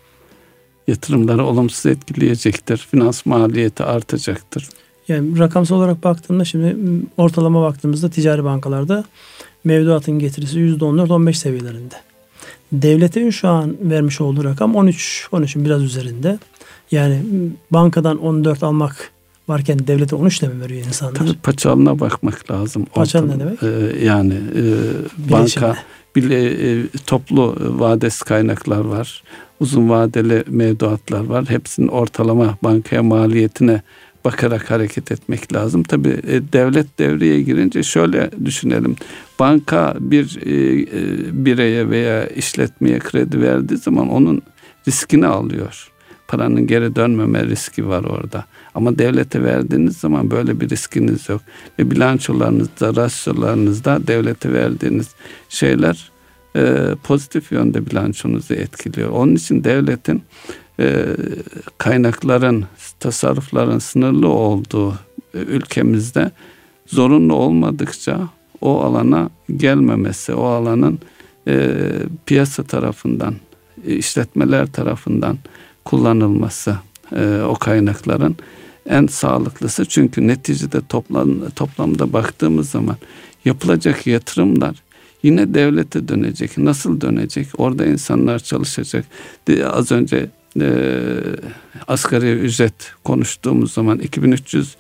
Yatırımları 0.89 1.45
olumsuz 1.45 1.87
etkileyecektir. 1.87 2.77
Finans 2.77 3.27
maliyeti 3.27 3.85
artacaktır. 3.85 4.69
Yani 5.09 5.39
rakamsal 5.39 5.77
olarak 5.77 6.05
baktığımda 6.05 6.45
şimdi 6.45 6.77
ortalama 7.17 7.63
baktığımızda 7.63 8.11
ticari 8.11 8.45
bankalarda 8.45 9.05
mevduatın 9.65 10.19
getirisi 10.19 10.59
%14-15 10.59 11.33
seviyelerinde. 11.35 11.95
Devletin 12.73 13.31
şu 13.31 13.49
an 13.49 13.77
vermiş 13.81 14.21
olduğu 14.21 14.45
rakam 14.45 14.77
13, 14.77 15.29
13'ün 15.33 15.65
biraz 15.65 15.83
üzerinde. 15.83 16.39
Yani 16.91 17.23
bankadan 17.71 18.19
14 18.19 18.63
almak 18.63 19.11
varken 19.49 19.87
devlete 19.87 20.17
13 20.17 20.41
ile 20.43 20.49
mi 20.49 20.61
veriyor 20.61 20.87
insanlar? 20.87 21.15
Tabii 21.15 21.35
paçalına 21.43 22.01
bakmak 22.01 22.51
lazım. 22.51 22.85
Paçal 22.85 23.27
ne 23.27 23.41
demek? 23.41 23.63
Ee, 23.63 24.05
yani 24.05 24.35
e, 24.35 24.63
banka 25.31 25.77
bile 26.17 26.71
e, 26.71 26.89
toplu 27.07 27.57
vadesi 27.61 28.25
kaynaklar 28.25 28.85
var. 28.85 29.23
Uzun 29.61 29.89
vadeli 29.89 30.45
mevduatlar 30.49 31.25
var. 31.25 31.45
Hepsinin 31.49 31.89
ortalama 31.89 32.59
bankaya 32.63 33.03
maliyetine 33.03 33.83
bakarak 34.25 34.71
hareket 34.71 35.13
etmek 35.13 35.55
lazım. 35.55 35.83
Tabi 35.83 36.09
e, 36.09 36.53
devlet 36.53 36.99
devreye 36.99 37.43
girince 37.43 37.83
şöyle 37.83 38.31
düşünelim. 38.45 38.97
Banka 39.39 39.97
bir 40.01 40.39
e, 40.47 40.81
e, 40.81 41.45
bireye 41.45 41.91
veya 41.91 42.27
işletmeye 42.27 42.99
kredi 42.99 43.41
verdiği 43.41 43.77
zaman 43.77 44.09
onun 44.09 44.43
riskini 44.89 45.27
alıyor. 45.27 45.91
Paranın 46.29 46.67
geri 46.67 46.97
dönmeme 46.97 47.45
riski 47.45 47.89
var 47.89 48.05
orada. 48.05 48.45
Ama 48.77 48.99
devlete 48.99 49.45
verdiğiniz 49.45 49.97
zaman 49.97 50.31
böyle 50.31 50.61
bir 50.61 50.71
riskiniz 50.71 51.29
yok. 51.29 51.41
Ve 51.79 51.91
bilançolarınızda, 51.91 52.97
rasyolarınızda 52.97 54.07
devlete 54.07 54.53
verdiğiniz 54.53 55.09
şeyler 55.49 56.11
e, 56.57 56.95
pozitif 57.03 57.53
yönde 57.53 57.87
bilançonuzu 57.87 58.55
etkiliyor. 58.55 59.11
Onun 59.11 59.35
için 59.35 59.65
devletin 59.65 60.23
e, 60.81 61.07
kaynakların, 61.79 62.65
tasarrufların 63.01 63.79
sınırlı 63.79 64.29
olduğu 64.29 64.93
e, 65.35 65.39
ülkemizde 65.39 66.31
zorunlu 66.87 67.35
olmadıkça 67.35 68.21
o 68.61 68.81
alana 68.81 69.31
gelmemesi, 69.57 70.35
o 70.35 70.45
alanın 70.45 70.99
e, 71.49 71.71
piyasa 72.27 72.63
tarafından, 72.63 73.35
işletmeler 73.87 74.67
tarafından 74.67 75.39
kullanılması 75.85 76.77
e, 77.17 77.41
o 77.49 77.55
kaynakların 77.55 78.37
en 78.89 79.07
sağlıklısı. 79.07 79.85
Çünkü 79.85 80.27
neticede 80.27 80.81
toplam, 80.89 81.51
toplamda 81.51 82.13
baktığımız 82.13 82.71
zaman 82.71 82.97
yapılacak 83.45 84.07
yatırımlar 84.07 84.77
yine 85.23 85.55
devlete 85.55 86.09
dönecek. 86.09 86.59
Nasıl 86.59 87.01
dönecek? 87.01 87.47
Orada 87.59 87.87
insanlar 87.87 88.39
çalışacak. 88.39 89.05
Az 89.65 89.93
önce 89.93 90.31
e, 90.61 90.91
asgari 91.89 92.33
ücret 92.33 92.93
konuştuğumuz 93.05 93.73
zaman 93.73 93.99
2300 93.99 94.77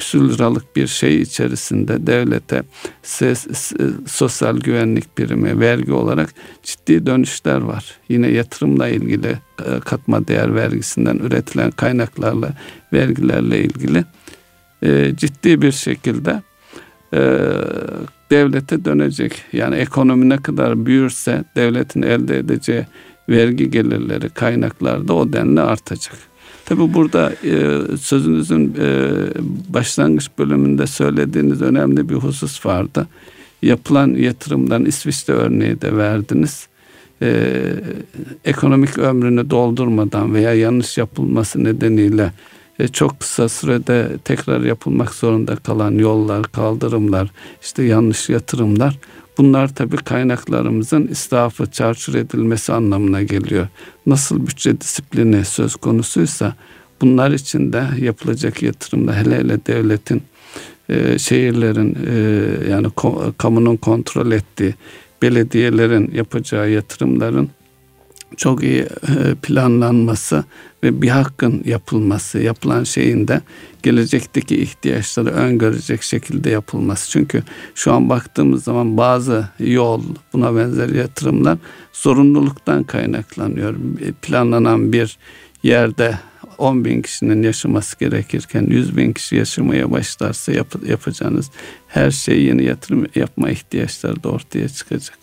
küsur 0.00 0.28
liralık 0.28 0.76
bir 0.76 0.86
şey 0.86 1.20
içerisinde 1.20 2.06
devlete 2.06 2.62
ses, 3.02 3.72
sosyal 4.06 4.56
güvenlik 4.56 5.18
birimi, 5.18 5.60
vergi 5.60 5.92
olarak 5.92 6.34
ciddi 6.62 7.06
dönüşler 7.06 7.60
var. 7.60 7.94
Yine 8.08 8.28
yatırımla 8.28 8.88
ilgili 8.88 9.38
e, 9.66 9.80
katma 9.80 10.28
değer 10.28 10.54
vergisinden 10.54 11.16
üretilen 11.16 11.70
kaynaklarla, 11.70 12.52
vergilerle 12.92 13.60
ilgili 13.60 14.04
e, 14.82 15.12
ciddi 15.16 15.62
bir 15.62 15.72
şekilde 15.72 16.42
e, 17.14 17.20
devlete 18.30 18.84
dönecek. 18.84 19.42
Yani 19.52 19.76
ekonomi 19.76 20.28
ne 20.28 20.36
kadar 20.36 20.86
büyürse 20.86 21.44
devletin 21.56 22.02
elde 22.02 22.38
edeceği 22.38 22.86
vergi 23.28 23.70
gelirleri, 23.70 24.28
kaynaklar 24.28 25.08
da 25.08 25.14
o 25.14 25.32
denli 25.32 25.60
artacak. 25.60 26.29
Tabi 26.70 26.94
burada 26.94 27.32
e, 27.44 27.80
sözünüzün 27.96 28.74
e, 28.80 29.10
başlangıç 29.68 30.28
bölümünde 30.38 30.86
söylediğiniz 30.86 31.62
önemli 31.62 32.08
bir 32.08 32.14
husus 32.14 32.66
vardı. 32.66 33.06
Yapılan 33.62 34.08
yatırımdan 34.08 34.84
İsviçre 34.84 35.32
örneği 35.32 35.80
de 35.80 35.96
verdiniz. 35.96 36.68
E, 37.22 37.52
ekonomik 38.44 38.98
ömrünü 38.98 39.50
doldurmadan 39.50 40.34
veya 40.34 40.54
yanlış 40.54 40.98
yapılması 40.98 41.64
nedeniyle 41.64 42.32
e, 42.78 42.88
çok 42.88 43.20
kısa 43.20 43.48
sürede 43.48 44.08
tekrar 44.24 44.60
yapılmak 44.60 45.14
zorunda 45.14 45.56
kalan 45.56 45.92
yollar, 45.92 46.42
kaldırımlar, 46.52 47.30
işte 47.62 47.82
yanlış 47.82 48.28
yatırımlar 48.28 48.98
Bunlar 49.40 49.74
tabii 49.74 49.96
kaynaklarımızın 49.96 51.06
israfı, 51.06 51.70
çarçur 51.70 52.14
edilmesi 52.14 52.72
anlamına 52.72 53.22
geliyor. 53.22 53.68
Nasıl 54.06 54.46
bütçe 54.46 54.80
disiplini 54.80 55.44
söz 55.44 55.76
konusuysa 55.76 56.54
bunlar 57.00 57.30
için 57.30 57.72
de 57.72 57.84
yapılacak 58.00 58.62
yatırımda 58.62 59.16
hele 59.16 59.38
hele 59.38 59.66
devletin 59.66 60.22
e, 60.88 61.18
şehirlerin 61.18 61.98
e, 62.06 62.70
yani 62.70 62.90
ko, 62.90 63.32
kamunun 63.38 63.76
kontrol 63.76 64.32
ettiği 64.32 64.74
belediyelerin 65.22 66.10
yapacağı 66.14 66.70
yatırımların 66.70 67.50
çok 68.36 68.62
iyi 68.62 68.80
e, 68.82 69.34
planlanması 69.42 70.44
ve 70.82 71.02
bir 71.02 71.08
hakkın 71.08 71.62
yapılması, 71.64 72.38
yapılan 72.38 72.84
şeyin 72.84 73.28
de 73.28 73.40
gelecekteki 73.82 74.56
ihtiyaçları 74.56 75.30
öngörecek 75.30 76.02
şekilde 76.02 76.50
yapılması. 76.50 77.10
Çünkü 77.10 77.42
şu 77.74 77.92
an 77.92 78.08
baktığımız 78.08 78.64
zaman 78.64 78.96
bazı 78.96 79.48
yol, 79.58 80.02
buna 80.32 80.56
benzer 80.56 80.88
yatırımlar 80.88 81.58
zorunluluktan 81.92 82.84
kaynaklanıyor. 82.84 83.74
Planlanan 84.22 84.92
bir 84.92 85.18
yerde 85.62 86.18
10 86.58 86.84
bin 86.84 87.02
kişinin 87.02 87.42
yaşaması 87.42 87.98
gerekirken 87.98 88.66
100 88.68 88.96
bin 88.96 89.12
kişi 89.12 89.36
yaşamaya 89.36 89.90
başlarsa 89.90 90.52
yap, 90.52 90.74
yapacağınız 90.86 91.50
her 91.88 92.10
şey 92.10 92.42
yeni 92.42 92.64
yatırım 92.64 93.06
yapma 93.14 93.50
ihtiyaçları 93.50 94.22
da 94.22 94.28
ortaya 94.28 94.68
çıkacak. 94.68 95.19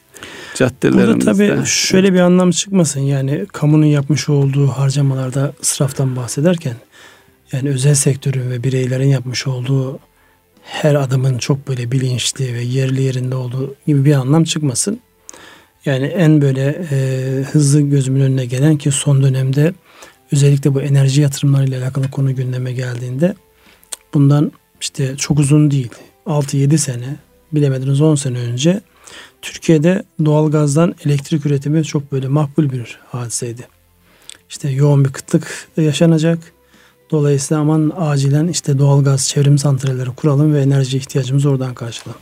Burada 0.94 1.20
tabii 1.20 1.66
şöyle 1.66 2.14
bir 2.14 2.20
anlam 2.20 2.52
çıkmasın 2.52 3.00
yani 3.00 3.46
kamunun 3.54 3.86
yapmış 3.86 4.30
olduğu 4.30 4.68
harcamalarda 4.68 5.54
ısraftan 5.62 6.16
bahsederken 6.16 6.76
yani 7.52 7.70
özel 7.70 7.96
sektörün 7.96 8.50
ve 8.52 8.64
bireylerin 8.64 9.08
yapmış 9.08 9.48
olduğu 9.48 10.00
her 10.64 10.96
adımın 10.96 11.38
çok 11.38 11.68
böyle 11.68 11.92
bilinçli 11.92 12.54
ve 12.54 12.62
yerli 12.62 13.02
yerinde 13.02 13.36
olduğu 13.36 13.76
gibi 13.88 14.06
bir 14.06 14.14
anlam 14.14 14.44
çıkmasın. 14.44 15.00
Yani 15.86 16.06
en 16.06 16.42
böyle 16.42 16.88
e, 16.92 16.98
hızlı 17.52 17.82
gözümün 17.82 18.22
önüne 18.22 18.46
gelen 18.46 18.78
ki 18.78 18.92
son 18.92 19.24
dönemde 19.24 19.74
özellikle 20.32 20.74
bu 20.74 20.82
enerji 20.82 21.22
yatırımlarıyla 21.22 21.84
alakalı 21.84 22.12
konu 22.12 22.36
gündeme 22.36 22.74
geldiğinde 22.74 23.36
bundan 24.14 24.52
işte 24.82 25.18
çok 25.18 25.40
uzun 25.40 25.72
değil 25.72 25.92
6-7 26.26 26.78
sene 26.78 27.16
bilemediniz 27.52 28.02
10 28.02 28.16
sene 28.16 28.38
önce 28.38 28.82
Türkiye'de 29.48 30.04
doğalgazdan 30.26 30.96
elektrik 31.06 31.46
üretimi 31.46 31.84
çok 31.84 32.12
böyle 32.12 32.28
makbul 32.28 32.70
bir 32.70 33.00
hadiseydi. 33.08 33.68
İşte 34.50 34.70
yoğun 34.70 35.06
bir 35.06 35.10
kıtlık 35.14 35.68
yaşanacak. 35.78 36.40
Dolayısıyla 37.12 37.62
aman 37.62 37.94
acilen 37.98 38.48
işte 38.48 38.80
doğalgaz 38.80 39.28
çevrim 39.28 39.58
santralleri 39.58 40.10
kuralım 40.10 40.54
ve 40.54 40.62
enerji 40.62 40.98
ihtiyacımızı 40.98 41.50
oradan 41.50 41.74
karşılayalım. 41.74 42.22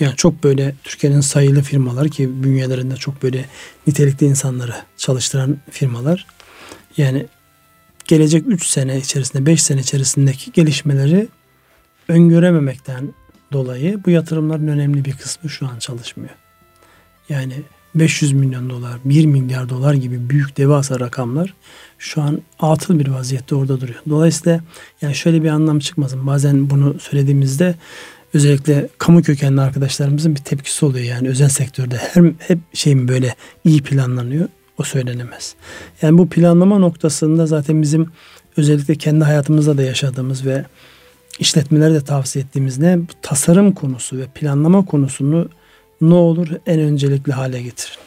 Yani 0.00 0.16
çok 0.16 0.44
böyle 0.44 0.74
Türkiye'nin 0.84 1.20
sayılı 1.20 1.62
firmalar 1.62 2.08
ki 2.08 2.44
bünyelerinde 2.44 2.96
çok 2.96 3.22
böyle 3.22 3.44
nitelikli 3.86 4.26
insanları 4.26 4.74
çalıştıran 4.96 5.56
firmalar. 5.70 6.26
Yani 6.96 7.26
gelecek 8.04 8.44
3 8.46 8.66
sene 8.66 8.98
içerisinde 8.98 9.46
5 9.46 9.62
sene 9.62 9.80
içerisindeki 9.80 10.52
gelişmeleri 10.52 11.28
öngörememekten 12.08 13.14
dolayı 13.54 14.00
bu 14.06 14.10
yatırımların 14.10 14.68
önemli 14.68 15.04
bir 15.04 15.12
kısmı 15.12 15.50
şu 15.50 15.66
an 15.66 15.78
çalışmıyor. 15.78 16.34
Yani 17.28 17.54
500 17.94 18.32
milyon 18.32 18.70
dolar, 18.70 18.98
1 19.04 19.26
milyar 19.26 19.68
dolar 19.68 19.94
gibi 19.94 20.30
büyük 20.30 20.56
devasa 20.56 21.00
rakamlar 21.00 21.54
şu 21.98 22.22
an 22.22 22.42
atıl 22.60 22.98
bir 22.98 23.08
vaziyette 23.08 23.54
orada 23.54 23.80
duruyor. 23.80 24.00
Dolayısıyla 24.08 24.60
yani 25.02 25.14
şöyle 25.14 25.42
bir 25.42 25.48
anlam 25.48 25.78
çıkmasın. 25.78 26.26
Bazen 26.26 26.70
bunu 26.70 27.00
söylediğimizde 27.00 27.74
özellikle 28.34 28.88
kamu 28.98 29.22
kökenli 29.22 29.60
arkadaşlarımızın 29.60 30.34
bir 30.34 30.40
tepkisi 30.40 30.86
oluyor. 30.86 31.04
Yani 31.04 31.28
özel 31.28 31.48
sektörde 31.48 31.96
her 31.96 32.32
hep 32.38 32.58
şey 32.72 32.94
mi 32.94 33.08
böyle 33.08 33.34
iyi 33.64 33.82
planlanıyor? 33.82 34.48
O 34.78 34.82
söylenemez. 34.82 35.54
Yani 36.02 36.18
bu 36.18 36.28
planlama 36.28 36.78
noktasında 36.78 37.46
zaten 37.46 37.82
bizim 37.82 38.10
özellikle 38.56 38.94
kendi 38.94 39.24
hayatımızda 39.24 39.78
da 39.78 39.82
yaşadığımız 39.82 40.46
ve 40.46 40.64
işletmelere 41.38 41.94
de 41.94 42.00
tavsiye 42.00 42.44
ettiğimiz 42.44 42.78
ne? 42.78 42.98
Tasarım 43.22 43.72
konusu 43.72 44.18
ve 44.18 44.26
planlama 44.26 44.84
konusunu 44.84 45.48
ne 46.00 46.14
olur 46.14 46.48
en 46.66 46.80
öncelikli 46.80 47.32
hale 47.32 47.62
getirin. 47.62 47.98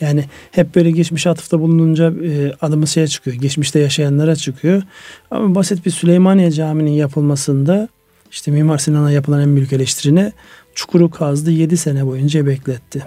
Yani 0.00 0.24
hep 0.50 0.74
böyle 0.74 0.90
geçmiş 0.90 1.26
atıfta 1.26 1.60
bulununca 1.60 2.12
e, 2.24 2.52
adımız 2.60 2.90
şeye 2.90 3.08
çıkıyor. 3.08 3.36
Geçmişte 3.36 3.78
yaşayanlara 3.78 4.36
çıkıyor. 4.36 4.82
Ama 5.30 5.54
basit 5.54 5.86
bir 5.86 5.90
Süleymaniye 5.90 6.50
Camii'nin 6.50 6.90
yapılmasında 6.90 7.88
işte 8.30 8.50
Mimar 8.50 8.78
Sinan'a 8.78 9.10
yapılan 9.10 9.40
en 9.40 9.56
büyük 9.56 9.72
eleştirine 9.72 10.32
çukuru 10.74 11.10
kazdı 11.10 11.50
7 11.50 11.76
sene 11.76 12.06
boyunca 12.06 12.46
bekletti. 12.46 13.02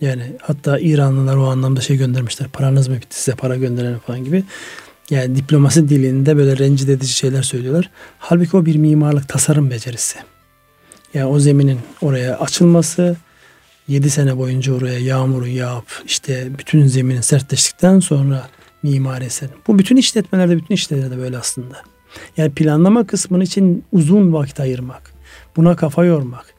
Yani 0.00 0.22
hatta 0.42 0.78
İranlılar 0.78 1.36
o 1.36 1.46
anlamda 1.46 1.80
şey 1.80 1.96
göndermişler. 1.96 2.48
Paranız 2.48 2.88
mı 2.88 2.94
bitti 2.94 3.22
size 3.22 3.36
para 3.36 3.56
gönderelim 3.56 3.98
falan 3.98 4.24
gibi. 4.24 4.44
Yani 5.10 5.36
diplomasi 5.36 5.88
dilinde 5.88 6.36
böyle 6.36 6.58
rencide 6.58 6.92
edici 6.92 7.12
şeyler 7.12 7.42
söylüyorlar. 7.42 7.90
Halbuki 8.18 8.56
o 8.56 8.66
bir 8.66 8.76
mimarlık 8.76 9.28
tasarım 9.28 9.70
becerisi. 9.70 10.18
Yani 11.14 11.26
o 11.26 11.38
zeminin 11.38 11.78
oraya 12.02 12.38
açılması, 12.38 13.16
7 13.88 14.10
sene 14.10 14.36
boyunca 14.38 14.72
oraya 14.72 14.98
yağmuru 14.98 15.46
yağıp 15.46 16.02
işte 16.06 16.48
bütün 16.58 16.86
zeminin 16.86 17.20
sertleştikten 17.20 18.00
sonra 18.00 18.48
mimar 18.82 19.22
eser. 19.22 19.48
Bu 19.66 19.78
bütün 19.78 19.96
işletmelerde, 19.96 20.56
bütün 20.56 20.74
işlerde 20.74 21.18
böyle 21.18 21.38
aslında. 21.38 21.82
Yani 22.36 22.52
planlama 22.52 23.06
kısmının 23.06 23.44
için 23.44 23.84
uzun 23.92 24.32
vakit 24.32 24.60
ayırmak, 24.60 25.12
buna 25.56 25.76
kafa 25.76 26.04
yormak, 26.04 26.54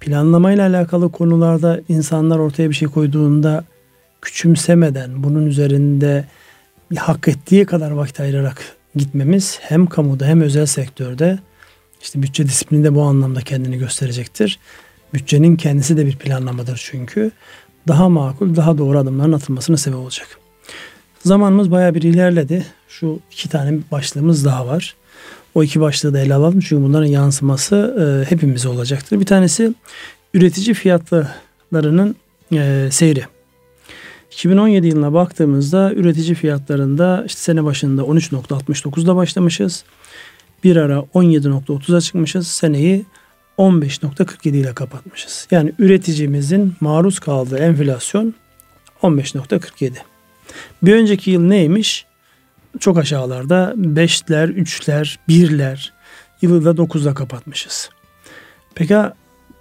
planlamayla 0.00 0.68
alakalı 0.68 1.12
konularda 1.12 1.80
insanlar 1.88 2.38
ortaya 2.38 2.70
bir 2.70 2.74
şey 2.74 2.88
koyduğunda 2.88 3.64
küçümsemeden 4.22 5.22
bunun 5.22 5.46
üzerinde 5.46 6.24
hak 6.96 7.28
ettiği 7.28 7.66
kadar 7.66 7.90
vakit 7.90 8.20
ayırarak 8.20 8.76
gitmemiz 8.96 9.58
hem 9.62 9.86
kamuda 9.86 10.26
hem 10.26 10.40
özel 10.40 10.66
sektörde 10.66 11.38
işte 12.02 12.22
bütçe 12.22 12.46
disiplini 12.46 12.84
de 12.84 12.94
bu 12.94 13.02
anlamda 13.02 13.40
kendini 13.40 13.78
gösterecektir. 13.78 14.58
Bütçenin 15.14 15.56
kendisi 15.56 15.96
de 15.96 16.06
bir 16.06 16.16
planlamadır 16.16 16.80
çünkü. 16.84 17.30
Daha 17.88 18.08
makul, 18.08 18.56
daha 18.56 18.78
doğru 18.78 18.98
adımların 18.98 19.32
atılmasına 19.32 19.76
sebep 19.76 19.98
olacak. 19.98 20.28
Zamanımız 21.24 21.70
bayağı 21.70 21.94
bir 21.94 22.02
ilerledi. 22.02 22.66
Şu 22.88 23.20
iki 23.32 23.48
tane 23.48 23.78
başlığımız 23.92 24.44
daha 24.44 24.66
var. 24.66 24.94
O 25.54 25.62
iki 25.62 25.80
başlığı 25.80 26.14
da 26.14 26.20
ele 26.20 26.34
alalım 26.34 26.60
çünkü 26.60 26.82
bunların 26.82 27.06
yansıması 27.06 27.76
e, 28.26 28.30
hepimize 28.30 28.68
olacaktır. 28.68 29.20
Bir 29.20 29.26
tanesi 29.26 29.74
üretici 30.34 30.74
fiyatlarının 30.74 32.16
e, 32.52 32.88
seyri. 32.90 33.24
2017 34.36 34.86
yılına 34.86 35.12
baktığımızda 35.12 35.92
üretici 35.92 36.34
fiyatlarında 36.34 37.24
işte 37.26 37.40
sene 37.40 37.64
başında 37.64 38.02
13.69'da 38.02 39.16
başlamışız. 39.16 39.84
Bir 40.64 40.76
ara 40.76 40.96
17.30'a 40.96 42.00
çıkmışız. 42.00 42.46
Seneyi 42.46 43.04
15.47 43.58 44.48
ile 44.48 44.74
kapatmışız. 44.74 45.48
Yani 45.50 45.72
üreticimizin 45.78 46.74
maruz 46.80 47.18
kaldığı 47.18 47.58
enflasyon 47.58 48.34
15.47. 49.02 49.92
Bir 50.82 50.94
önceki 50.94 51.30
yıl 51.30 51.42
neymiş? 51.42 52.06
Çok 52.80 52.98
aşağılarda 52.98 53.74
5'ler, 53.76 54.54
3'ler, 54.54 55.16
1'ler 55.28 55.90
yılı 56.42 56.64
da 56.64 56.82
9'da 56.82 57.14
kapatmışız. 57.14 57.90
Peki 58.74 58.96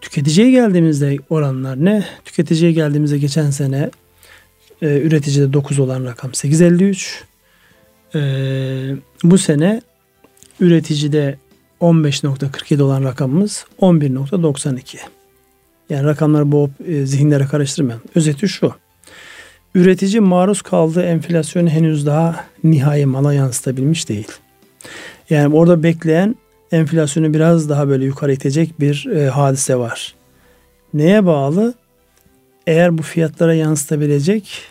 tüketiciye 0.02 0.52
geldiğimizde 0.52 1.18
oranlar 1.30 1.86
ne? 1.86 2.06
Tüketiciye 2.26 2.72
geldiğimizde 2.72 3.18
geçen 3.18 3.50
sene 3.50 3.90
e, 4.82 5.02
üreticide 5.02 5.54
9 5.54 5.80
olan 5.80 6.06
rakam 6.06 6.32
8.53. 6.32 7.24
E, 8.16 8.22
bu 9.24 9.38
sene 9.38 9.82
üreticide 10.60 11.38
15.47 11.82 12.82
olan 12.82 13.04
rakamımız 13.04 13.66
11.92. 13.82 14.98
Yani 15.90 16.04
rakamları 16.04 16.52
boğup 16.52 16.72
e, 16.88 17.06
zihinlere 17.06 17.46
karıştırmayalım. 17.46 18.04
Özeti 18.16 18.48
şu. 18.48 18.74
Üretici 19.76 20.20
maruz 20.20 20.62
kaldığı 20.62 21.04
enflasyonu 21.04 21.70
henüz 21.70 22.06
daha 22.06 22.46
nihai 22.64 23.06
mala 23.06 23.34
yansıtabilmiş 23.34 24.10
değil. 24.10 24.28
Yani 25.30 25.56
orada 25.56 25.84
bekleyen 25.84 26.36
enflasyonu 26.72 27.34
biraz 27.34 27.70
daha 27.70 27.88
böyle 27.88 28.06
yukarı 28.06 28.34
itecek 28.34 28.80
bir 28.80 29.08
e, 29.16 29.30
hadise 29.30 29.76
var. 29.76 30.16
Neye 30.94 31.26
bağlı? 31.26 31.74
Eğer 32.68 32.98
bu 32.98 33.02
fiyatlara 33.02 33.54
yansıtabilecek 33.54 34.62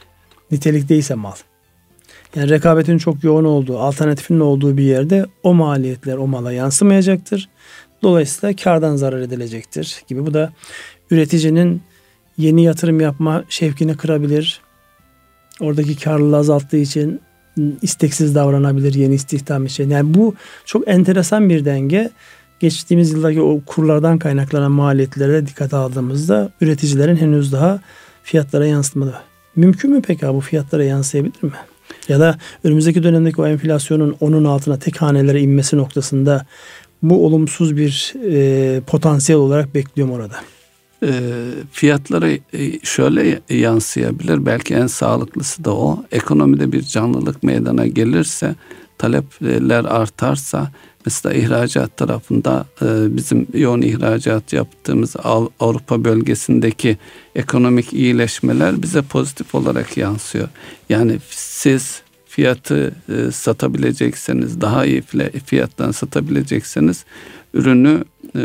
nitelikteyse 0.50 1.14
mal. 1.14 1.34
Yani 2.36 2.50
rekabetin 2.50 2.98
çok 2.98 3.24
yoğun 3.24 3.44
olduğu, 3.44 3.78
alternatifin 3.78 4.40
olduğu 4.40 4.76
bir 4.76 4.82
yerde 4.82 5.26
o 5.42 5.54
maliyetler 5.54 6.16
o 6.16 6.26
mala 6.26 6.52
yansımayacaktır. 6.52 7.48
Dolayısıyla 8.02 8.56
kardan 8.56 8.96
zarar 8.96 9.20
edilecektir 9.20 10.02
gibi. 10.08 10.26
Bu 10.26 10.34
da 10.34 10.52
üreticinin 11.10 11.82
yeni 12.38 12.64
yatırım 12.64 13.00
yapma 13.00 13.44
şevkini 13.48 13.96
kırabilir. 13.96 14.60
Oradaki 15.60 15.96
karlılığı 15.96 16.36
azalttığı 16.36 16.76
için 16.76 17.20
isteksiz 17.82 18.34
davranabilir 18.34 18.94
yeni 18.94 19.14
istihdam 19.14 19.66
için. 19.66 19.90
Yani 19.90 20.14
bu 20.14 20.34
çok 20.64 20.88
enteresan 20.88 21.48
bir 21.48 21.64
denge. 21.64 22.10
Geçtiğimiz 22.60 23.12
yıldaki 23.12 23.40
o 23.40 23.60
kurlardan 23.66 24.18
kaynaklanan 24.18 24.72
maliyetlere 24.72 25.46
dikkat 25.46 25.74
aldığımızda 25.74 26.52
üreticilerin 26.60 27.16
henüz 27.16 27.52
daha 27.52 27.80
fiyatlara 28.22 28.66
yansıtmadı. 28.66 29.14
Mümkün 29.56 29.90
mü 29.90 30.02
peki 30.06 30.26
bu 30.28 30.40
fiyatlara 30.40 30.84
yansıyabilir 30.84 31.42
mi? 31.42 31.52
Ya 32.08 32.20
da 32.20 32.38
önümüzdeki 32.64 33.02
dönemdeki 33.02 33.40
o 33.40 33.46
enflasyonun 33.46 34.16
onun 34.20 34.44
altına 34.44 34.78
tek 34.78 35.02
hanelere 35.02 35.40
inmesi 35.40 35.76
noktasında 35.76 36.46
bu 37.02 37.26
olumsuz 37.26 37.76
bir 37.76 38.14
e, 38.30 38.80
potansiyel 38.80 39.40
olarak 39.40 39.74
bekliyorum 39.74 40.14
orada. 40.14 40.36
e, 41.02 41.10
fiyatlara 41.72 42.28
e, 42.30 42.38
şöyle 42.82 43.40
yansıyabilir. 43.50 44.46
Belki 44.46 44.74
en 44.74 44.86
sağlıklısı 44.86 45.64
da 45.64 45.74
o. 45.74 46.04
Ekonomide 46.12 46.72
bir 46.72 46.82
canlılık 46.82 47.42
meydana 47.42 47.86
gelirse, 47.86 48.54
talepler 48.98 49.84
artarsa 49.84 50.70
mesela 51.04 51.34
ihracat 51.34 51.96
tarafında 51.96 52.66
e, 52.82 53.16
bizim 53.16 53.46
yoğun 53.54 53.82
ihracat 53.82 54.52
yaptığımız 54.52 55.16
Avrupa 55.60 56.04
bölgesindeki 56.04 56.98
ekonomik 57.34 57.92
iyileşmeler 57.92 58.82
bize 58.82 59.02
pozitif 59.02 59.54
olarak 59.54 59.96
yansıyor. 59.96 60.48
Yani 60.88 61.18
siz 61.30 62.02
fiyatı 62.26 62.94
e, 63.08 63.30
satabilecekseniz, 63.30 64.60
daha 64.60 64.84
iyi 64.84 65.02
fiyattan 65.46 65.90
satabilecekseniz 65.90 67.04
ürünü 67.54 68.04
e, 68.36 68.40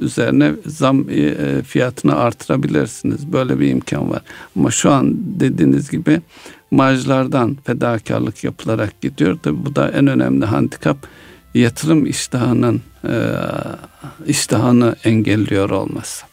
üzerine 0.00 0.52
zam 0.66 1.06
fiyatını 1.66 2.16
artırabilirsiniz. 2.16 3.32
Böyle 3.32 3.60
bir 3.60 3.68
imkan 3.68 4.10
var. 4.10 4.22
Ama 4.56 4.70
şu 4.70 4.90
an 4.90 5.14
dediğiniz 5.16 5.90
gibi 5.90 6.20
marjlardan 6.70 7.56
fedakarlık 7.64 8.44
yapılarak 8.44 9.00
gidiyor. 9.00 9.38
Tabi 9.42 9.66
bu 9.66 9.76
da 9.76 9.90
en 9.90 10.06
önemli 10.06 10.44
handikap 10.44 10.96
yatırım 11.54 12.06
iştahının 12.06 12.82
iştahını 14.26 14.96
engelliyor 15.04 15.70
olması. 15.70 16.30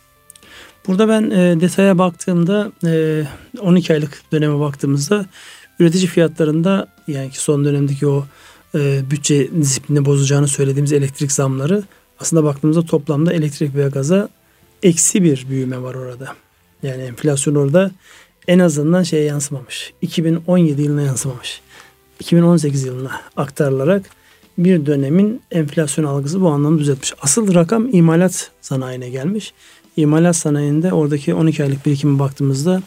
Burada 0.88 1.08
ben 1.08 1.30
e, 1.30 1.62
detaya 1.62 1.98
baktığımda 1.98 2.72
e, 2.86 3.24
12 3.60 3.94
aylık 3.94 4.22
döneme 4.32 4.60
baktığımızda 4.60 5.26
üretici 5.80 6.08
fiyatlarında 6.08 6.88
yani 7.08 7.30
son 7.34 7.66
dönemdeki 7.66 8.08
o 8.08 8.26
e, 8.76 9.02
bütçe 9.12 9.52
disiplini 9.62 10.06
bozacağını 10.06 10.48
söylediğimiz 10.48 10.94
elektrik 10.94 11.32
zamları 11.32 11.84
aslında 12.20 12.44
baktığımızda 12.44 12.86
toplamda 12.86 13.34
elektrik 13.34 13.76
ve 13.76 13.90
gaza 13.90 14.30
eksi 14.84 15.24
bir 15.24 15.46
büyüme 15.50 15.82
var 15.82 15.96
orada. 15.96 16.36
Yani 16.84 17.04
enflasyon 17.04 17.56
orada 17.56 17.92
en 18.48 18.60
azından 18.60 19.04
şeye 19.04 19.24
yansımamış. 19.24 19.94
2017 20.02 20.82
yılına 20.82 21.02
yansımamış. 21.02 21.62
2018 22.20 22.84
yılına 22.84 23.22
aktarılarak 23.38 24.10
bir 24.58 24.86
dönemin 24.86 25.42
enflasyon 25.52 26.06
algısı 26.06 26.42
bu 26.42 26.50
anlamda 26.50 26.80
düzeltmiş. 26.80 27.14
Asıl 27.22 27.54
rakam 27.54 27.94
imalat 27.94 28.52
sanayine 28.62 29.10
gelmiş. 29.10 29.54
İmalat 29.98 30.36
sanayinde 30.36 30.94
oradaki 30.94 31.34
12 31.34 31.64
aylık 31.64 31.86
birikime 31.86 32.20
baktığımızda 32.20 32.82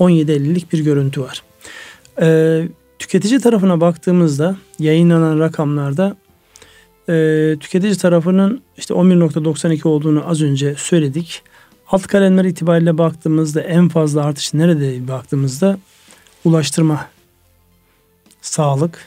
17.50'lik 0.00 0.72
bir 0.72 0.78
görüntü 0.78 1.20
var. 1.20 1.42
Ee, 2.20 2.68
tüketici 2.98 3.40
tarafına 3.40 3.80
baktığımızda 3.80 4.56
yayınlanan 4.78 5.38
rakamlarda 5.38 6.16
e, 7.08 7.56
tüketici 7.60 7.96
tarafının 7.96 8.62
işte 8.76 8.94
11.92 8.94 9.88
olduğunu 9.88 10.28
az 10.28 10.42
önce 10.42 10.74
söyledik. 10.74 11.42
Alt 11.90 12.06
kalemler 12.06 12.44
itibariyle 12.44 12.98
baktığımızda 12.98 13.60
en 13.60 13.88
fazla 13.88 14.24
artış 14.24 14.54
nerede 14.54 15.08
baktığımızda 15.08 15.78
ulaştırma, 16.44 17.06
sağlık, 18.40 18.98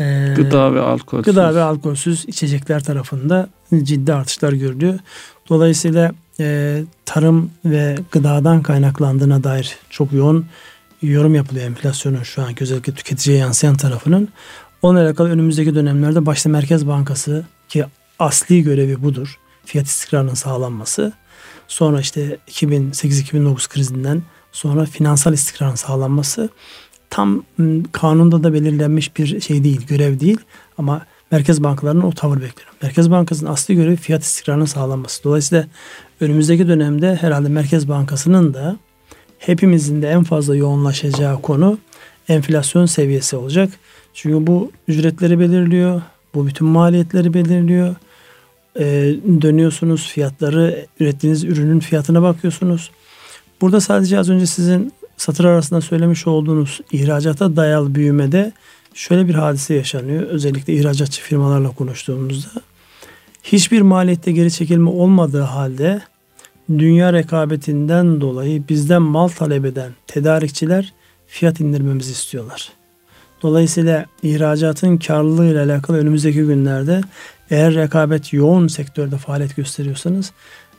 e, 0.00 0.34
gıda 0.36 0.74
ve 0.74 0.80
alkolsüz. 0.80 1.24
Gıda 1.24 1.54
ve 1.54 1.62
alkolsüz 1.62 2.24
içecekler 2.28 2.84
tarafında 2.84 3.48
ciddi 3.82 4.14
artışlar 4.14 4.52
görülüyor. 4.52 4.98
Dolayısıyla 5.48 6.12
e, 6.40 6.80
tarım 7.04 7.50
ve 7.64 7.96
gıdadan 8.12 8.62
kaynaklandığına 8.62 9.44
dair 9.44 9.76
çok 9.90 10.12
yoğun 10.12 10.46
yorum 11.02 11.34
yapılıyor 11.34 11.66
enflasyonun 11.66 12.22
şu 12.22 12.42
an 12.42 12.54
özellikle 12.60 12.94
tüketiciye 12.94 13.38
yansıyan 13.38 13.76
tarafının. 13.76 14.28
Onunla 14.82 15.02
alakalı 15.02 15.30
önümüzdeki 15.30 15.74
dönemlerde 15.74 16.26
başta 16.26 16.50
Merkez 16.50 16.86
Bankası 16.86 17.44
ki 17.68 17.84
asli 18.18 18.62
görevi 18.62 19.02
budur. 19.02 19.38
Fiyat 19.64 19.86
istikrarının 19.86 20.34
sağlanması. 20.34 21.12
Sonra 21.68 22.00
işte 22.00 22.38
2008-2009 22.48 23.68
krizinden 23.68 24.22
sonra 24.52 24.84
finansal 24.84 25.32
istikrarın 25.32 25.74
sağlanması 25.74 26.48
tam 27.10 27.42
ıı, 27.60 27.82
kanunda 27.92 28.42
da 28.44 28.52
belirlenmiş 28.52 29.16
bir 29.16 29.40
şey 29.40 29.64
değil, 29.64 29.86
görev 29.86 30.20
değil 30.20 30.38
ama 30.78 31.06
merkez 31.30 31.62
bankalarının 31.62 32.02
o 32.02 32.12
tavır 32.12 32.36
bekliyorum. 32.36 32.74
Merkez 32.82 33.10
Bankası'nın 33.10 33.50
asli 33.50 33.74
görevi 33.74 33.96
fiyat 33.96 34.22
istikrarının 34.22 34.64
sağlanması. 34.64 35.24
Dolayısıyla 35.24 35.66
önümüzdeki 36.20 36.68
dönemde 36.68 37.16
herhalde 37.16 37.48
Merkez 37.48 37.88
Bankası'nın 37.88 38.54
da 38.54 38.76
hepimizin 39.38 40.02
de 40.02 40.08
en 40.08 40.24
fazla 40.24 40.56
yoğunlaşacağı 40.56 41.42
konu 41.42 41.78
enflasyon 42.28 42.86
seviyesi 42.86 43.36
olacak. 43.36 43.70
Çünkü 44.14 44.46
bu 44.46 44.72
ücretleri 44.88 45.40
belirliyor, 45.40 46.02
bu 46.34 46.46
bütün 46.46 46.66
maliyetleri 46.66 47.34
belirliyor. 47.34 47.94
Ee, 48.78 48.84
dönüyorsunuz 49.42 50.08
fiyatları, 50.08 50.86
ürettiğiniz 51.00 51.44
ürünün 51.44 51.80
fiyatına 51.80 52.22
bakıyorsunuz. 52.22 52.90
Burada 53.60 53.80
sadece 53.80 54.18
az 54.18 54.30
önce 54.30 54.46
sizin 54.46 54.92
satır 55.16 55.44
arasında 55.44 55.80
söylemiş 55.80 56.26
olduğunuz 56.26 56.80
ihracata 56.92 57.56
dayalı 57.56 57.94
büyümede 57.94 58.52
şöyle 58.94 59.28
bir 59.28 59.34
hadise 59.34 59.74
yaşanıyor. 59.74 60.22
Özellikle 60.22 60.74
ihracatçı 60.74 61.22
firmalarla 61.22 61.70
konuştuğumuzda 61.70 62.48
hiçbir 63.42 63.82
maliyette 63.82 64.32
geri 64.32 64.50
çekilme 64.52 64.90
olmadığı 64.90 65.42
halde 65.42 66.02
dünya 66.68 67.12
rekabetinden 67.12 68.20
dolayı 68.20 68.68
bizden 68.68 69.02
mal 69.02 69.28
talep 69.28 69.64
eden 69.64 69.92
tedarikçiler 70.06 70.92
fiyat 71.26 71.60
indirmemizi 71.60 72.12
istiyorlar. 72.12 72.72
Dolayısıyla 73.42 74.06
ihracatın 74.22 74.96
karlılığı 74.96 75.46
ile 75.46 75.60
alakalı 75.60 75.98
önümüzdeki 75.98 76.38
günlerde 76.38 77.00
eğer 77.50 77.74
rekabet 77.74 78.32
yoğun 78.32 78.68
sektörde 78.68 79.16
faaliyet 79.16 79.56
gösteriyorsanız 79.56 80.32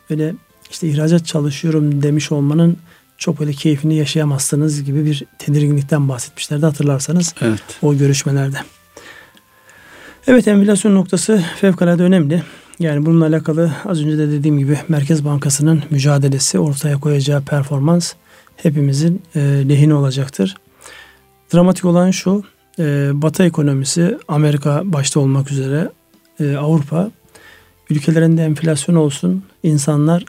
öyle 0.09 0.33
işte 0.71 0.88
ihracat 0.88 1.25
çalışıyorum 1.25 2.03
demiş 2.03 2.31
olmanın 2.31 2.77
çok 3.18 3.39
böyle 3.39 3.53
keyfini 3.53 3.95
yaşayamazsınız 3.95 4.84
gibi 4.84 5.05
bir 5.05 5.24
tedirginlikten 5.39 6.09
bahsetmişlerdi 6.09 6.66
hatırlarsanız 6.66 7.36
evet. 7.41 7.61
o 7.82 7.97
görüşmelerde. 7.97 8.57
Evet 10.28 10.47
enflasyon 10.47 10.95
noktası 10.95 11.43
fevkalade 11.61 12.03
önemli. 12.03 12.43
Yani 12.80 13.05
bununla 13.05 13.26
alakalı 13.26 13.72
az 13.86 14.01
önce 14.01 14.18
de 14.18 14.32
dediğim 14.32 14.57
gibi 14.57 14.80
Merkez 14.88 15.26
Bankası'nın 15.26 15.84
mücadelesi 15.89 16.59
ortaya 16.59 16.99
koyacağı 16.99 17.41
performans 17.41 18.13
hepimizin 18.57 19.22
e, 19.36 19.39
lehine 19.39 19.93
olacaktır. 19.93 20.55
Dramatik 21.53 21.86
olan 21.86 22.11
şu 22.11 22.43
e, 22.80 23.09
Batı 23.13 23.43
ekonomisi 23.43 24.18
Amerika 24.28 24.82
başta 24.86 25.20
olmak 25.20 25.51
üzere 25.51 25.89
e, 26.39 26.55
Avrupa 26.55 27.11
ülkelerinde 27.89 28.43
enflasyon 28.43 28.95
olsun 28.95 29.43
insanlar 29.63 30.26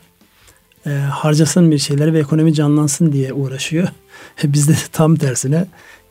e, 0.87 0.91
harcasın 0.91 1.71
bir 1.71 1.79
şeyleri 1.79 2.13
ve 2.13 2.19
ekonomi 2.19 2.55
canlansın 2.55 3.13
diye 3.13 3.33
uğraşıyor. 3.33 3.89
Bizde 4.45 4.75
tam 4.93 5.17
tersine 5.17 5.67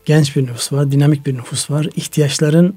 genç 0.05 0.35
bir 0.35 0.43
nüfus 0.43 0.73
var, 0.73 0.91
dinamik 0.91 1.25
bir 1.25 1.37
nüfus 1.37 1.71
var. 1.71 1.87
İhtiyaçların 1.95 2.75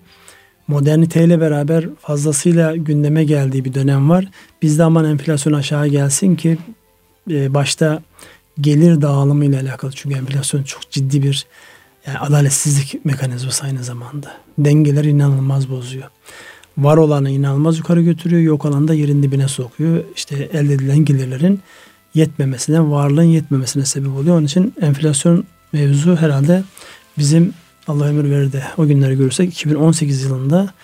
moderniteyle 0.69 1.41
beraber 1.41 1.89
fazlasıyla 2.01 2.77
gündeme 2.77 3.25
geldiği 3.25 3.65
bir 3.65 3.75
dönem 3.75 4.11
var. 4.11 4.29
Bizde 4.63 4.85
aman 4.85 5.05
enflasyon 5.05 5.53
aşağı 5.53 5.87
gelsin 5.87 6.37
ki 6.37 6.59
e, 7.31 7.55
başta 7.55 8.03
gelir 8.61 9.03
dağılımı 9.03 9.45
ile 9.45 9.61
alakalı. 9.61 9.93
Çünkü 9.93 10.17
enflasyon 10.17 10.63
çok 10.63 10.91
ciddi 10.91 11.23
bir 11.23 11.47
yani 12.07 12.19
adaletsizlik 12.19 13.05
mekanizması 13.05 13.65
aynı 13.65 13.85
zamanda. 13.85 14.37
Dengeleri 14.59 15.09
inanılmaz 15.09 15.71
bozuyor. 15.71 16.11
Var 16.79 16.97
olanı 16.97 17.31
inanılmaz 17.31 17.79
yukarı 17.79 18.03
götürüyor, 18.03 18.43
yok 18.43 18.65
olanı 18.65 18.89
da 18.89 18.95
yerin 18.95 19.23
dibine 19.23 19.49
sokuyor. 19.49 20.05
İşte 20.17 20.49
elde 20.53 20.75
edilen 20.75 21.05
gelirlerin 21.05 21.61
yetmemesine, 22.15 22.91
varlığın 22.91 23.23
yetmemesine 23.23 23.85
sebep 23.85 24.11
oluyor. 24.11 24.37
Onun 24.37 24.47
için 24.47 24.75
enflasyon 24.81 25.45
mevzu 25.73 26.17
herhalde 26.17 26.65
bizim 27.19 27.55
Allah 27.89 28.05
ömür 28.05 28.31
verir 28.31 28.51
o 28.79 28.87
günleri 28.87 29.17
görürsek 29.17 29.53
2018 29.53 30.23
yılında 30.23 30.75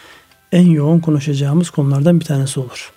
en 0.53 0.67
yoğun 0.67 1.01
konuşacağımız 1.01 1.71
konulardan 1.71 2.21
bir 2.21 2.25
tanesi 2.25 2.61
olur. 2.61 2.93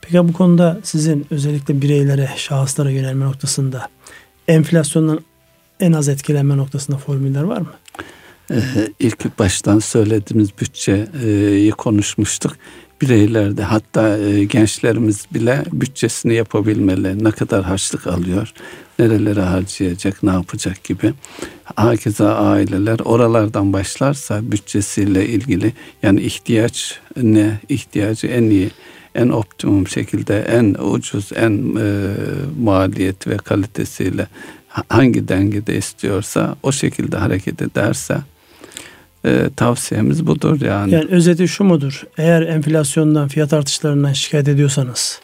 Peki 0.00 0.28
bu 0.28 0.32
konuda 0.32 0.80
sizin 0.82 1.26
özellikle 1.30 1.82
bireylere, 1.82 2.30
şahıslara 2.36 2.90
yönelme 2.90 3.24
noktasında 3.24 3.88
enflasyondan 4.48 5.20
en 5.80 5.92
az 5.92 6.08
etkilenme 6.08 6.56
noktasında 6.56 6.96
formüller 6.96 7.42
var 7.42 7.60
mı? 7.60 7.72
Ee, 8.50 8.88
ilk 8.98 9.38
baştan 9.38 9.78
söylediğimiz 9.78 10.48
bütçeyi 10.60 11.70
konuşmuştuk 11.70 12.56
bireylerde 13.02 13.62
hatta 13.62 14.18
e, 14.18 14.44
gençlerimiz 14.44 15.26
bile 15.34 15.64
bütçesini 15.72 16.34
yapabilmeli. 16.34 17.24
Ne 17.24 17.30
kadar 17.30 17.64
harçlık 17.64 18.06
alıyor, 18.06 18.52
nerelere 18.98 19.40
harcayacak, 19.40 20.22
ne 20.22 20.30
yapacak 20.30 20.84
gibi. 20.84 21.12
Hakeza 21.76 22.34
aileler 22.34 22.98
oralardan 23.04 23.72
başlarsa 23.72 24.52
bütçesiyle 24.52 25.28
ilgili 25.28 25.72
yani 26.02 26.20
ihtiyaç 26.20 27.00
ne, 27.16 27.60
ihtiyacı 27.68 28.26
en 28.26 28.42
iyi, 28.42 28.70
en 29.14 29.28
optimum 29.28 29.88
şekilde, 29.88 30.40
en 30.40 30.74
ucuz, 30.74 31.30
en 31.36 31.76
e, 31.76 32.14
maliyet 32.60 33.26
ve 33.26 33.36
kalitesiyle 33.36 34.26
hangi 34.88 35.28
dengede 35.28 35.76
istiyorsa 35.76 36.56
o 36.62 36.72
şekilde 36.72 37.16
hareket 37.16 37.62
ederse 37.62 38.18
e, 39.24 39.50
tavsiyemiz 39.56 40.26
budur 40.26 40.60
yani. 40.60 40.92
Yani 40.94 41.06
özeti 41.10 41.48
şu 41.48 41.64
mudur? 41.64 42.02
Eğer 42.18 42.42
enflasyondan, 42.42 43.28
fiyat 43.28 43.52
artışlarından 43.52 44.12
şikayet 44.12 44.48
ediyorsanız, 44.48 45.20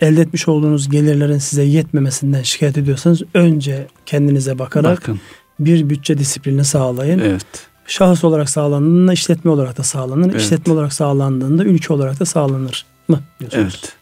elde 0.00 0.20
etmiş 0.20 0.48
olduğunuz 0.48 0.90
gelirlerin 0.90 1.38
size 1.38 1.62
yetmemesinden 1.62 2.42
şikayet 2.42 2.78
ediyorsanız 2.78 3.22
önce 3.34 3.86
kendinize 4.06 4.58
bakarak 4.58 5.00
Bakın. 5.00 5.20
bir 5.60 5.90
bütçe 5.90 6.18
disiplini 6.18 6.64
sağlayın. 6.64 7.18
Evet. 7.18 7.46
Şahıs 7.86 8.24
olarak 8.24 8.50
sağlandığında 8.50 9.12
işletme 9.12 9.50
olarak 9.50 9.78
da 9.78 9.82
sağlanır. 9.82 10.30
Evet. 10.30 10.40
İşletme 10.40 10.72
olarak 10.72 10.92
sağlandığında 10.92 11.64
ülke 11.64 11.92
olarak 11.92 12.20
da 12.20 12.24
sağlanır 12.24 12.86
mı 13.08 13.20
diyorsunuz? 13.40 13.80
Evet. 13.80 13.92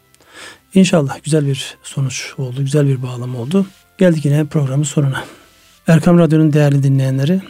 İnşallah 0.74 1.18
güzel 1.24 1.46
bir 1.46 1.76
sonuç 1.82 2.34
oldu. 2.38 2.56
Güzel 2.58 2.88
bir 2.88 3.02
bağlam 3.02 3.36
oldu. 3.36 3.66
Geldik 3.98 4.24
yine 4.24 4.44
programın 4.44 4.82
sonuna. 4.82 5.24
Erkam 5.86 6.18
Radyo'nun 6.18 6.52
değerli 6.52 6.82
dinleyenleri 6.82 7.40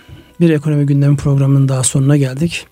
bir 0.41 0.51
ekonomi 0.51 0.87
gündemi 0.87 1.16
programının 1.16 1.68
daha 1.68 1.82
sonuna 1.82 2.16
geldik. 2.16 2.66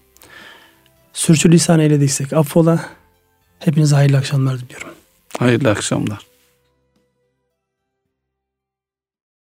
Sürçülisan 1.13 1.81
eylediysek 1.81 2.33
affola. 2.33 2.85
Hepinize 3.59 3.95
hayırlı 3.97 4.17
akşamlar 4.17 4.61
diliyorum. 4.61 4.89
Hayırlı 5.39 5.71
akşamlar. 5.71 6.32